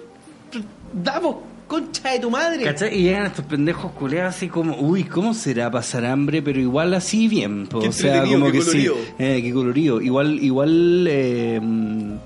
[0.93, 1.37] Damos,
[1.67, 2.65] concha de tu madre.
[2.65, 2.95] ¿Cachai?
[2.99, 6.43] Y llegan estos pendejos culeados así como, uy, ¿cómo será pasar hambre?
[6.43, 7.67] Pero igual así bien.
[7.67, 7.81] po.
[7.81, 8.67] Qué o sea, como qué que sí.
[8.67, 8.97] colorido.
[9.19, 10.01] Eh, qué colorido.
[10.01, 11.61] Igual, igual, eh,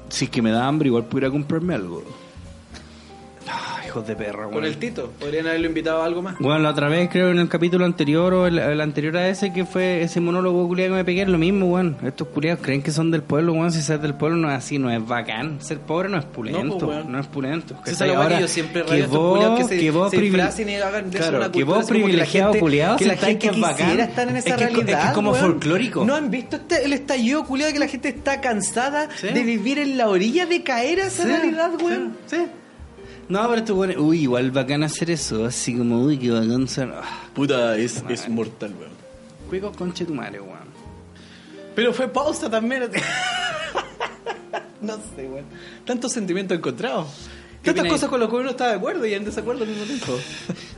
[0.08, 2.02] si es que me da hambre, igual pudiera comprarme algo.
[3.88, 4.66] Hijos de perra, Con weón.
[4.66, 5.12] el Tito.
[5.18, 6.36] Podrían haberlo invitado a algo más.
[6.38, 9.50] Bueno, la otra vez creo en el capítulo anterior o el, el anterior a ese
[9.50, 11.96] que fue ese monólogo culiado que me pegué, es lo mismo, weón.
[12.04, 13.72] Estos culiados creen que son del pueblo, weón.
[13.72, 15.62] Si ser del pueblo no es así, no es bacán.
[15.62, 17.76] Ser pobre no es pulento, No, pues, es pulento.
[17.86, 20.16] Esa es la Ahora, que yo siempre que vos, culiados que se, que vos se
[20.18, 23.16] privile- y hagan de Claro, una que vos que la privilegiado gente- culiado que la
[23.16, 23.76] gente que es bacán.
[23.86, 25.44] quisiera estar en esa Es que realidad es que es como weón.
[25.44, 26.04] folclórico.
[26.04, 29.28] ¿No han visto este, el estallido culiado que la gente está cansada Sí.
[29.28, 32.18] de vivir en la orilla de caer a esa Sí, realidad, weón?
[32.26, 32.36] Sí.
[32.36, 32.46] sí.
[33.28, 36.90] No, pero esto bueno, uy, igual bacán hacer eso, así como, uy, qué bacán ser.
[36.94, 38.92] Ah, Puta, es, es mortal, weón.
[39.48, 40.68] Cuico conche tu madre, weón.
[41.74, 42.84] Pero fue pausa también.
[44.80, 45.44] no sé, weón.
[45.84, 47.28] Tantos sentimientos encontrados.
[47.62, 49.84] ¿Qué Tantas cosas con las que uno está de acuerdo y en desacuerdo al mismo
[49.84, 50.18] tiempo.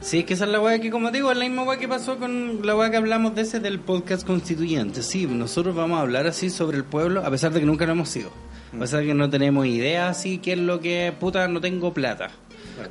[0.01, 1.87] Sí, es que esa es la weá que, como digo, es la misma weá que
[1.87, 5.03] pasó con la weá que hablamos de ese del podcast constituyente.
[5.03, 7.93] Sí, nosotros vamos a hablar así sobre el pueblo, a pesar de que nunca lo
[7.93, 8.31] hemos sido.
[8.75, 11.93] A pesar de que no tenemos idea así qué es lo que, puta, no tengo
[11.93, 12.31] plata.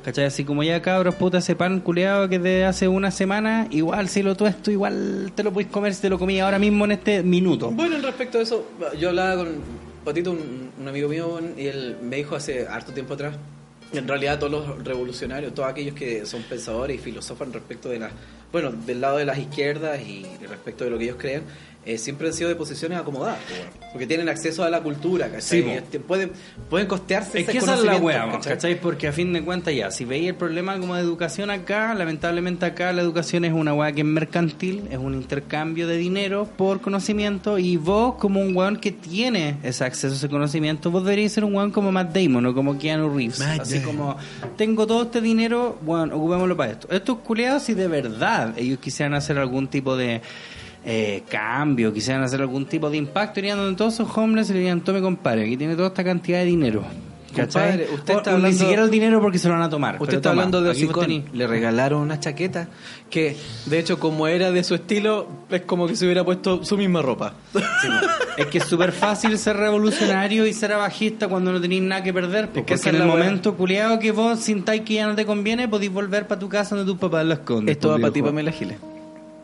[0.04, 0.26] ¿Cachai?
[0.26, 4.22] Así como ya cabros, puta, ese pan culeado que de hace una semana, igual si
[4.22, 7.24] lo tuesto, igual te lo puedes comer si te lo comí ahora mismo en este
[7.24, 7.70] minuto.
[7.70, 8.68] Bueno, en respecto a eso,
[8.98, 9.48] yo hablaba con
[10.04, 13.34] Patito, un, un amigo mío, y él me dijo hace harto tiempo atrás,
[13.92, 18.12] en realidad todos los revolucionarios, todos aquellos que son pensadores y filósofos respecto de las,
[18.52, 21.42] bueno, del lado de las izquierdas y respecto de lo que ellos creen,
[21.86, 23.38] eh, siempre han sido de posiciones acomodadas,
[23.92, 25.62] porque tienen acceso a la cultura, ¿cachai?
[25.62, 25.96] Sí, po.
[25.96, 26.32] Y pueden,
[26.68, 28.52] pueden costearse Es ese que esa es la weá, ¿cachai?
[28.52, 28.80] ¿cachai?
[28.80, 32.66] Porque a fin de cuentas ya, si veis el problema como de educación acá, lamentablemente
[32.66, 36.82] acá la educación es una weá que es mercantil, es un intercambio de dinero por
[36.82, 41.32] conocimiento y vos como un weón que tiene ese acceso a ese conocimiento, vos deberíais
[41.32, 43.40] ser un weón como Matt Damon o como Keanu Reeves.
[43.40, 44.16] así como,
[44.56, 46.88] tengo todo este dinero, bueno, ocupémoslo para esto.
[46.90, 50.20] Estos culeados si de verdad ellos quisieran hacer algún tipo de...
[50.84, 54.58] eh, cambio, quisieran hacer algún tipo de impacto, irían donde todos esos homeless y le
[54.60, 56.82] dirían, tome compadre, aquí tiene toda esta cantidad de dinero.
[57.36, 57.70] ¿cachai?
[57.78, 60.02] Compadre, usted está o Ni hablando- siquiera el dinero porque se lo van a tomar.
[60.02, 62.66] Usted está toma, hablando de tení- Le regalaron una chaqueta
[63.08, 63.36] que,
[63.66, 67.02] de hecho, como era de su estilo, es como que se hubiera puesto su misma
[67.02, 67.34] ropa.
[68.36, 72.12] Es que es súper fácil ser revolucionario y ser abajista cuando no tenéis nada que
[72.12, 72.44] perder.
[72.46, 75.68] Es Porque que en el momento culiado que vos sintáis que ya no te conviene,
[75.68, 77.68] podéis volver para tu casa donde tus papás lo esconden.
[77.68, 78.22] Esto va para ti.
[78.22, 78.76] Pamela Giles.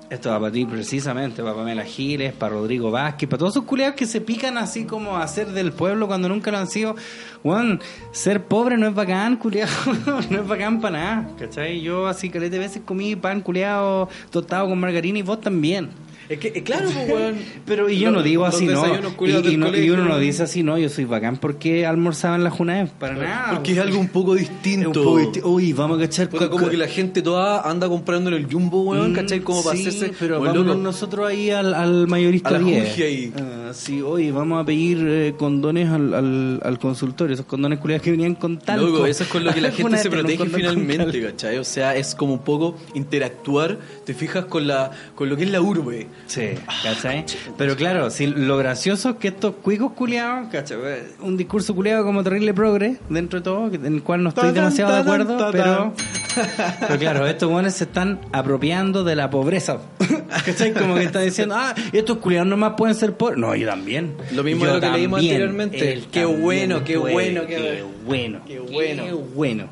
[0.08, 3.96] Esto va para ti precisamente, para Pamela Giles, para Rodrigo Vázquez, para todos esos culiados
[3.96, 6.94] que se pican así como a ser del pueblo cuando nunca lo han sido.
[7.42, 7.80] Juan,
[8.12, 9.72] ser pobre no es bacán, culiado,
[10.30, 11.80] no es bacán para nada, ¿cachai?
[11.80, 15.90] Yo así caleta de veces comí pan culiado tostado con margarina y vos también.
[16.28, 17.36] Es que, eh, claro, pues, weón.
[17.66, 18.84] Pero y yo no digo así, ¿no?
[19.26, 22.88] Y, no- uno no dice así, no, yo soy bacán porque almorzaba en la Junaev,
[22.90, 23.50] para nada.
[23.54, 24.90] Porque es algo un poco distinto.
[24.90, 27.68] Es un poco disti- Uy, vamos a cachar Puta, con- como que la gente toda
[27.68, 29.40] anda comprando en el Jumbo, weón, Mm, ¿cachai?
[29.40, 30.12] Como para sí, hacerse...
[30.18, 32.86] pero vámonos loco, nosotros ahí al, al mayorista A la 10.
[32.88, 33.32] Junji ahí.
[33.38, 38.02] Ah, sí, oye, vamos a pedir eh, condones al, al, al consultorio, esos condones culiados
[38.02, 38.86] que venían con talco.
[38.86, 41.22] Loco, eso es con lo que la gente se protege finalmente.
[41.22, 41.58] ¿cachai?
[41.58, 45.50] O sea, es como un poco interactuar, te fijas con la con lo que es
[45.50, 46.06] la urbe.
[46.26, 46.48] Sí,
[46.82, 47.24] ¿cachai?
[47.56, 50.76] Pero claro, si lo gracioso es que estos cuicos culiados, ¿cachai?
[51.20, 54.93] Un discurso culiado como terrible progre, dentro de todo, en el cual no estoy demasiado
[54.93, 55.94] de acuerdo, pero,
[56.80, 59.78] pero claro, estos buenos se están apropiando de la pobreza.
[60.44, 60.72] ¿Cachai?
[60.74, 63.38] Como que están diciendo, ah, estos culiados nomás pueden ser pobres.
[63.38, 64.14] No, yo también.
[64.34, 65.93] Lo mismo Yo de lo que leímos anteriormente.
[65.93, 68.40] Él Qué bueno, qué bueno, qué- qué bueno.
[68.44, 69.05] qué bueno.
[69.05, 69.64] Qué bueno.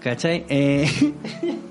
[0.00, 0.44] ¿Cachai?
[0.48, 0.88] Eh,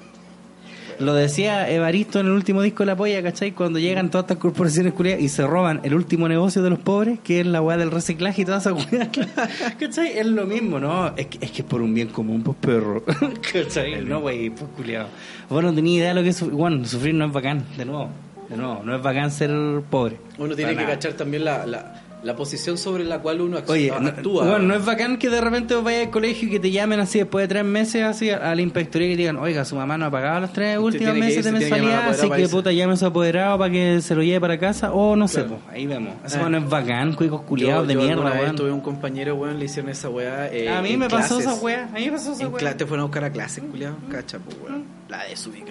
[0.99, 3.51] Lo decía Evaristo en el último disco de La Polla, ¿cachai?
[3.51, 7.19] Cuando llegan todas estas corporaciones culiadas y se roban el último negocio de los pobres,
[7.23, 9.09] que es la weá del reciclaje y toda esa weá.
[9.79, 10.17] ¿Cachai?
[10.17, 11.15] Es lo mismo, ¿no?
[11.15, 13.03] Es que es, que por un bien común, pues perro.
[13.53, 14.03] ¿Cachai?
[14.03, 15.07] No, wey, pues culiado.
[15.49, 16.41] Vos no tenías idea de lo que es.
[16.49, 18.09] Bueno, sufrir no es bacán, de nuevo.
[18.49, 19.51] De nuevo, no es bacán ser
[19.89, 20.17] pobre.
[20.37, 20.95] Uno tiene Para que nada.
[20.95, 23.75] cachar también la, la, la posición sobre la cual uno actúa.
[23.75, 24.43] Oye, actúa.
[24.43, 26.99] bueno, no es bacán que de repente vos vayas al colegio y que te llamen
[26.99, 30.07] así después de tres meses así a, la inspectoría y digan, oiga, su mamá no
[30.07, 32.51] ha pagado los tres últimos meses de mensualidad, así que irse".
[32.55, 35.43] puta llame a su apoderado para que se lo lleve para casa, o no sé,
[35.43, 36.15] pues, ahí vemos.
[36.25, 36.49] Eso Eh.
[36.49, 38.55] no es bacán, cuicos culiados de yo mierda, weón.
[38.55, 40.47] tuve un compañero, weón, le hicieron esa weá.
[40.51, 42.75] eh, A mí me pasó esa weá, a mí me pasó esa weá.
[42.75, 43.95] te fueron a buscar a clases, culiado.
[44.09, 44.85] Cacha, pues, weón.
[45.07, 45.67] La de su vida.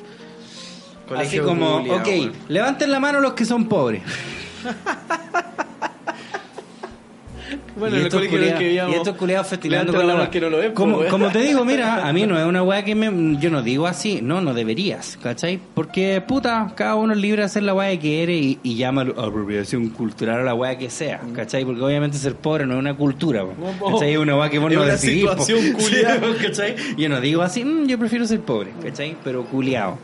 [1.17, 2.09] Así como, ok,
[2.49, 4.03] levanten la mano los que son pobres.
[7.77, 10.71] Bueno, y, estos culiados, que y estos festinando con la la que no lo pues,
[10.73, 11.11] como, weón.
[11.11, 13.87] como te digo, mira, a mí no es una weá que me, yo no digo
[13.87, 15.61] así, no, no deberías, ¿cachai?
[15.75, 19.03] Porque, puta, cada uno es libre de hacer la weá que quiere y, y llama
[19.03, 21.65] apropiación cultural a la weá que sea, ¿cachai?
[21.65, 23.45] Porque obviamente ser pobre no es una cultura,
[23.93, 24.13] ¿cachai?
[24.15, 25.27] Es una weá que vos es no decidís.
[26.97, 29.17] Yo no digo así, "Mm, yo prefiero ser pobre, ¿cachai?
[29.23, 29.99] Pero culiao.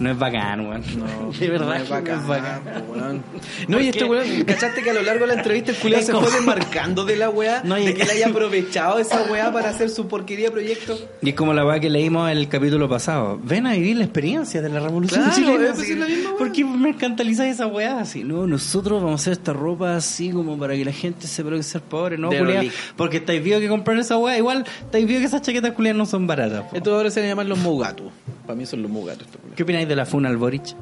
[0.00, 0.82] No es bacán, weón.
[0.98, 2.62] No, de verdad no es no bacán, es bacán.
[2.90, 3.22] weón.
[3.68, 6.12] No, y este weón, ¿cachaste que a lo largo de la entrevista el culiado se
[6.12, 7.62] como- fue desmarcando de la weá?
[7.64, 10.98] No, y- de que él haya aprovechado esa weá para hacer su porquería proyecto.
[11.22, 13.38] Y es como la weá que leímos el capítulo pasado.
[13.42, 15.64] Ven a vivir la experiencia de la revolución Claro, chilena.
[15.66, 15.94] es así.
[15.94, 16.38] la misma weá.
[16.38, 18.24] ¿Por qué mercantalizáis esa weá así?
[18.24, 21.56] No, nosotros vamos a hacer esta ropa así como para que la gente sepa lo
[21.56, 22.72] que es ser pobre, ¿no, relic.
[22.96, 24.38] Porque estáis viendo que comprar esa weá.
[24.38, 26.62] Igual estáis viendo que esas chaquetas culiadas no son baratas.
[26.70, 26.76] po.
[26.76, 28.10] Estos ahora se llaman los Mugatu.
[28.50, 29.28] Para mí son los culiados.
[29.54, 30.74] ¿Qué opináis de la Funa al Boric?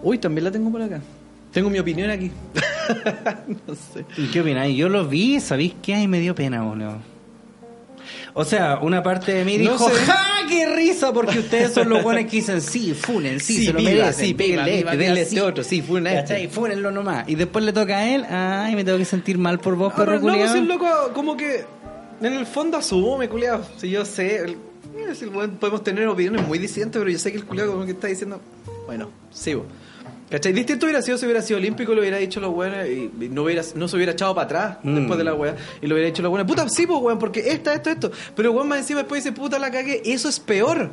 [0.00, 1.00] Uy, también la tengo por acá.
[1.52, 2.30] Tengo mi opinión aquí.
[3.66, 4.04] no sé.
[4.16, 4.76] ¿Y ¿Qué opináis?
[4.76, 5.96] Yo lo vi, ¿sabéis qué?
[5.96, 6.98] Ay, me dio pena, boludo.
[8.34, 10.04] O sea, una parte de mí No dijo, sé.
[10.04, 10.24] ¡ja!
[10.48, 11.12] ¡Qué risa!
[11.12, 14.26] Porque ustedes son los buenos que dicen, sí, funen, sí, se lo viva, merecen.
[14.26, 16.48] sí, péguenle este, denle este otro, sí, funa este.
[16.48, 17.28] Fúnenlo nomás.
[17.28, 20.12] Y después le toca a él, ay, me tengo que sentir mal por vos, Ahora,
[20.12, 21.64] perro no, si el loco como que
[22.20, 23.66] en el fondo asume, culiado.
[23.78, 24.69] Si yo sé, el,
[25.58, 28.40] podemos tener opiniones muy distintas, pero yo sé que el culiado como que está diciendo,
[28.86, 29.64] bueno, sigo.
[30.30, 30.52] ¿Cachai?
[30.52, 33.62] Distinto hubiera sido si hubiera sido olímpico, lo hubiera dicho los weones y no, hubiera,
[33.74, 34.94] no se hubiera echado para atrás Mm.
[34.94, 35.56] después de la weá.
[35.82, 38.10] Y lo hubiera dicho los weones, puta, sí, pues weón, porque esta, esto, esto.
[38.36, 40.00] Pero weón más encima después dice, puta, la cagué.
[40.04, 40.90] Eso es peor.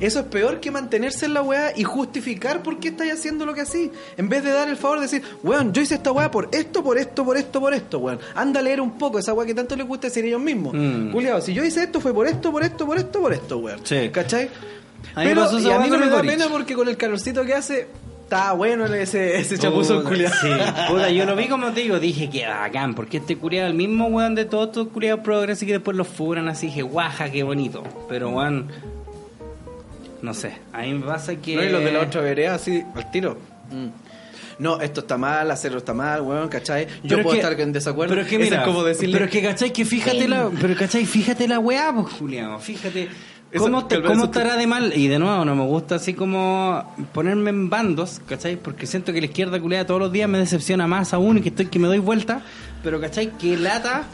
[0.00, 3.52] Eso es peor que mantenerse en la weá y justificar por qué estáis haciendo lo
[3.52, 3.90] que así.
[4.16, 6.82] En vez de dar el favor de decir, weón, yo hice esta weá por esto,
[6.82, 8.20] por esto, por esto, por esto, weón.
[8.34, 10.72] Anda a leer un poco esa weá que tanto les gusta decir ellos mismos.
[10.74, 11.10] Mm.
[11.10, 13.80] Culiao, si yo hice esto fue por esto, por esto, por esto, por esto, weón.
[13.84, 14.08] Sí.
[14.10, 14.48] ¿Cachai?
[15.14, 17.88] A Pero y a mí no me da pena porque con el calorcito que hace,
[18.28, 20.34] está bueno ese, ese chapuzón Puta, culiado.
[20.40, 20.48] Sí,
[20.88, 24.06] puta, yo lo vi como te digo, dije que bacán, porque este culiado el mismo
[24.08, 27.42] weón de todos estos culiados progres y que después los furan así, dije, guaja, qué
[27.42, 27.82] bonito.
[28.08, 28.68] Pero weón,
[30.20, 31.56] no sé, a mí me pasa que...
[31.56, 33.38] No, y los de la otra vereda así, al tiro.
[33.70, 33.86] Mm.
[34.58, 36.86] No, esto está mal, hacerlo está mal, weón, ¿cachai?
[37.04, 38.10] Yo Pero puedo que- estar en desacuerdo.
[38.10, 39.12] Pero es que Eso mira, es como decirle.
[39.14, 43.08] pero es que cachai que fíjate la, pero cachai, fíjate la weá, pues Julián, fíjate
[43.56, 47.50] cómo, te- cómo estará de mal y de nuevo no me gusta así como ponerme
[47.50, 51.14] en bandos, cachai, porque siento que la izquierda culiada todos los días me decepciona más
[51.14, 52.42] aún y que estoy que me doy vuelta,
[52.82, 54.04] pero cachai que lata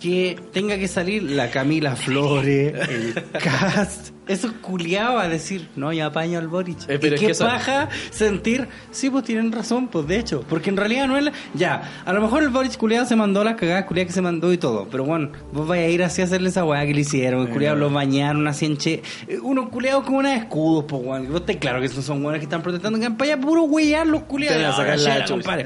[0.00, 6.06] que tenga que salir la Camila Flores, el cast, esos culiados a decir, no, ya
[6.06, 6.78] apaño al Boric.
[6.88, 10.44] Eh, pero y es que eso- paja sentir, sí, pues tienen razón, pues de hecho,
[10.48, 13.42] porque en realidad no es la- Ya, a lo mejor el Boric culiado se mandó
[13.44, 16.20] las cagadas culiadas que se mandó y todo, pero bueno, vos vais a ir así
[16.22, 19.02] a hacerle esa weá que le hicieron, el culiado los bañaron así en che.
[19.28, 21.30] eh, Unos culiados con unos escudos, pues weón.
[21.32, 24.22] Vos te claro que esos son weones que están protestando en campaña, puro weyar los
[24.22, 24.56] culiados.
[24.56, 25.64] Te van a sacar Ahora,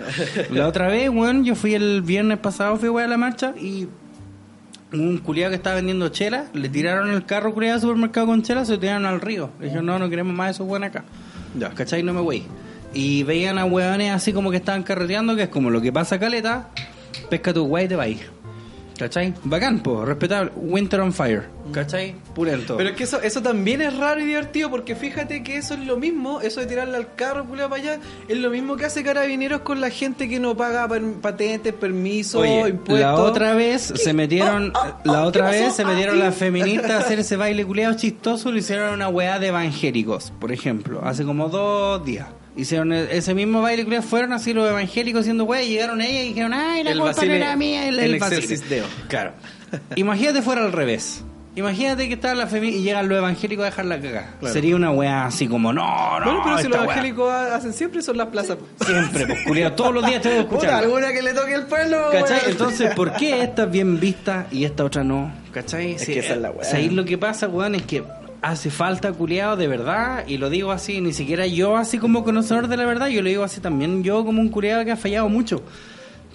[0.49, 0.49] la.
[0.51, 3.87] La otra vez, weón, yo fui el viernes pasado, fui weón a la marcha y
[5.01, 8.65] un culiado que estaba vendiendo chela, le tiraron el carro culiado al supermercado con chela,
[8.65, 9.51] se lo tiraron al río.
[9.59, 11.05] Le dijeron, no, no queremos más esos weones acá.
[11.59, 11.71] Ya.
[11.71, 12.03] ¿Cachai?
[12.03, 12.45] No me voy.
[12.93, 16.19] Y veían a weones así como que estaban carreteando, que es como lo que pasa
[16.19, 16.71] caleta,
[17.29, 18.05] pesca tu guay y te va
[18.99, 19.35] ¿Cachai?
[19.43, 20.53] Bacán, po, respetable.
[20.55, 21.49] Winter on fire.
[21.73, 22.15] ¿Cachai?
[22.35, 22.77] Pulento.
[22.77, 25.81] Pero es que eso, eso también es raro y divertido porque fíjate que eso es
[25.81, 27.99] lo mismo, eso de tirarle al carro culiao, para allá,
[28.29, 32.43] es lo mismo que hace Carabineros con la gente que no paga per- patentes, permisos,
[32.43, 33.01] Oye, impuestos.
[33.01, 36.27] la otra vez se metieron, Oh, oh, la oh, otra ¿qué vez se metieron Ah,
[36.27, 40.33] las feministas a hacer ese baile culiado chistoso y lo hicieron una weá de evangélicos,
[40.39, 42.27] por ejemplo, hace como dos días.
[42.57, 46.29] Hicieron e- ese mismo baile fueron así los evangélicos haciendo weá y llegaron ellas y
[46.29, 48.41] dijeron, ay, la El culpa no era mía, el, el el Basile".
[48.41, 48.85] exorcis deo.
[49.09, 49.33] Claro.
[49.97, 51.25] Imagínate fuera al revés.
[51.57, 54.35] Imagínate que están las feministas y llegan los evangélicos a dejar la cagada.
[54.41, 54.53] Claro.
[54.53, 56.25] Sería una weá así como, no, no.
[56.27, 56.85] Bueno, pero si los weá".
[56.85, 58.59] evangélicos ha- hacen siempre son las plazas.
[58.85, 60.83] Siempre, pues culiado, todos los días tengo que Puta, escuchar.
[60.83, 62.09] alguna que le toque el pueblo.
[62.11, 62.41] ¿Cachai?
[62.51, 65.33] Entonces, ¿por qué esta es bien vista y esta otra no?
[65.53, 65.93] ¿Cachai?
[65.93, 66.65] Es que esa es la weá.
[66.69, 67.77] ¿sabéis lo que pasa, weón?
[67.77, 68.03] Es que
[68.45, 72.69] hace falta culiado de verdad, y lo digo así, ni siquiera yo así como conocedor
[72.69, 75.29] de la verdad, yo lo digo así también yo como un culiado que ha fallado
[75.29, 75.63] mucho.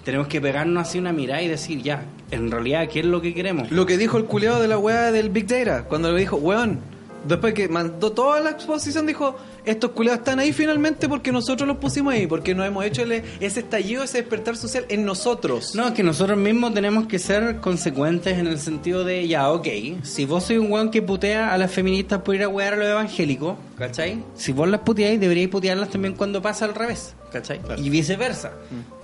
[0.04, 3.32] Tenemos que pegarnos así una mirada y decir, ya, en realidad, ¿qué es lo que
[3.32, 3.70] queremos?
[3.70, 6.80] Lo que dijo el culeado de la weá del Big Data, cuando le dijo, weón,
[7.28, 11.76] después que mandó toda la exposición, dijo, estos culeados están ahí finalmente porque nosotros los
[11.78, 15.74] pusimos ahí, porque nos hemos hecho el- ese estallido, ese despertar social en nosotros.
[15.74, 19.66] No, es que nosotros mismos tenemos que ser consecuentes en el sentido de, ya, ok,
[20.02, 22.76] si vos sois un weón que putea a las feministas por ir a wear a
[22.76, 24.22] los evangélicos, ¿cachai?
[24.34, 27.60] Si vos las puteáis, deberíais putearlas también cuando pasa al revés, ¿cachai?
[27.78, 28.52] Y viceversa.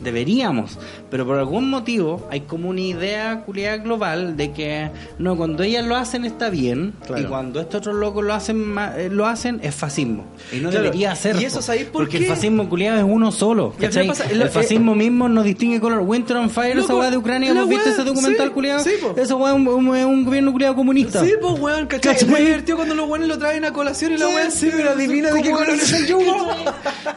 [0.00, 0.78] Deberíamos.
[1.10, 5.84] Pero por algún motivo hay como una idea culiada global de que, no, cuando ellas
[5.86, 7.22] lo hacen está bien, Claro.
[7.22, 10.24] y cuando estos otros locos lo hacen, eh, lo hacen es fascismo.
[10.52, 10.84] Y no Claro.
[10.84, 11.40] debería ser.
[11.40, 12.24] Y eso, ¿sabéis por Porque qué?
[12.24, 16.00] el fascismo culiado es uno solo, pasa- el lo- fascismo mismo no distingue color.
[16.00, 18.84] Winter on Fire, esa weá de Ucrania, ¿hemos visto weá, ese documental sí, culiado?
[18.84, 18.90] sí.
[19.16, 21.24] Esa weá es un, un- un gobierno culiado comunista.
[21.24, 22.12] Sí, pues weón, ¿cachai?
[22.14, 22.28] Es ¿Cachai?
[22.30, 25.30] muy divertido cuando los weones lo traen a colación y la weá sí, pero adivina
[25.32, 26.46] de qué ¿Cómo color es el yugo.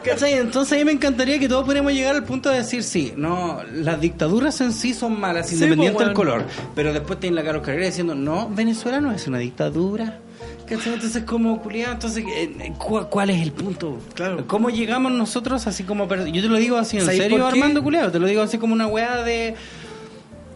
[0.04, 0.32] ¿Cachai?
[0.34, 3.60] Entonces a mí me encantaría que todos pudiéramos llegar al punto de decir, sí, no,
[3.72, 6.44] las dictaduras en sí son malas, independiente del color.
[6.74, 10.18] Pero después tienen la Carlos Carrera diciendo, no, Venezuela no es una dictadura.
[10.70, 10.94] ¿Cachai?
[10.94, 13.98] Entonces, como culiado, entonces, eh, ¿cu- ¿cuál es el punto?
[14.14, 14.44] Claro.
[14.46, 16.08] ¿Cómo llegamos nosotros así como...
[16.08, 17.44] Yo te lo digo así en ¿Sabes serio?
[17.46, 19.54] Armando Culeado, te lo digo así como una weá de...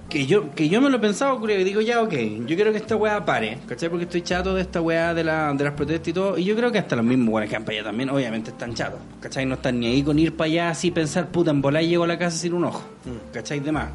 [0.09, 2.13] Que yo, que yo me lo he pensado, culiao, y digo, ya, ok,
[2.47, 3.89] yo quiero que esta weá pare, ¿cachai?
[3.89, 6.55] Porque estoy chato de esta weá de, la, de las protestas y todo, y yo
[6.55, 9.45] creo que hasta los mismos weones que van para allá también, obviamente están chatos, ¿cachai?
[9.45, 12.07] No están ni ahí con ir para allá así pensar, puta, en volar llego a
[12.07, 12.85] la casa sin un ojo,
[13.33, 13.59] ¿cachai?
[13.59, 13.89] De más.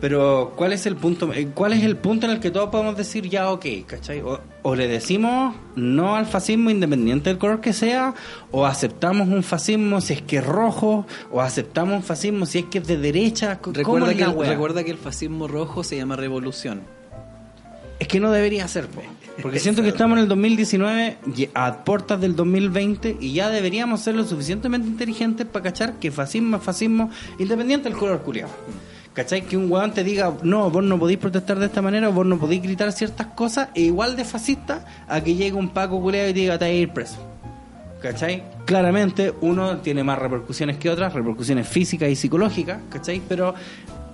[0.00, 1.32] Pero, ¿cuál es el punto?
[1.32, 4.20] eh, ¿Cuál es el punto en el que todos podemos decir ya, ok, ¿cachai?
[4.20, 8.14] O, o le decimos no al fascismo independiente del color que sea,
[8.52, 12.64] o aceptamos un fascismo si es que es rojo, o aceptamos un fascismo si es
[12.66, 13.58] que es de derecha.
[13.58, 16.82] ¿Cómo Recuerda que, el, recuerda que el fascismo rojo se llama revolución.
[17.98, 19.02] Es que no debería ser, po.
[19.42, 24.00] porque siento que estamos en el 2019, y a puertas del 2020, y ya deberíamos
[24.00, 27.10] ser lo suficientemente inteligentes para cachar que fascismo es fascismo,
[27.40, 28.52] independiente del color culiado.
[29.18, 29.42] ¿Cachai?
[29.42, 32.38] Que un weón te diga, no, vos no podéis protestar de esta manera, vos no
[32.38, 36.32] podéis gritar ciertas cosas, e igual de fascista a que llegue un Paco culiado y
[36.34, 37.16] te diga, te vas a ir preso.
[38.00, 38.44] ¿Cachai?
[38.64, 43.20] Claramente uno tiene más repercusiones que otras, repercusiones físicas y psicológicas, ¿cachai?
[43.28, 43.54] Pero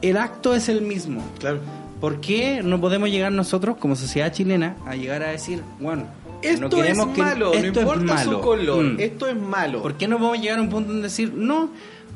[0.01, 1.23] el acto es el mismo.
[1.39, 1.59] Claro.
[2.01, 6.05] ¿Por qué no podemos llegar nosotros, como sociedad chilena, a llegar a decir, bueno,
[6.41, 8.33] Esto no es que malo, esto no importa es malo.
[8.33, 9.01] su color, Mm.
[9.01, 9.83] esto es malo.
[9.83, 11.69] ¿Por qué no podemos llegar a un punto en decir, no,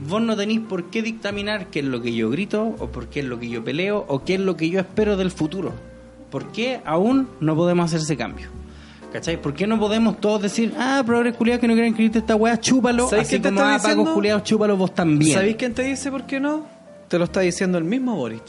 [0.07, 3.21] vos no tenéis por qué dictaminar qué es lo que yo grito, o por qué
[3.21, 5.73] es lo que yo peleo, o qué es lo que yo espero del futuro?
[6.31, 8.49] ¿Por qué aún no podemos hacer ese cambio?
[9.13, 9.41] ¿Cachai?
[9.41, 12.61] ¿Por qué no podemos todos decir, ah, progres culiados que no quieren escribirte esta weá,
[12.61, 13.09] chúpalo?
[13.09, 14.15] ¿Sabéis Así qué te como, está ah, diciendo?
[14.15, 15.35] culiados, chúpalo vos también.
[15.35, 16.67] ¿Sabéis quién te dice por qué no?
[17.09, 18.43] Te lo está diciendo el mismo Boric.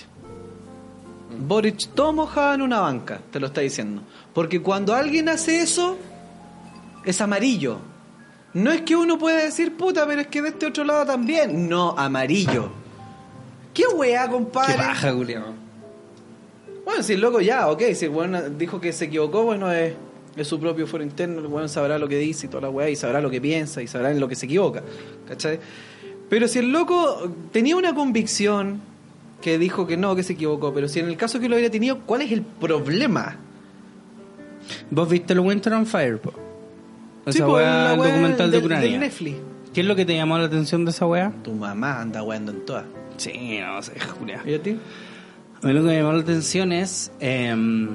[1.47, 4.01] Boric todo mojado en una banca, te lo está diciendo.
[4.33, 5.97] Porque cuando alguien hace eso,
[7.05, 7.79] es amarillo.
[8.59, 11.69] No es que uno pueda decir, puta, pero es que de este otro lado también.
[11.69, 12.69] No, amarillo.
[13.73, 14.73] ¿Qué weá, compadre?
[14.73, 15.53] Qué paja, culiado.
[16.83, 19.93] Bueno, si el loco ya, ok, si el weón dijo que se equivocó, bueno, es,
[20.35, 22.89] es su propio foro interno, el weón sabrá lo que dice y toda la weá,
[22.89, 24.83] y sabrá lo que piensa, y sabrá en lo que se equivoca,
[25.27, 25.59] ¿cachai?
[26.29, 28.81] Pero si el loco tenía una convicción
[29.41, 31.71] que dijo que no, que se equivocó, pero si en el caso que lo hubiera
[31.71, 33.37] tenido, ¿cuál es el problema?
[34.91, 36.19] ¿Vos viste el Winter on Fire?
[36.19, 36.48] po?
[37.29, 38.91] Esa Sí, pues, weá, la el weá documental de del- Ucrania.
[38.91, 39.37] del Netflix.
[39.73, 41.31] ¿Qué es lo que te llamó la atención de esa weá?
[41.43, 42.85] Tu mamá anda weando en todas.
[43.17, 44.41] Sí, no sé, Julia.
[44.45, 44.77] ¿Y a ti?
[45.61, 47.89] A mí lo que me llamó la atención es em,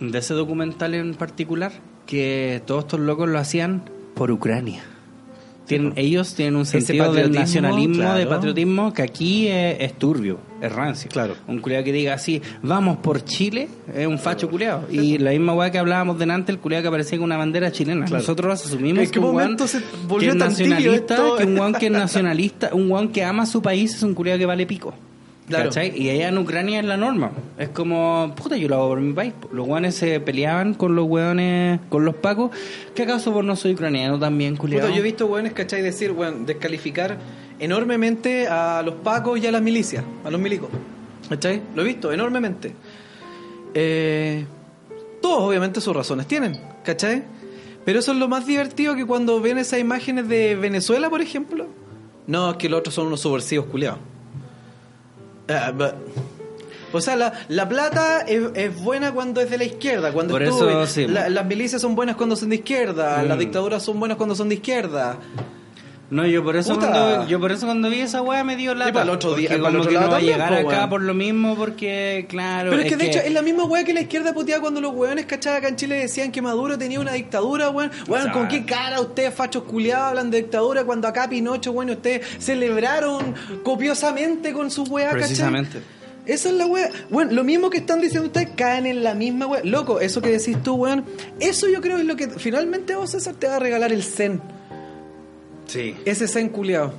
[0.00, 1.72] de ese documental en particular
[2.06, 3.82] que todos estos locos lo hacían
[4.14, 4.82] por Ucrania.
[5.70, 10.40] Tienen, ellos tienen un sentido del patriotismo, nacionalismo, de patriotismo que aquí es, es turbio,
[10.60, 11.08] es rancio.
[11.12, 11.36] Claro.
[11.46, 14.86] Un culiado que diga así, vamos por Chile, es un facho culiado.
[14.90, 18.06] Y la misma weá que hablábamos delante, el culiado que aparecía con una bandera chilena.
[18.06, 21.74] Nosotros asumimos ¿En qué que un momento se volvió que es nacionalista, que un weón
[21.74, 24.92] que es nacionalista, un weón que ama su país es un culiado que vale pico.
[25.50, 25.64] Claro.
[25.64, 26.00] ¿Cachai?
[26.00, 27.32] Y allá en Ucrania es la norma.
[27.58, 29.34] Es como, puta, yo lo hago por mi país.
[29.52, 32.52] Los hueones se peleaban con los hueones, con los pacos.
[32.94, 34.86] ¿Qué acaso vos no soy ucraniano también, culiado?
[34.86, 35.82] Puta, yo he visto weones, ¿cachai?
[35.82, 37.18] Decir, weón, descalificar
[37.58, 40.70] enormemente a los pacos y a las milicias, a los milicos.
[41.28, 41.60] ¿Cachai?
[41.74, 42.72] Lo he visto enormemente.
[43.74, 44.44] Eh,
[45.20, 47.24] todos, obviamente, sus razones tienen, ¿cachai?
[47.84, 51.66] Pero eso es lo más divertido que cuando ven esas imágenes de Venezuela, por ejemplo.
[52.28, 53.98] No, es que los otros son unos subversivos culiados.
[55.50, 55.94] Ah, but-
[56.92, 60.12] o sea, la, la plata es, es buena cuando es de la izquierda.
[60.12, 61.06] Cuando Por estuve- eso, sí.
[61.06, 63.22] la- las milicias son buenas cuando son de izquierda.
[63.22, 63.28] Mm.
[63.28, 65.18] Las dictaduras son buenas cuando son de izquierda.
[66.10, 66.88] No, yo por eso Puta.
[66.90, 68.92] cuando yo por eso cuando vi esa weá me dio lata.
[68.92, 70.88] para el otro día- para el otro lado no va a también, llegar po, acá
[70.88, 73.94] por lo mismo porque claro, Pero es que de hecho es la misma weá que
[73.94, 77.12] la izquierda puteaba cuando los weones cachai acá en Chile decían que Maduro tenía una
[77.12, 77.92] dictadura, weón.
[78.08, 81.92] Weón, ¿con qué cara ustedes, fachos culiados, hablan de dictadura cuando acá Pinocho, weón, y
[81.92, 85.20] ustedes celebraron copiosamente con su weá, cachai?
[85.20, 85.80] Precisamente.
[86.26, 86.90] Esa es la weá.
[87.08, 89.62] Bueno, lo mismo que están diciendo ustedes, caen en la misma weá.
[89.64, 91.04] Loco, eso que decís tú, weón.
[91.38, 94.40] Eso yo creo es lo que finalmente vos, César, te va a regalar el zen.
[95.70, 95.94] Sí.
[96.04, 96.92] Ese zen culiado.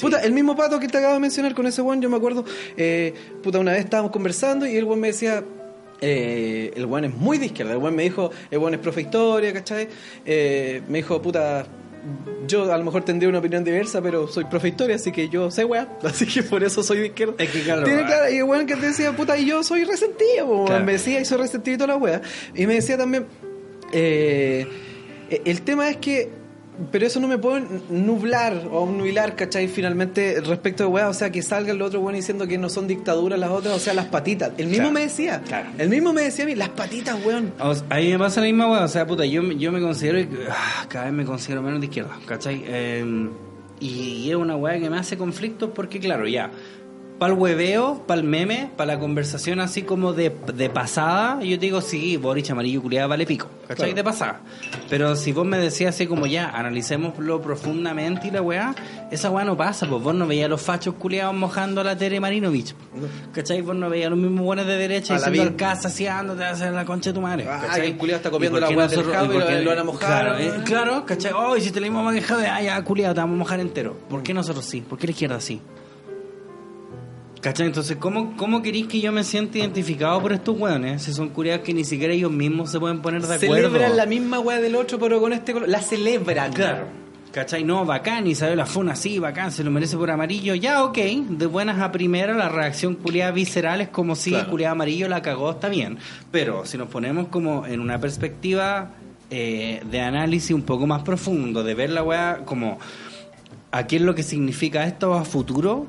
[0.00, 2.44] Puta, el mismo pato que te acabo de mencionar con ese weón, yo me acuerdo,
[2.76, 3.12] eh,
[3.42, 5.42] puta, una vez estábamos conversando y el weón me decía,
[6.00, 9.00] eh, el weón es muy de izquierda, el weón me dijo, el weón es profe
[9.02, 9.88] historia, ¿cachai?
[10.24, 11.66] Eh, me dijo, puta,
[12.46, 15.50] yo a lo mejor tendría una opinión diversa, pero soy profe historia, así que yo
[15.50, 17.34] sé weá, así que por eso soy de izquierda.
[17.38, 18.06] Es que claro, Tiene ah.
[18.06, 20.84] clara- y el weón que te decía, puta, y yo soy resentido, Claro.
[20.84, 22.20] me decía, y soy resentido y toda la weá.
[22.54, 23.26] Y me decía también,
[23.92, 24.66] eh,
[25.44, 26.39] el tema es que
[26.90, 29.68] pero eso no me puede nublar o nubilar, ¿cachai?
[29.68, 32.86] Finalmente, respecto de weá, o sea, que salga el otro weón diciendo que no son
[32.86, 34.52] dictaduras las otras, o sea, las patitas.
[34.56, 35.68] El mismo Claro, me decía, claro.
[35.78, 37.52] el mismo me decía a mí, las patitas, weón.
[37.60, 39.80] O sea, a mí me pasa la misma weá, o sea, puta, yo, yo me
[39.80, 40.18] considero,
[40.50, 42.62] ah, cada vez me considero menos de izquierda, ¿cachai?
[42.66, 43.28] Eh,
[43.80, 46.50] y es una weá que me hace conflictos porque, claro, ya,
[47.20, 51.58] para el hueveo, para el meme, para la conversación así como de, de pasada, yo
[51.58, 53.76] te digo, sí, Boric amarillo culiada vale pico, ¿cachai?
[53.92, 53.94] Claro.
[53.94, 54.40] De pasada.
[54.88, 58.74] Pero si vos me decías así como ya, analicémoslo profundamente y la weá,
[59.10, 61.94] esa weá no pasa, pues vos no veías a los fachos culiados mojando a la
[61.94, 62.74] Tere Marinovich,
[63.34, 63.60] ¿cachai?
[63.60, 66.72] Vos no veías a los mismos buenos de derecha diciendo al casa, haciándote a hacer
[66.72, 67.46] la concha de tu madre.
[67.46, 67.82] Ah, ¿cachai?
[67.82, 69.78] que el culiao está comiendo ¿Y por la weá del jabo y y lo- van
[69.78, 70.08] a mojar?
[70.08, 71.32] Claro, eh, claro, ¿cachai?
[71.36, 73.60] Oh, y si te le dimos más jade, ah, ya, culiado, te vamos a mojar
[73.60, 73.94] entero.
[74.08, 74.80] ¿Por qué nosotros sí?
[74.80, 75.60] ¿Por qué la izquierda sí?
[77.40, 77.66] ¿Cachai?
[77.68, 81.02] Entonces, ¿cómo, cómo queréis que yo me sienta identificado por estos weones?
[81.02, 83.54] Si son curiados que ni siquiera ellos mismos se pueden poner de acuerdo.
[83.68, 85.68] Celebran la misma weá del otro, pero con este color.
[85.68, 86.52] La celebran.
[86.52, 86.86] Claro.
[87.32, 87.62] ¿Cachai?
[87.64, 90.54] No, bacán, Isabela Funa, sí, bacán, se lo merece por amarillo.
[90.56, 94.50] Ya, ok, de buenas a primera, la reacción culiada visceral es como si Claro.
[94.50, 95.96] culiada amarillo la cagó, está bien.
[96.32, 98.90] Pero si nos ponemos como en una perspectiva
[99.30, 102.80] eh, de análisis un poco más profundo, de ver la weá como
[103.70, 105.86] a qué es lo que significa esto a futuro,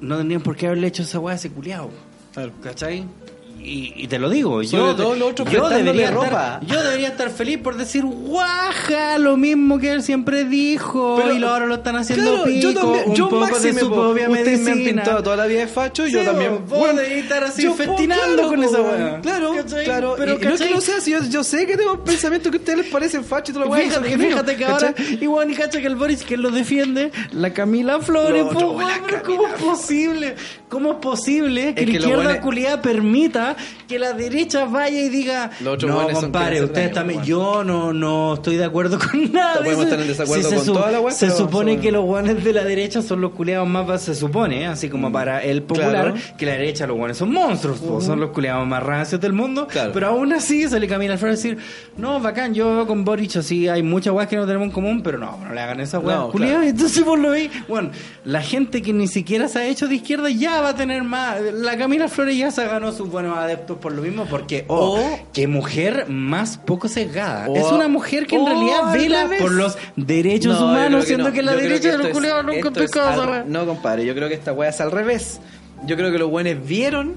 [0.00, 1.90] no tendrían por qué haberle hecho esa weá a ese culiado.
[2.62, 3.04] ¿Cachai?
[3.60, 6.26] Y, y te lo digo, yo, Sobre todo los otros yo debería ropa.
[6.60, 11.34] estar, yo debería estar feliz por decir guaja, lo mismo que él siempre dijo, Pero-
[11.34, 13.80] y lo- ahora lo están haciendo Claro, pico, yo también, un yo poco de máxime,
[13.80, 13.94] su po.
[13.96, 15.02] propia Ustedes me han medicina.
[15.02, 16.64] pintado toda la vida de facho, yo Sí, también.
[16.68, 19.20] vos Bueno, deberías estar así yo, festinando claro, con esa weá.
[19.20, 19.84] Claro, ¿Cachai?
[19.84, 20.14] claro.
[20.16, 22.50] Pero, y, y no es que no sea, si yo, yo sé que tengo pensamientos
[22.50, 23.82] que a ustedes les parecen fachos y toda la weá.
[23.82, 25.18] y Fíjate, genuinos, fíjate que ahora, ¿cachai?
[25.20, 28.88] igual y cacha que el Boris que lo defiende, la Camila Flores, No, po, weón,
[28.88, 30.34] la pero ¿cómo es posible?
[30.68, 33.47] ¿Cómo es posible que la lo izquierda bueno culiada permita
[33.86, 35.76] que la derecha vaya y diga, no,
[36.12, 39.82] compadre, ustedes también, yo no, no estoy de acuerdo con nada de Podemos eso".
[39.84, 42.52] estar en desacuerdo se con su- toda la weá, Se supone que los guanes de
[42.52, 44.66] la derecha son los culiados más, se supone, ¿eh?
[44.66, 46.14] así como para el popular, Claro.
[46.36, 49.66] que la derecha los guanes son monstruos, po, son los culiados más rancios del mundo,
[49.66, 49.92] Claro.
[49.92, 51.58] pero aún así sale Camila Flores a decir,
[51.96, 55.18] no, bacán, yo con Boric así hay muchas weas que no tenemos en común, pero
[55.18, 56.16] no, no le hagan esa wea.
[56.16, 56.62] No, claro.
[56.62, 57.50] entonces vos lo veis.
[57.68, 57.90] Bueno,
[58.24, 61.40] la gente que ni siquiera se ha hecho de izquierda ya va a tener más.
[61.54, 65.18] La Camila Flores ya se ganó sus buenos adeptos por lo mismo, porque, oh, O-
[65.32, 67.46] qué mujer más poco sesgada.
[67.54, 71.28] Es una mujer que en realidad al vela por los derechos No, humanos, creo siendo
[71.28, 71.32] no.
[71.34, 72.68] que, la Yo derecha de los culiados nunca
[73.30, 73.44] wea.
[73.46, 75.40] No, compadre, yo creo que esta weá es al revés.
[75.86, 77.14] Yo creo que los buenos vieron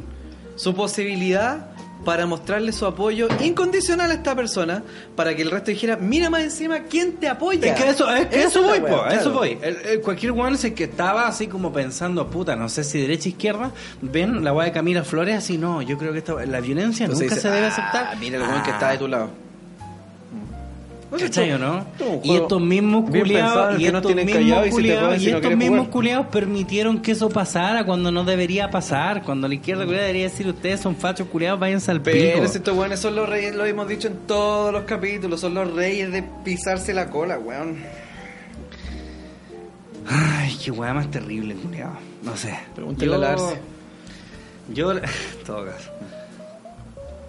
[0.55, 1.70] su posibilidad
[2.05, 4.83] para mostrarle su apoyo incondicional a esta persona,
[5.15, 7.73] para que el resto dijera, mira más encima quién te apoya.
[7.73, 9.57] Es que eso, es que eso voy, po, eso voy.
[9.61, 13.29] El- el- cualquier weón ese que estaba así como pensando, puta, no sé si derecha
[13.29, 13.71] izquierda,
[14.01, 17.25] ven la weá de Camila Flores así, no, yo creo que esta, la violencia Entonces
[17.25, 18.17] nunca dice, se debe "Ah, aceptar.
[18.17, 19.29] Mira el weón que está de tu lado.
[21.19, 21.85] ¿Cachai o no?
[22.23, 27.29] Y estos mismos culiados, y estos mismos culiados, y estos mismos culiados permitieron que eso
[27.29, 31.59] pasara cuando no debería pasar, cuando la izquierda culiada debería decir ustedes son fachos culiados,
[31.59, 32.17] váyanse al pico.
[32.17, 35.73] Pero estos weones son los reyes, lo hemos dicho en todos los capítulos, son los
[35.73, 37.77] reyes de pisarse la cola, weón.
[40.07, 41.93] Ay, qué weá más terrible, culiado.
[42.23, 42.57] No sé.
[42.75, 43.35] Pregúntale a.
[44.73, 45.01] Yo, en
[45.45, 45.91] todo caso.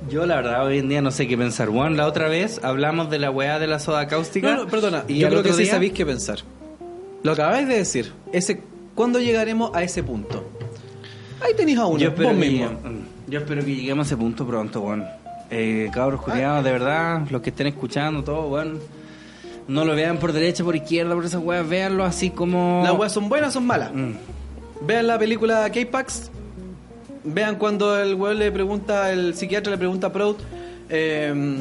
[0.09, 1.69] Yo, la verdad, hoy en día no sé qué pensar.
[1.69, 4.51] Juan, la otra vez hablamos de la weá de la soda cáustica.
[4.55, 6.41] No, no, perdona, Y yo creo que sí sabéis qué pensar.
[7.23, 8.13] Lo acabáis de decir.
[8.33, 8.61] Ese,
[8.95, 10.45] ¿Cuándo llegaremos a ese punto?
[11.41, 12.69] Ahí tenéis a uno, Yo espero, vos que, mismo.
[12.71, 15.09] mm, yo espero que lleguemos a ese punto pronto, Juan.
[15.51, 18.79] Eh, cabros culiados, de verdad, los que estén escuchando todo, Juan.
[19.69, 22.83] No lo vean por derecha, por izquierda, por esas weas, véanlo así como.
[22.85, 23.93] ¿Las weas son buenas o son malas?
[23.95, 24.13] Mm.
[24.83, 26.31] Vean la película K-Pax.
[27.25, 30.39] Vean cuando el weón le pregunta, el psiquiatra le pregunta a Prout
[30.89, 31.57] eh,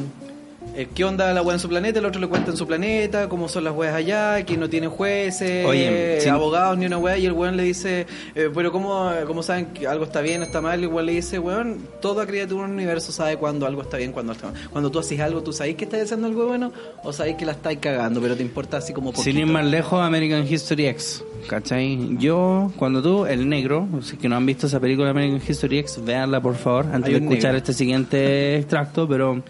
[0.94, 3.48] qué onda la wea en su planeta, el otro le cuenta en su planeta, cómo
[3.48, 6.28] son las weas allá, que no tienen jueces, Oye, eh, sí.
[6.28, 9.86] abogados ni una wea, y el weón le dice, eh, pero cómo, cómo saben que
[9.86, 12.70] algo está bien o está mal, y el weón le dice, weón, toda criatura en
[12.70, 14.54] el universo sabe cuándo algo está bien, cuándo está mal.
[14.70, 16.72] Cuando tú haces algo, tú sabes que estás haciendo algo bueno,
[17.02, 19.24] o sabes que la estás cagando, pero te importa así como poquito.
[19.24, 21.22] Sin ir más lejos, American History X.
[21.48, 22.16] ¿Cachai?
[22.18, 26.00] Yo, cuando tú, el negro, si que no han visto esa película American History X,
[26.04, 27.58] véanla por favor, antes de escuchar negro.
[27.58, 29.42] este siguiente extracto, pero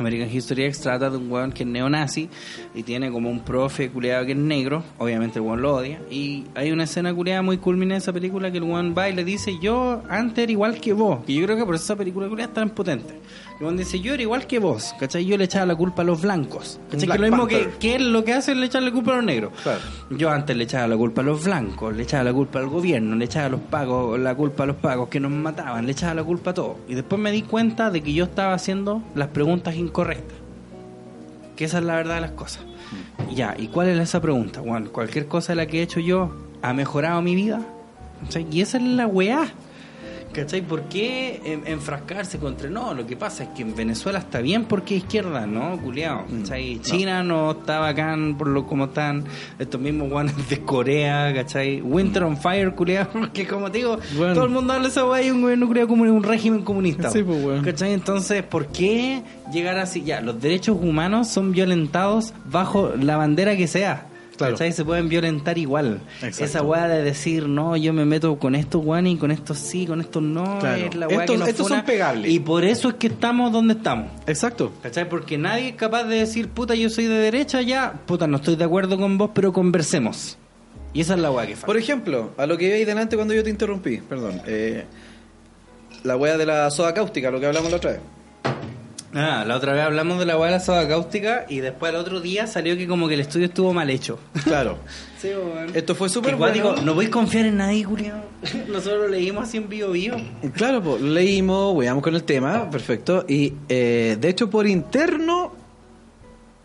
[0.00, 2.28] American History X trata de un weón que es neonazi
[2.74, 6.44] y tiene como un profe culiado que es negro, obviamente el weón lo odia, y
[6.54, 9.24] hay una escena culiada muy culmina de esa película que el weón va y le
[9.24, 12.50] dice, yo antes era igual que vos, y yo creo que por esa película culiada
[12.50, 13.14] es tan potente.
[13.60, 15.26] El weón dice, yo era igual que vos, ¿cachai?
[15.26, 17.04] Yo le echaba la culpa a los blancos, ¿cachai?
[17.04, 17.46] Black que lo mismo
[17.78, 19.52] que, él lo que hace es le echarle la culpa a los negros.
[19.62, 19.80] Claro.
[20.08, 23.16] Yo antes le echaba la culpa a los blancos, le echaba la culpa al gobierno,
[23.16, 26.24] le echaba los pagos, la culpa a los pagos que nos mataban, le echaba la
[26.24, 26.78] culpa a todo.
[26.88, 30.38] Y después me di cuenta de que yo estaba haciendo las preguntas incorrectas.
[31.54, 32.64] Que esa es la verdad de las cosas.
[33.34, 34.62] Ya, ¿y cuál es esa pregunta?
[34.62, 37.60] Bueno, cualquier cosa de la que he hecho yo ha mejorado mi vida.
[38.22, 38.46] ¿Cachai?
[38.50, 39.52] Y esa es la weá.
[40.32, 40.62] ¿Cachai?
[40.62, 42.70] ¿Por qué en- enfrascarse contra.?
[42.70, 45.76] No, lo que pasa es que en Venezuela está bien porque es izquierda, ¿no?
[45.82, 46.24] Culeado.
[46.42, 46.78] ¿Cachai?
[46.82, 49.24] China no está bacán por lo como están
[49.58, 51.80] estos mismos guanes de Corea, ¿cachai?
[51.80, 53.10] Winter on Fire, culeado.
[53.12, 54.34] Porque como te digo, Bueno.
[54.34, 57.10] todo el mundo habla esa weá y un gobierno culeado como un régimen comunista.
[57.10, 57.64] Sí, pues, weón.
[57.64, 57.92] ¿Cachai?
[57.92, 60.04] Entonces, ¿por qué llegar así?
[60.04, 64.06] Ya, los derechos humanos son violentados bajo la bandera que sea.
[64.40, 64.54] Claro.
[64.54, 64.72] ¿Cachai?
[64.72, 66.00] Se pueden violentar igual.
[66.22, 66.44] Exacto.
[66.44, 70.00] Esa weá de decir, no, yo me meto con estos y con estos sí, con
[70.00, 70.76] estos no, Claro.
[70.86, 71.76] es la weá Estos- que nos estos funa.
[71.80, 72.30] son pegables.
[72.32, 74.10] Y por eso es que estamos donde estamos.
[74.26, 74.72] Exacto.
[74.82, 75.08] ¿Cachai?
[75.08, 78.56] Porque nadie es capaz de decir, puta, yo soy de derecha, ya, puta, no estoy
[78.56, 80.38] de acuerdo con vos, pero conversemos.
[80.94, 81.66] Y esa es la weá que falta.
[81.66, 84.40] Por ejemplo, a lo que veis delante cuando yo te interrumpí, perdón.
[84.46, 84.84] eh,
[86.02, 88.00] la wea de la soda cáustica, lo que hablamos la otra vez.
[89.12, 91.96] Ah, la otra vez hablamos de la weá de la soda cáustica y después al
[92.00, 94.18] otro día salió que como que el estudio estuvo mal hecho.
[94.44, 94.78] Claro.
[95.18, 95.28] Sí.
[95.74, 96.76] Esto fue súper bueno.
[96.82, 98.22] No podéis confiar en nadie, culiao.
[98.68, 100.16] Nosotros lo leímos así en vivo vivo.
[100.54, 103.26] Claro, pues leímos, weamos con el tema, perfecto.
[103.28, 105.52] Y eh, de hecho, por interno,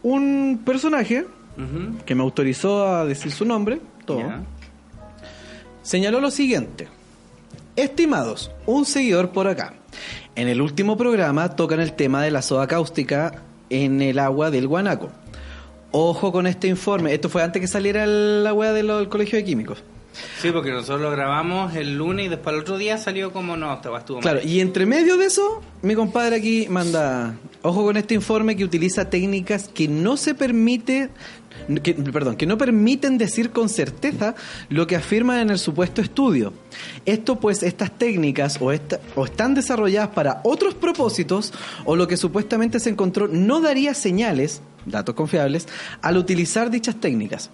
[0.04, 1.26] un personaje
[2.06, 4.24] que me autorizó a decir su nombre, todo,
[5.82, 6.88] señaló lo siguiente.
[7.76, 9.74] Estimados, un seguidor por acá.
[10.36, 14.68] En el último programa tocan el tema de la soda cáustica en el agua del
[14.68, 15.10] guanaco.
[15.92, 17.14] Ojo con este informe.
[17.14, 19.82] Esto fue antes que saliera el- la wea del del colegio de químicos.
[20.42, 23.78] Sí, porque nosotros lo grabamos el lunes y después el otro día salió como no,
[23.80, 24.22] te estuvo mal.
[24.22, 28.64] Claro, y entre medio de eso, mi compadre aquí manda, ojo con este informe que
[28.64, 31.10] utiliza técnicas que no se permite,
[31.84, 34.36] que, perdón, que no permiten decir con certeza
[34.70, 36.54] lo que afirman en el supuesto estudio.
[37.06, 41.54] Esto pues estas técnicas o, esta- o están desarrolladas para otros propósitos
[41.86, 45.68] o lo que supuestamente se encontró no daría señales, datos confiables,
[46.02, 47.50] al utilizar dichas técnicas.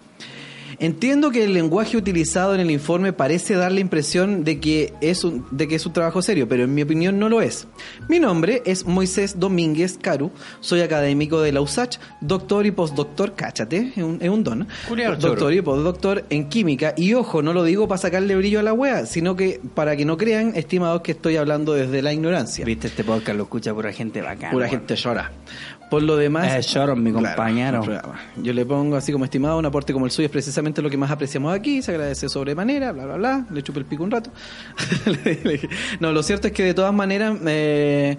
[0.81, 5.23] Entiendo que el lenguaje utilizado en el informe parece dar la impresión de que, es
[5.23, 7.67] un, de que es un trabajo serio, pero en mi opinión no lo es.
[8.09, 13.93] Mi nombre es Moisés Domínguez Caru, soy académico de la USACH, doctor y postdoctor, cáchate,
[13.95, 14.67] es un, es un don.
[14.87, 15.17] Culeado.
[15.17, 18.73] Doctor y postdoctor en química, y ojo, no lo digo para sacarle brillo a la
[18.73, 22.65] wea, sino que para que no crean, estimados, que estoy hablando desde la ignorancia.
[22.65, 24.51] Viste, este podcast lo escucha pura gente bacana.
[24.51, 24.79] Pura weón.
[24.79, 25.31] gente llora.
[25.91, 26.47] Por lo demás...
[26.53, 27.83] Eh, Sharon, mi compañero.
[28.37, 30.95] Yo le pongo así como estimado, un aporte como el suyo es precisamente lo que
[30.95, 34.31] más apreciamos aquí, se agradece sobremanera, bla, bla, bla, le chupé el pico un rato.
[35.99, 38.17] No, lo cierto es que de todas maneras eh,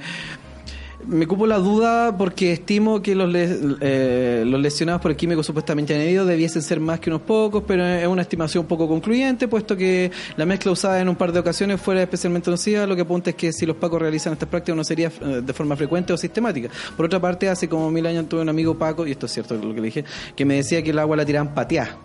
[1.06, 5.94] me cupo la duda porque estimo que los, eh, los lesionados por el químico supuestamente
[5.94, 10.10] añadido debiesen ser más que unos pocos, pero es una estimación poco concluyente, puesto que
[10.36, 13.36] la mezcla usada en un par de ocasiones fuera especialmente nociva, lo que apunta es
[13.36, 16.68] que si los pacos realizan estas prácticas no sería eh, de forma frecuente o sistemática.
[16.96, 19.54] Por otra parte, hace como mil años tuve un amigo Paco, y esto es cierto
[19.54, 20.04] lo que le dije,
[20.36, 21.98] que me decía que el agua la tiraban pateada.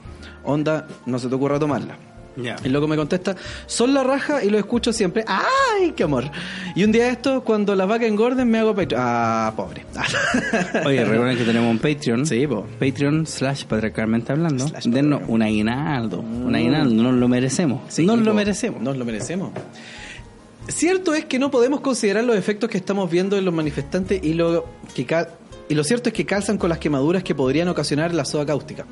[0.44, 2.17] Onda, no se te ocurra tomarla.
[2.38, 2.56] Ya.
[2.64, 3.36] El loco me contesta,
[3.66, 5.24] son la raja y lo escucho siempre.
[5.28, 6.26] ¡Ay, qué amor!
[6.76, 9.02] Y un día de esto, cuando las vacas engorden, me hago Patreon.
[9.04, 9.86] Ah, pobre.
[10.86, 12.26] Oye, recuerden que tenemos un Patreon.
[12.26, 12.66] Sí, po.
[12.80, 14.68] Patreon slash patriarcalmente hablando.
[14.68, 16.20] Slash Denos un aguinaldo.
[16.20, 17.82] Un aguinaldo, nos lo merecemos.
[17.90, 18.24] Sí, nos po.
[18.26, 18.82] lo merecemos.
[18.82, 19.52] Nos lo merecemos.
[20.68, 24.34] Cierto es que no podemos considerar los efectos que estamos viendo en los manifestantes y
[24.34, 25.06] lo que
[25.70, 28.86] y lo cierto es que calzan con las quemaduras que podrían ocasionar la soda cáustica.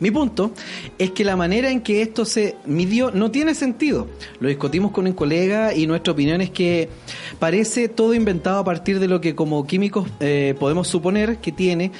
[0.00, 0.52] Mi punto
[0.98, 4.08] es que la manera en que esto se midió no tiene sentido.
[4.40, 6.88] Lo discutimos con un colega y nuestra opinión es que
[7.38, 11.92] parece todo inventado a partir de lo que como químicos eh, podemos suponer que tiene,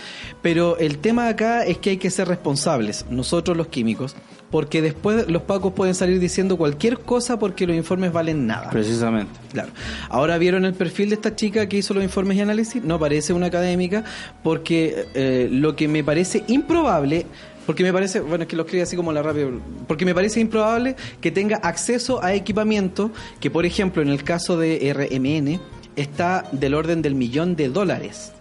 [0.42, 4.16] pero el tema acá es que hay que ser responsables, nosotros los químicos,
[4.50, 8.70] porque después los pacos pueden salir diciendo cualquier cosa porque los informes valen nada.
[8.70, 9.32] Precisamente.
[9.52, 9.70] Claro.
[10.08, 12.82] Ahora vieron el perfil de esta chica que hizo los informes y análisis.
[12.82, 14.04] No parece una académica
[14.42, 17.26] porque eh, lo que me parece improbable,
[17.66, 19.48] porque me parece, bueno, es que lo escribe así como la rápida,
[19.86, 23.10] porque me parece improbable que tenga acceso a equipamiento
[23.40, 25.60] que, por ejemplo, en el caso de RMN,
[25.96, 28.32] está del orden del millón de dólares.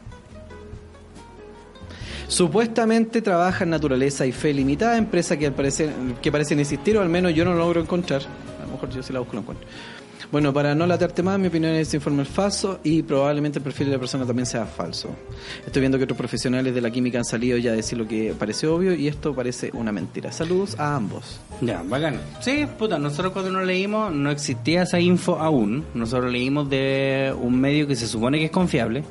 [2.27, 5.91] Supuestamente trabaja en Naturaleza y Fe Limitada, empresa que, al parecer,
[6.21, 8.21] que parecen existir, o al menos yo no lo logro encontrar.
[8.61, 9.67] A lo mejor yo si la busco lo encuentro.
[10.31, 13.59] Bueno, para no latarte más, mi opinión es que este informe es falso y probablemente
[13.59, 15.09] el perfil de la persona también sea falso.
[15.65, 18.33] Estoy viendo que otros profesionales de la química han salido ya a decir lo que
[18.37, 20.31] parece obvio y esto parece una mentira.
[20.31, 21.39] Saludos a ambos.
[21.61, 22.19] Ya, bacán.
[22.41, 25.85] Sí, puta, nosotros cuando lo leímos no existía esa info aún.
[25.93, 29.03] Nosotros leímos de un medio que se supone que es confiable.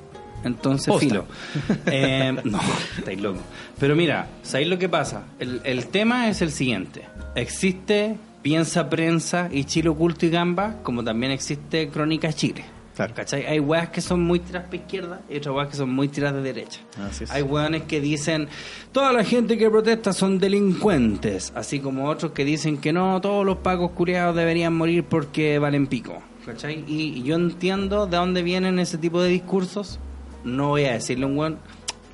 [0.44, 1.06] Entonces, Posta.
[1.06, 1.24] filo.
[1.86, 2.60] Eh, no,
[2.98, 3.38] estáis loco.
[3.78, 5.24] Pero mira, ¿sabéis lo que pasa?
[5.38, 7.02] El, el tema es el siguiente.
[7.34, 12.62] Existe Piensa Prensa y Chile Oculto y Gamba, como también existe Crónica Chile.
[12.94, 13.14] Claro.
[13.14, 13.46] ¿Cachai?
[13.46, 16.34] Hay weas que son muy tiras para izquierda y otras weas que son muy tiras
[16.34, 16.80] de derecha.
[17.00, 17.30] Así es.
[17.30, 18.48] Hay weones que dicen,
[18.92, 23.46] toda la gente que protesta son delincuentes, así como otros que dicen que no, todos
[23.46, 26.22] los pacos curiados deberían morir porque valen pico.
[26.44, 26.84] ¿Cachai?
[26.86, 29.98] Y, y yo entiendo de dónde vienen ese tipo de discursos.
[30.44, 31.58] No voy a decirle a un weón,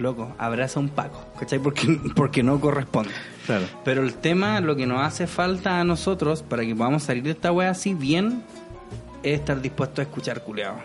[0.01, 1.59] loco, abraza un paco, ¿cachai?
[1.59, 1.86] Porque,
[2.16, 3.12] porque no corresponde.
[3.47, 3.66] Claro.
[3.85, 7.31] Pero el tema, lo que nos hace falta a nosotros para que podamos salir de
[7.31, 8.43] esta wea así bien,
[9.22, 10.78] es estar dispuesto a escuchar culeado.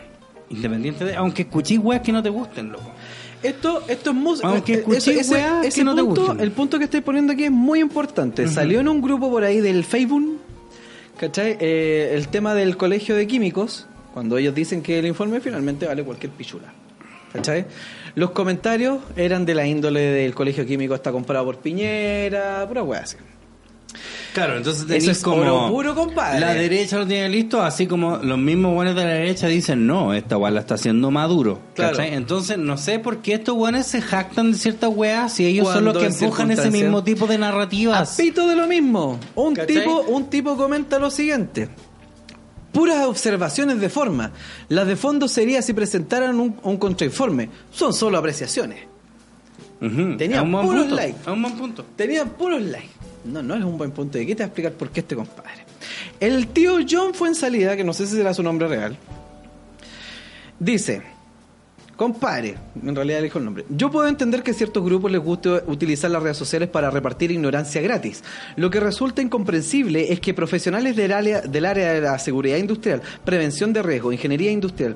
[0.49, 2.91] Independiente de, aunque escuchéis weas que no te gusten, loco.
[3.41, 4.47] Esto, esto es música.
[4.47, 6.39] Aunque escuché weas que no te punto, gusten.
[6.39, 8.47] el punto que estoy poniendo aquí es muy importante.
[8.47, 10.39] Salió en un grupo por ahí del Facebook,
[11.17, 11.57] ¿cachai?
[11.59, 16.03] Eh, el tema del colegio de químicos, cuando ellos dicen que el informe finalmente vale
[16.03, 16.73] cualquier pichula.
[17.33, 17.65] ¿Cachai?
[18.15, 23.01] Los comentarios eran de la índole del colegio químico está comprado por Piñera, pura wea
[23.01, 23.17] así.
[24.33, 26.41] Claro, entonces Eso es como oro puro, compadre.
[26.41, 30.13] La derecha lo tiene listo, así como los mismos buenos de la derecha dicen, no,
[30.13, 31.59] esta weá la está haciendo Maduro.
[31.73, 32.01] Claro.
[32.01, 35.85] Entonces, no sé por qué estos buenos se jactan de ciertas weas si ellos son
[35.85, 38.13] los que empujan ese mismo tipo de narrativas.
[38.13, 39.17] Apito de lo mismo.
[39.35, 39.75] Un ¿Cachai?
[39.77, 41.69] tipo, un tipo comenta lo siguiente.
[42.75, 44.31] Puras observaciones de forma.
[44.69, 47.49] Las de fondo sería si presentaran un, un contrainforme.
[47.71, 48.79] Son solo apreciaciones.
[49.81, 51.19] Ujú, Tenía es un buen puros likes.
[51.21, 51.85] es un buen punto.
[51.95, 52.89] Tenían puros likes.
[53.25, 54.17] No, no es un buen punto.
[54.17, 55.65] ¿De qué te voy a explicar por qué este compadre?
[56.19, 58.97] El tío John fue en salida, que no sé si será su nombre real.
[60.59, 61.01] Dice,
[61.95, 63.65] compadre, en realidad le dijo el nombre.
[63.69, 67.31] Yo puedo entender que a ciertos grupos les guste utilizar las redes sociales para repartir
[67.31, 68.23] ignorancia gratis.
[68.55, 73.01] Lo que resulta incomprensible es que profesionales del área, del área de la seguridad industrial,
[73.23, 74.95] prevención de riesgo, ingeniería industrial,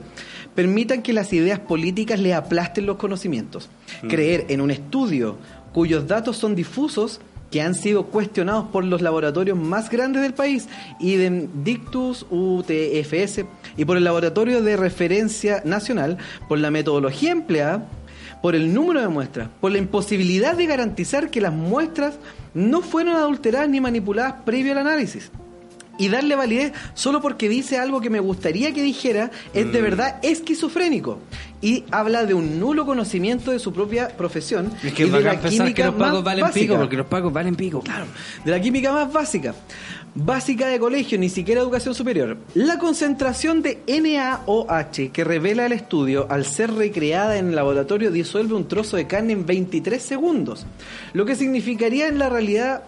[0.55, 3.69] permitan que las ideas políticas le aplasten los conocimientos.
[4.07, 5.38] Creer en un estudio
[5.73, 7.21] cuyos datos son difusos
[7.51, 10.67] que han sido cuestionados por los laboratorios más grandes del país,
[10.99, 13.45] Dictus, UTFS,
[13.77, 16.17] y por el Laboratorio de Referencia Nacional,
[16.47, 17.88] por la metodología empleada,
[18.41, 22.15] por el número de muestras, por la imposibilidad de garantizar que las muestras
[22.53, 25.31] no fueron adulteradas ni manipuladas previo al análisis.
[25.99, 30.17] Y darle validez solo porque dice algo que me gustaría que dijera es de verdad
[30.23, 31.19] esquizofrénico
[31.61, 35.39] y habla de un nulo conocimiento de su propia profesión Es que y de la
[35.39, 36.61] que química los pacos más valen básica.
[36.61, 37.81] pico, porque los pacos valen pico.
[37.81, 38.05] Claro,
[38.45, 39.53] de la química más básica.
[40.15, 42.38] Básica de colegio, ni siquiera educación superior.
[42.55, 48.55] La concentración de NaOH que revela el estudio al ser recreada en el laboratorio disuelve
[48.55, 50.65] un trozo de carne en 23 segundos.
[51.13, 52.84] Lo que significaría en la realidad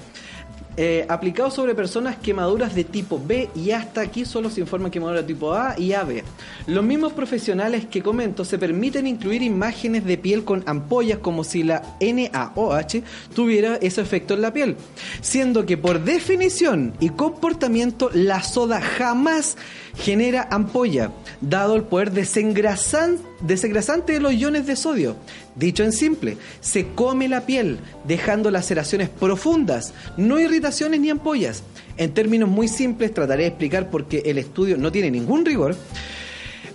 [0.77, 5.26] eh, aplicado sobre personas quemaduras de tipo B y hasta aquí solo se informa quemadura
[5.26, 6.23] tipo A y AB.
[6.68, 11.64] Los mismos profesionales que comento se permiten incluir imágenes de piel con ampollas como si
[11.64, 13.03] la NaOH
[13.35, 14.77] tuviera ese efecto en la piel,
[15.22, 19.57] siendo que por definición y comportamiento la soda jamás
[19.95, 21.11] genera ampolla,
[21.41, 25.15] dado el poder desengrasan- desengrasante de los iones de sodio.
[25.55, 31.63] Dicho en simple, se come la piel, dejando laceraciones profundas, no irritaciones ni ampollas.
[31.97, 35.76] En términos muy simples, trataré de explicar por qué el estudio no tiene ningún rigor.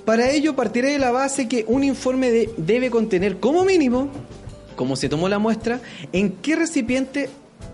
[0.05, 4.09] Para ello, partiré de la base que un informe de- debe contener como mínimo,
[4.77, 5.81] como se tomó la muestra,
[6.13, 7.29] en qué recipiente,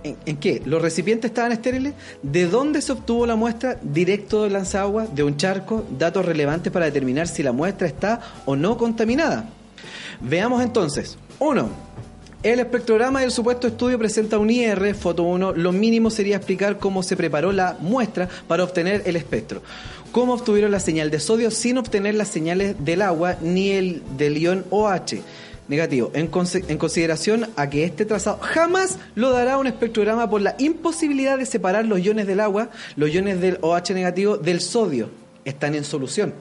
[0.05, 5.07] en, qué, los recipientes estaban estériles, de dónde se obtuvo la muestra, directo del lanzagua,
[5.07, 9.49] de un charco, datos relevantes para determinar si la muestra está o no contaminada.
[10.21, 11.19] Veamos entonces.
[11.39, 11.93] 1.
[12.43, 15.53] El espectrograma del supuesto estudio presenta un IR, foto 1.
[15.53, 19.63] Lo mínimo sería explicar cómo se preparó la muestra para obtener el espectro.
[20.11, 24.39] Cómo obtuvieron la señal de sodio sin obtener las señales del agua ni el del
[24.39, 25.23] ion OH.
[25.69, 26.11] Negativo.
[26.13, 26.29] En,
[26.69, 31.47] en consideración a que este trazado jamás lo dará un espectrograma por la imposibilidad de
[31.47, 35.09] separar los iones del agua, los iones del OH negativo del sodio.
[35.45, 36.35] Están en solución.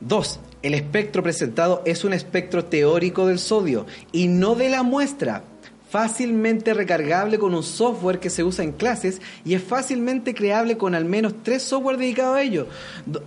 [0.00, 5.44] Dos, el espectro presentado es un espectro teórico del sodio y no de la muestra.
[5.90, 10.94] Fácilmente recargable con un software que se usa en clases y es fácilmente creable con
[10.94, 12.66] al menos tres software dedicados a ello.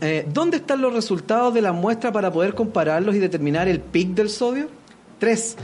[0.01, 4.09] Eh, ¿Dónde están los resultados de la muestra para poder compararlos y determinar el pic
[4.09, 4.67] del sodio?
[5.19, 5.57] 3.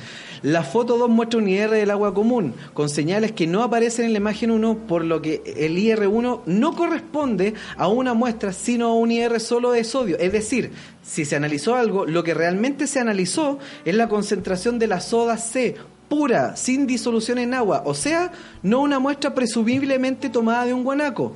[0.44, 4.14] La foto 2 muestra un IR del agua común, con señales que no aparecen en
[4.14, 8.94] la imagen 1, por lo que el IR1 no corresponde a una muestra, sino a
[8.96, 10.18] un IR solo de sodio.
[10.20, 10.72] Es decir,
[11.02, 15.38] si se analizó algo, lo que realmente se analizó es la concentración de la soda
[15.38, 15.76] C
[16.14, 18.32] pura, sin disolución en agua, o sea,
[18.62, 21.36] no una muestra presumiblemente tomada de un guanaco.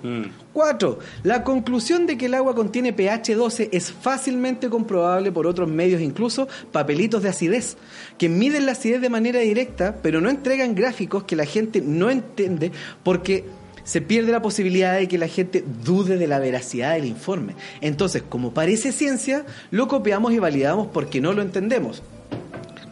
[0.54, 1.00] 4.
[1.24, 6.00] La conclusión de que el agua contiene pH 12 es fácilmente comprobable por otros medios,
[6.00, 7.76] incluso papelitos de acidez,
[8.20, 12.12] que miden la acidez de manera directa, pero no entregan gráficos que la gente no
[12.12, 12.72] entiende
[13.02, 13.46] porque
[13.84, 17.56] se pierde la posibilidad de que la gente dude de la veracidad del informe.
[17.82, 22.04] Entonces, como parece ciencia, lo copiamos y validamos porque no lo entendemos.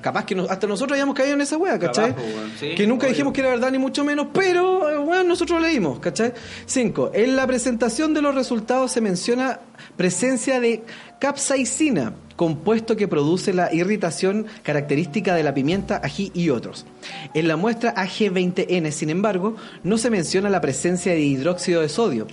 [0.05, 2.09] Capaz que nos- hasta nosotros hayamos caído en esa wea, ¿cachai?
[2.11, 2.21] Capaz.
[2.59, 3.13] Sí, que nunca obvio.
[3.13, 6.31] dijimos que era verdad ni mucho menos, pero eh, bueno, nosotros lo leímos, ¿cachai?
[6.67, 9.59] Cinco, en la presentación de los resultados se menciona
[9.97, 10.83] presencia de
[11.19, 16.85] capsaicina, compuesto que produce la irritación característica de la pimienta, ají y otros.
[17.33, 22.27] En la muestra AG20N, sin embargo, no se menciona la presencia de hidróxido de sodio.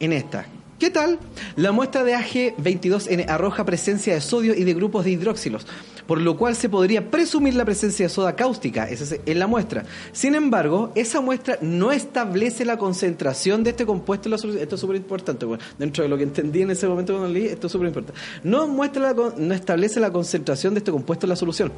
[0.00, 0.46] En esta,
[0.78, 1.18] ¿Qué tal?
[1.56, 5.66] La muestra de AG22N arroja presencia de sodio y de grupos de hidróxilos,
[6.08, 9.84] por lo cual se podría presumir la presencia de soda cáustica en la muestra.
[10.12, 14.62] Sin embargo, esa muestra no establece la concentración de este compuesto en la solución.
[14.62, 17.44] Esto es súper importante, bueno, dentro de lo que entendí en ese momento cuando leí,
[17.44, 18.18] esto es súper importante.
[18.42, 21.70] No, muestra la no establece la concentración de este compuesto en la solución,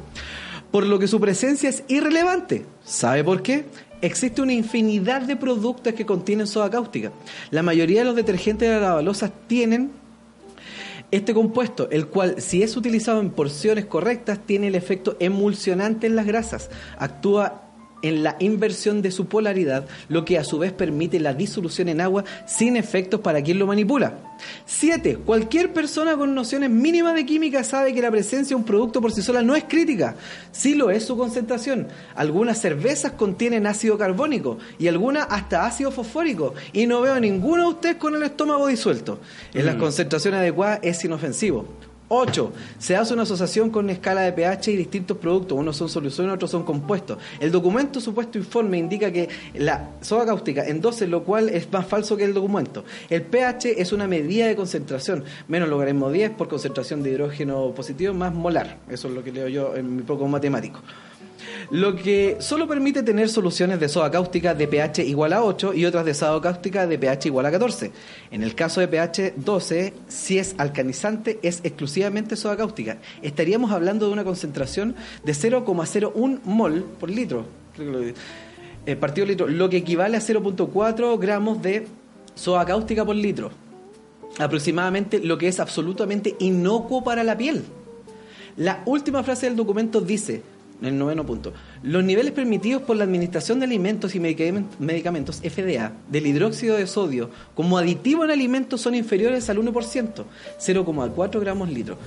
[0.71, 2.65] por lo que su presencia es irrelevante.
[2.85, 3.65] ¿Sabe por qué?
[4.01, 7.11] Existe una infinidad de productos que contienen soda cáustica.
[7.49, 9.91] La mayoría de los detergentes de lavalosas tienen
[11.11, 16.15] este compuesto, el cual, si es utilizado en porciones correctas, tiene el efecto emulsionante en
[16.15, 16.69] las grasas.
[16.97, 17.70] Actúa
[18.01, 22.01] en la inversión de su polaridad, lo que a su vez permite la disolución en
[22.01, 24.17] agua sin efectos para quien lo manipula.
[24.65, 25.17] 7.
[25.25, 29.11] Cualquier persona con nociones mínimas de química sabe que la presencia de un producto por
[29.11, 30.15] sí sola no es crítica.
[30.51, 31.87] Sí lo es su concentración.
[32.15, 36.53] Algunas cervezas contienen ácido carbónico y algunas hasta ácido fosfórico.
[36.73, 39.19] Y no veo a ninguno de ustedes con el estómago disuelto.
[39.53, 41.90] En las concentraciones adecuadas es inofensivo.
[42.13, 42.51] 8.
[42.77, 45.57] Se hace una asociación con una escala de pH y distintos productos.
[45.57, 47.17] Unos son soluciones, otros son compuestos.
[47.39, 51.85] El documento supuesto informe indica que la soda cáustica en 12, lo cual es más
[51.85, 52.83] falso que el documento.
[53.09, 58.13] El pH es una medida de concentración, menos logaritmo 10 por concentración de hidrógeno positivo
[58.13, 58.79] más molar.
[58.89, 60.81] Eso es lo que leo yo en mi poco matemático.
[61.69, 65.85] Lo que solo permite tener soluciones de soda cáustica de pH igual a 8 y
[65.85, 67.91] otras de soda cáustica de pH igual a 14.
[68.31, 72.97] En el caso de pH 12, si es alcanizante, es exclusivamente soda cáustica.
[73.21, 77.45] Estaríamos hablando de una concentración de 0,01 mol por litro.
[78.85, 81.87] Eh, partido litro, lo que equivale a 0.4 gramos de
[82.35, 83.51] soda cáustica por litro.
[84.39, 87.63] aproximadamente lo que es absolutamente inocuo para la piel.
[88.57, 90.41] La última frase del documento dice,
[90.85, 91.53] el noveno punto,
[91.83, 96.87] los niveles permitidos por la Administración de Alimentos y Medicamen- Medicamentos, FDA, del hidróxido de
[96.87, 100.25] sodio como aditivo en alimentos son inferiores al 1%,
[100.59, 101.97] 0,4 gramos litro,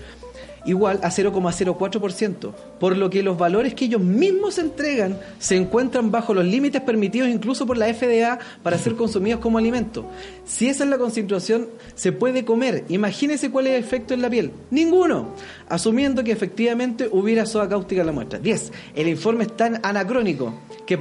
[0.65, 6.35] igual a 0,04%, por lo que los valores que ellos mismos entregan se encuentran bajo
[6.35, 10.07] los límites permitidos incluso por la FDA para ser consumidos como alimento.
[10.45, 12.85] Si esa es la concentración, se puede comer.
[12.89, 14.51] Imagínese cuál es el efecto en la piel.
[14.71, 15.35] Ninguno.
[15.69, 18.39] Asumiendo que efectivamente hubiera soda cáustica en la muestra.
[18.39, 18.73] 10.
[18.95, 20.55] El informe es tan anacrónico
[20.87, 20.99] que,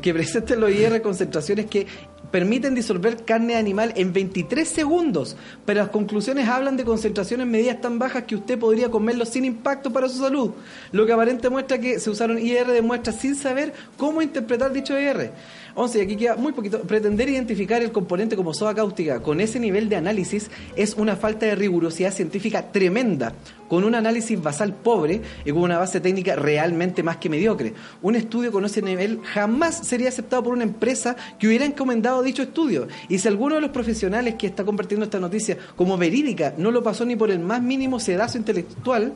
[0.00, 1.86] que presenta los IR concentraciones que
[2.34, 8.00] permiten disolver carne animal en 23 segundos, pero las conclusiones hablan de concentraciones medidas tan
[8.00, 10.50] bajas que usted podría comerlo sin impacto para su salud,
[10.90, 14.98] lo que aparente muestra que se usaron IR de muestras sin saber cómo interpretar dicho
[14.98, 15.30] IR.
[15.76, 16.80] 11, y aquí queda muy poquito.
[16.82, 21.46] Pretender identificar el componente como soda cáustica con ese nivel de análisis es una falta
[21.46, 23.32] de rigurosidad científica tremenda,
[23.68, 27.74] con un análisis basal pobre y con una base técnica realmente más que mediocre.
[28.02, 32.42] Un estudio con ese nivel jamás sería aceptado por una empresa que hubiera encomendado dicho
[32.42, 32.86] estudio.
[33.08, 36.82] Y si alguno de los profesionales que está compartiendo esta noticia como verídica no lo
[36.82, 39.12] pasó ni por el más mínimo sedazo intelectual,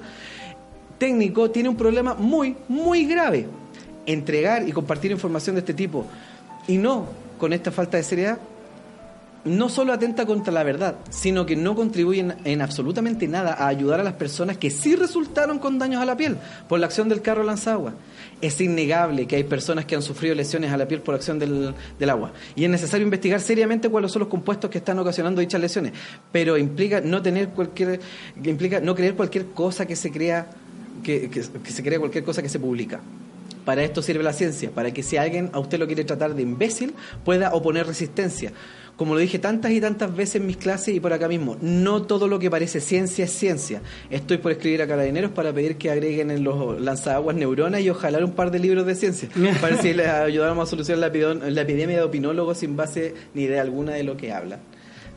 [0.98, 3.46] técnico tiene un problema muy, muy grave.
[4.06, 6.06] Entregar y compartir información de este tipo
[6.68, 7.06] y no
[7.38, 8.38] con esta falta de seriedad,
[9.44, 13.68] no solo atenta contra la verdad, sino que no contribuye en, en absolutamente nada a
[13.68, 16.36] ayudar a las personas que sí resultaron con daños a la piel
[16.68, 17.94] por la acción del carro lanzagua.
[18.40, 21.74] Es innegable que hay personas que han sufrido lesiones a la piel por acción del,
[22.08, 25.92] agua y es necesario investigar seriamente cuáles son los compuestos que están ocasionando dichas lesiones,
[26.30, 28.00] pero implica no tener cualquier
[28.44, 30.48] implica no creer cualquier cosa que se crea
[31.02, 33.00] que se crea cualquier cosa que se publica.
[33.68, 36.40] Para esto sirve la ciencia, para que si alguien a usted lo quiere tratar de
[36.40, 38.50] imbécil, pueda oponer resistencia.
[38.96, 42.00] Como lo dije tantas y tantas veces en mis clases y por acá mismo, no
[42.00, 43.82] todo lo que parece ciencia es ciencia.
[44.08, 48.24] Estoy por escribir a carabineros para pedir que agreguen en los lanzaguas neuronas y ojalá
[48.24, 49.28] un par de libros de ciencia,
[49.60, 53.92] para si les ayudamos a solucionar la, epidemia de opinólogos sin base ni idea alguna
[53.92, 54.60] de lo que hablan.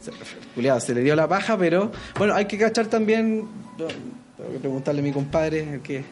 [0.02, 3.48] Se, le dio la paja, pero bueno, hay que cachar también,
[3.78, 6.04] tengo que preguntarle a mi compadre, que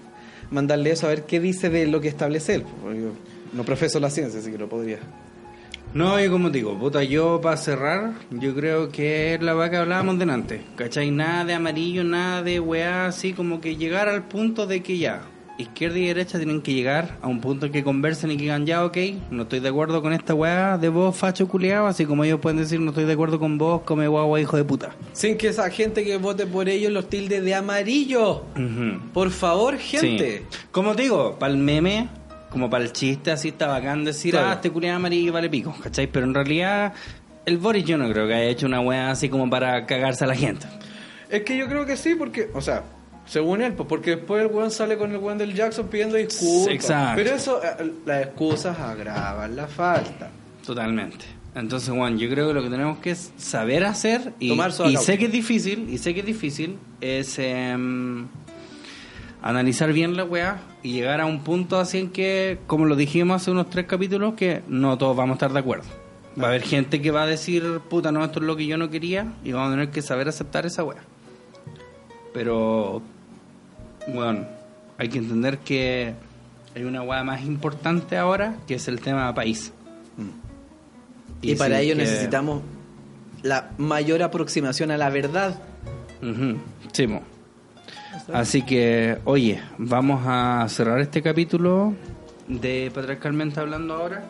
[0.52, 2.66] mandarle eso a ver qué dice de lo que establece él.
[2.82, 3.12] porque yo
[3.54, 5.00] no profeso la ciencia, así que lo podría.
[5.94, 9.78] No, y como digo, puta, yo para cerrar, yo creo que es la vaca que
[9.78, 10.62] hablábamos delante.
[10.76, 11.10] ¿Cachai?
[11.10, 15.24] Nada de amarillo, nada de weá, así como que llegar al punto de que ya,
[15.60, 18.66] izquierda y derecha tienen que llegar a un punto en que conversen y que digan,
[18.66, 18.98] ya, ok,
[19.30, 22.58] no estoy de acuerdo con esta weá de vos, facho culiado, así como ellos pueden
[22.58, 24.96] decir, no estoy de acuerdo con vos, come guagua, hijo de puta.
[25.14, 28.44] Sin que esa gente que vote por ellos los tilde de amarillo.
[29.14, 30.44] Por favor, gente.
[30.50, 30.58] Sí.
[30.72, 32.08] Como te digo, para el meme,
[32.50, 34.48] como para el chiste, así está bacán decir, Claro.
[34.48, 36.08] ah, este culiado amarillo vale pico, ¿cachai?
[36.08, 36.94] Pero en realidad,
[37.46, 40.28] el Boris yo no creo que haya hecho una weá así como para cagarse a
[40.28, 40.66] la gente.
[41.30, 42.84] Es que yo creo que sí, porque, o sea,
[43.30, 46.74] según él, pues porque después el weón sale con el weón del Jackson pidiendo disculpas.
[46.74, 47.14] Exacto.
[47.16, 50.32] Pero eso, eh, las excusas agravan la falta.
[50.66, 51.26] Totalmente.
[51.54, 54.98] Entonces, Juan, yo creo que lo que tenemos que es saber hacer y, Tomar y
[54.98, 58.28] sé que es difícil, y sé que es difícil, es em,
[59.44, 63.42] analizar bien la weá y llegar a un punto así en que, como lo dijimos
[63.42, 65.86] hace unos tres capítulos, que no todos vamos a estar de acuerdo.
[66.40, 68.78] Va a haber gente que va a decir, puta, no, esto es lo que yo
[68.78, 71.02] no quería, y vamos a tener que saber aceptar esa weá.
[72.34, 73.02] Pero,
[74.14, 74.46] bueno,
[74.98, 76.14] hay que entender que
[76.76, 79.74] hay una weá más importante ahora, que es el tema país.
[81.42, 82.62] Y, para ello que- necesitamos
[83.44, 85.60] la mayor aproximación a la verdad.
[86.22, 86.58] Ujú,
[86.92, 87.22] sí, mo.
[88.34, 91.94] Así que, oye, vamos a cerrar este capítulo
[92.48, 94.24] de Patriarcalmente Hablando ahora.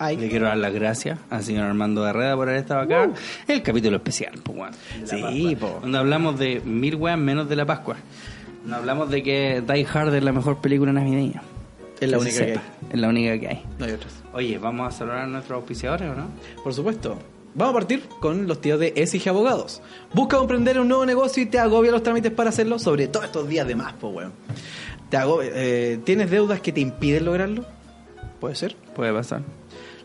[0.00, 3.08] Le quiero dar las gracias al señor Armando Herrera por haber estado acá.
[3.48, 5.22] El capítulo especial, pues, la Sí,
[5.54, 5.78] Pascua, po.
[5.80, 7.96] Donde hablamos de mil weas menos de la Pascua.
[8.66, 11.42] No hablamos de que Die Hard es la mejor película navideña.
[12.00, 12.62] Es la se única que sepa.
[12.92, 13.62] Es la única que hay.
[13.78, 14.12] No hay otras.
[14.34, 16.26] Oye, ¿vamos a saludar a nuestros auspiciadores o no?
[16.62, 17.16] Por supuesto.
[17.54, 19.80] Vamos a partir con los tíos de Exige Abogados.
[20.12, 23.48] Busca emprender un nuevo negocio y te agobia los trámites para hacerlo, sobre todo estos
[23.48, 24.32] días de más, pues, weón.
[25.08, 27.64] Te agobia- eh, ¿Tienes deudas que te impiden lograrlo?
[28.40, 28.76] Puede ser.
[28.94, 29.40] Puede pasar.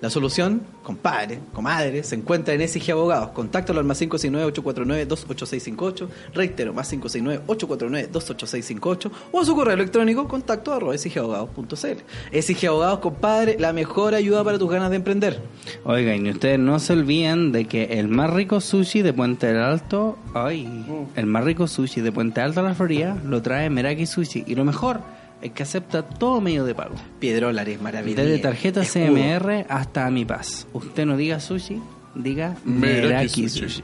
[0.02, 3.30] La solución, compadre, comadre, se encuentra en SG Abogados.
[3.30, 6.08] Contáctalo al más 569-849-28658.
[6.34, 9.12] Reitero, más 569-849-28658.
[9.32, 12.36] O a su correo electrónico, contacto arroba sgabogados.cl.
[12.36, 15.40] SG Abogados, compadre, la mejor ayuda para tus ganas de emprender.
[15.84, 19.62] Oigan, y ustedes no se olviden de que el más rico sushi de Puente del
[19.62, 20.84] Alto, ay,
[21.16, 24.46] el más rico sushi de Puente Alto a la Florida lo trae Meraki Sushi.
[24.48, 25.02] Y lo mejor
[25.42, 26.96] es que acepta todo medio de pago.
[27.20, 28.24] Piedrolares, maravilla.
[28.24, 29.06] Desde tarjeta Escudo.
[29.08, 30.68] CMR hasta Mi Paz.
[30.74, 31.82] Usted no diga sushi,
[32.16, 33.84] diga Meraki, sushi.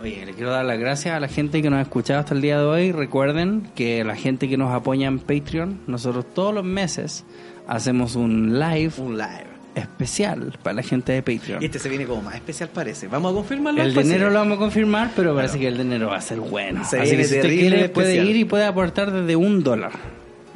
[0.00, 2.40] Oye, le quiero dar las gracias a la gente que nos ha escuchado hasta el
[2.40, 2.90] día de hoy.
[2.92, 7.24] Recuerden que la gente que nos apoya en Patreon, nosotros todos los meses
[7.68, 9.46] hacemos un live Un live.
[9.76, 11.62] especial para la gente de Patreon.
[11.62, 13.06] Y este se viene como más especial parece.
[13.06, 13.80] Vamos a confirmarlo.
[13.80, 16.84] El dinero lo vamos a confirmar, pero parece que el dinero va a ser bueno.
[16.84, 19.92] Se Así viene que si usted quiere, puede ir y puede aportar desde un dólar.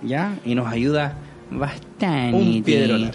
[0.03, 0.37] ¿Ya?
[0.45, 1.17] Y nos ayuda
[1.51, 2.37] bastante.
[2.37, 3.11] Un.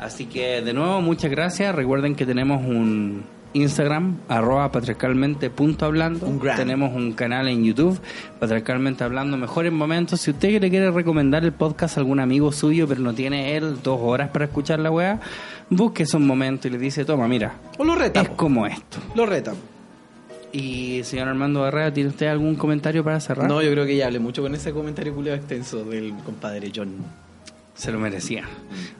[0.00, 1.74] Así que, de nuevo, muchas gracias.
[1.74, 3.22] Recuerden que tenemos un
[3.54, 6.26] Instagram, arroba patriarcalmente.hablando.
[6.56, 8.00] Tenemos un canal en YouTube,
[8.40, 10.20] patriarcalmente hablando, mejores momentos.
[10.22, 13.76] Si usted le quiere recomendar el podcast a algún amigo suyo, pero no tiene él
[13.82, 15.20] dos horas para escuchar la weá,
[15.70, 18.30] busque esos momentos y le dice, toma, mira, O lo es retamos.
[18.36, 18.98] como esto.
[19.14, 19.60] Lo retamos.
[20.52, 23.48] Y señor Armando Barrera, ¿tiene usted algún comentario para cerrar?
[23.48, 26.96] No, yo creo que ya hablé mucho con ese comentario culiado extenso del compadre John.
[27.74, 28.44] Se lo merecía.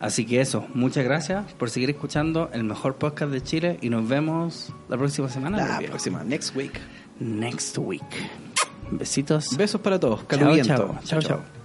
[0.01, 4.09] Así que eso, muchas gracias por seguir escuchando el mejor podcast de Chile y nos
[4.09, 5.59] vemos la próxima semana.
[5.59, 6.81] La próxima, next week.
[7.21, 8.03] Next week.
[8.91, 9.57] Besitos.
[9.57, 10.27] Besos para todos.
[10.29, 10.99] Chao, chao.
[11.05, 11.62] Chao, chao.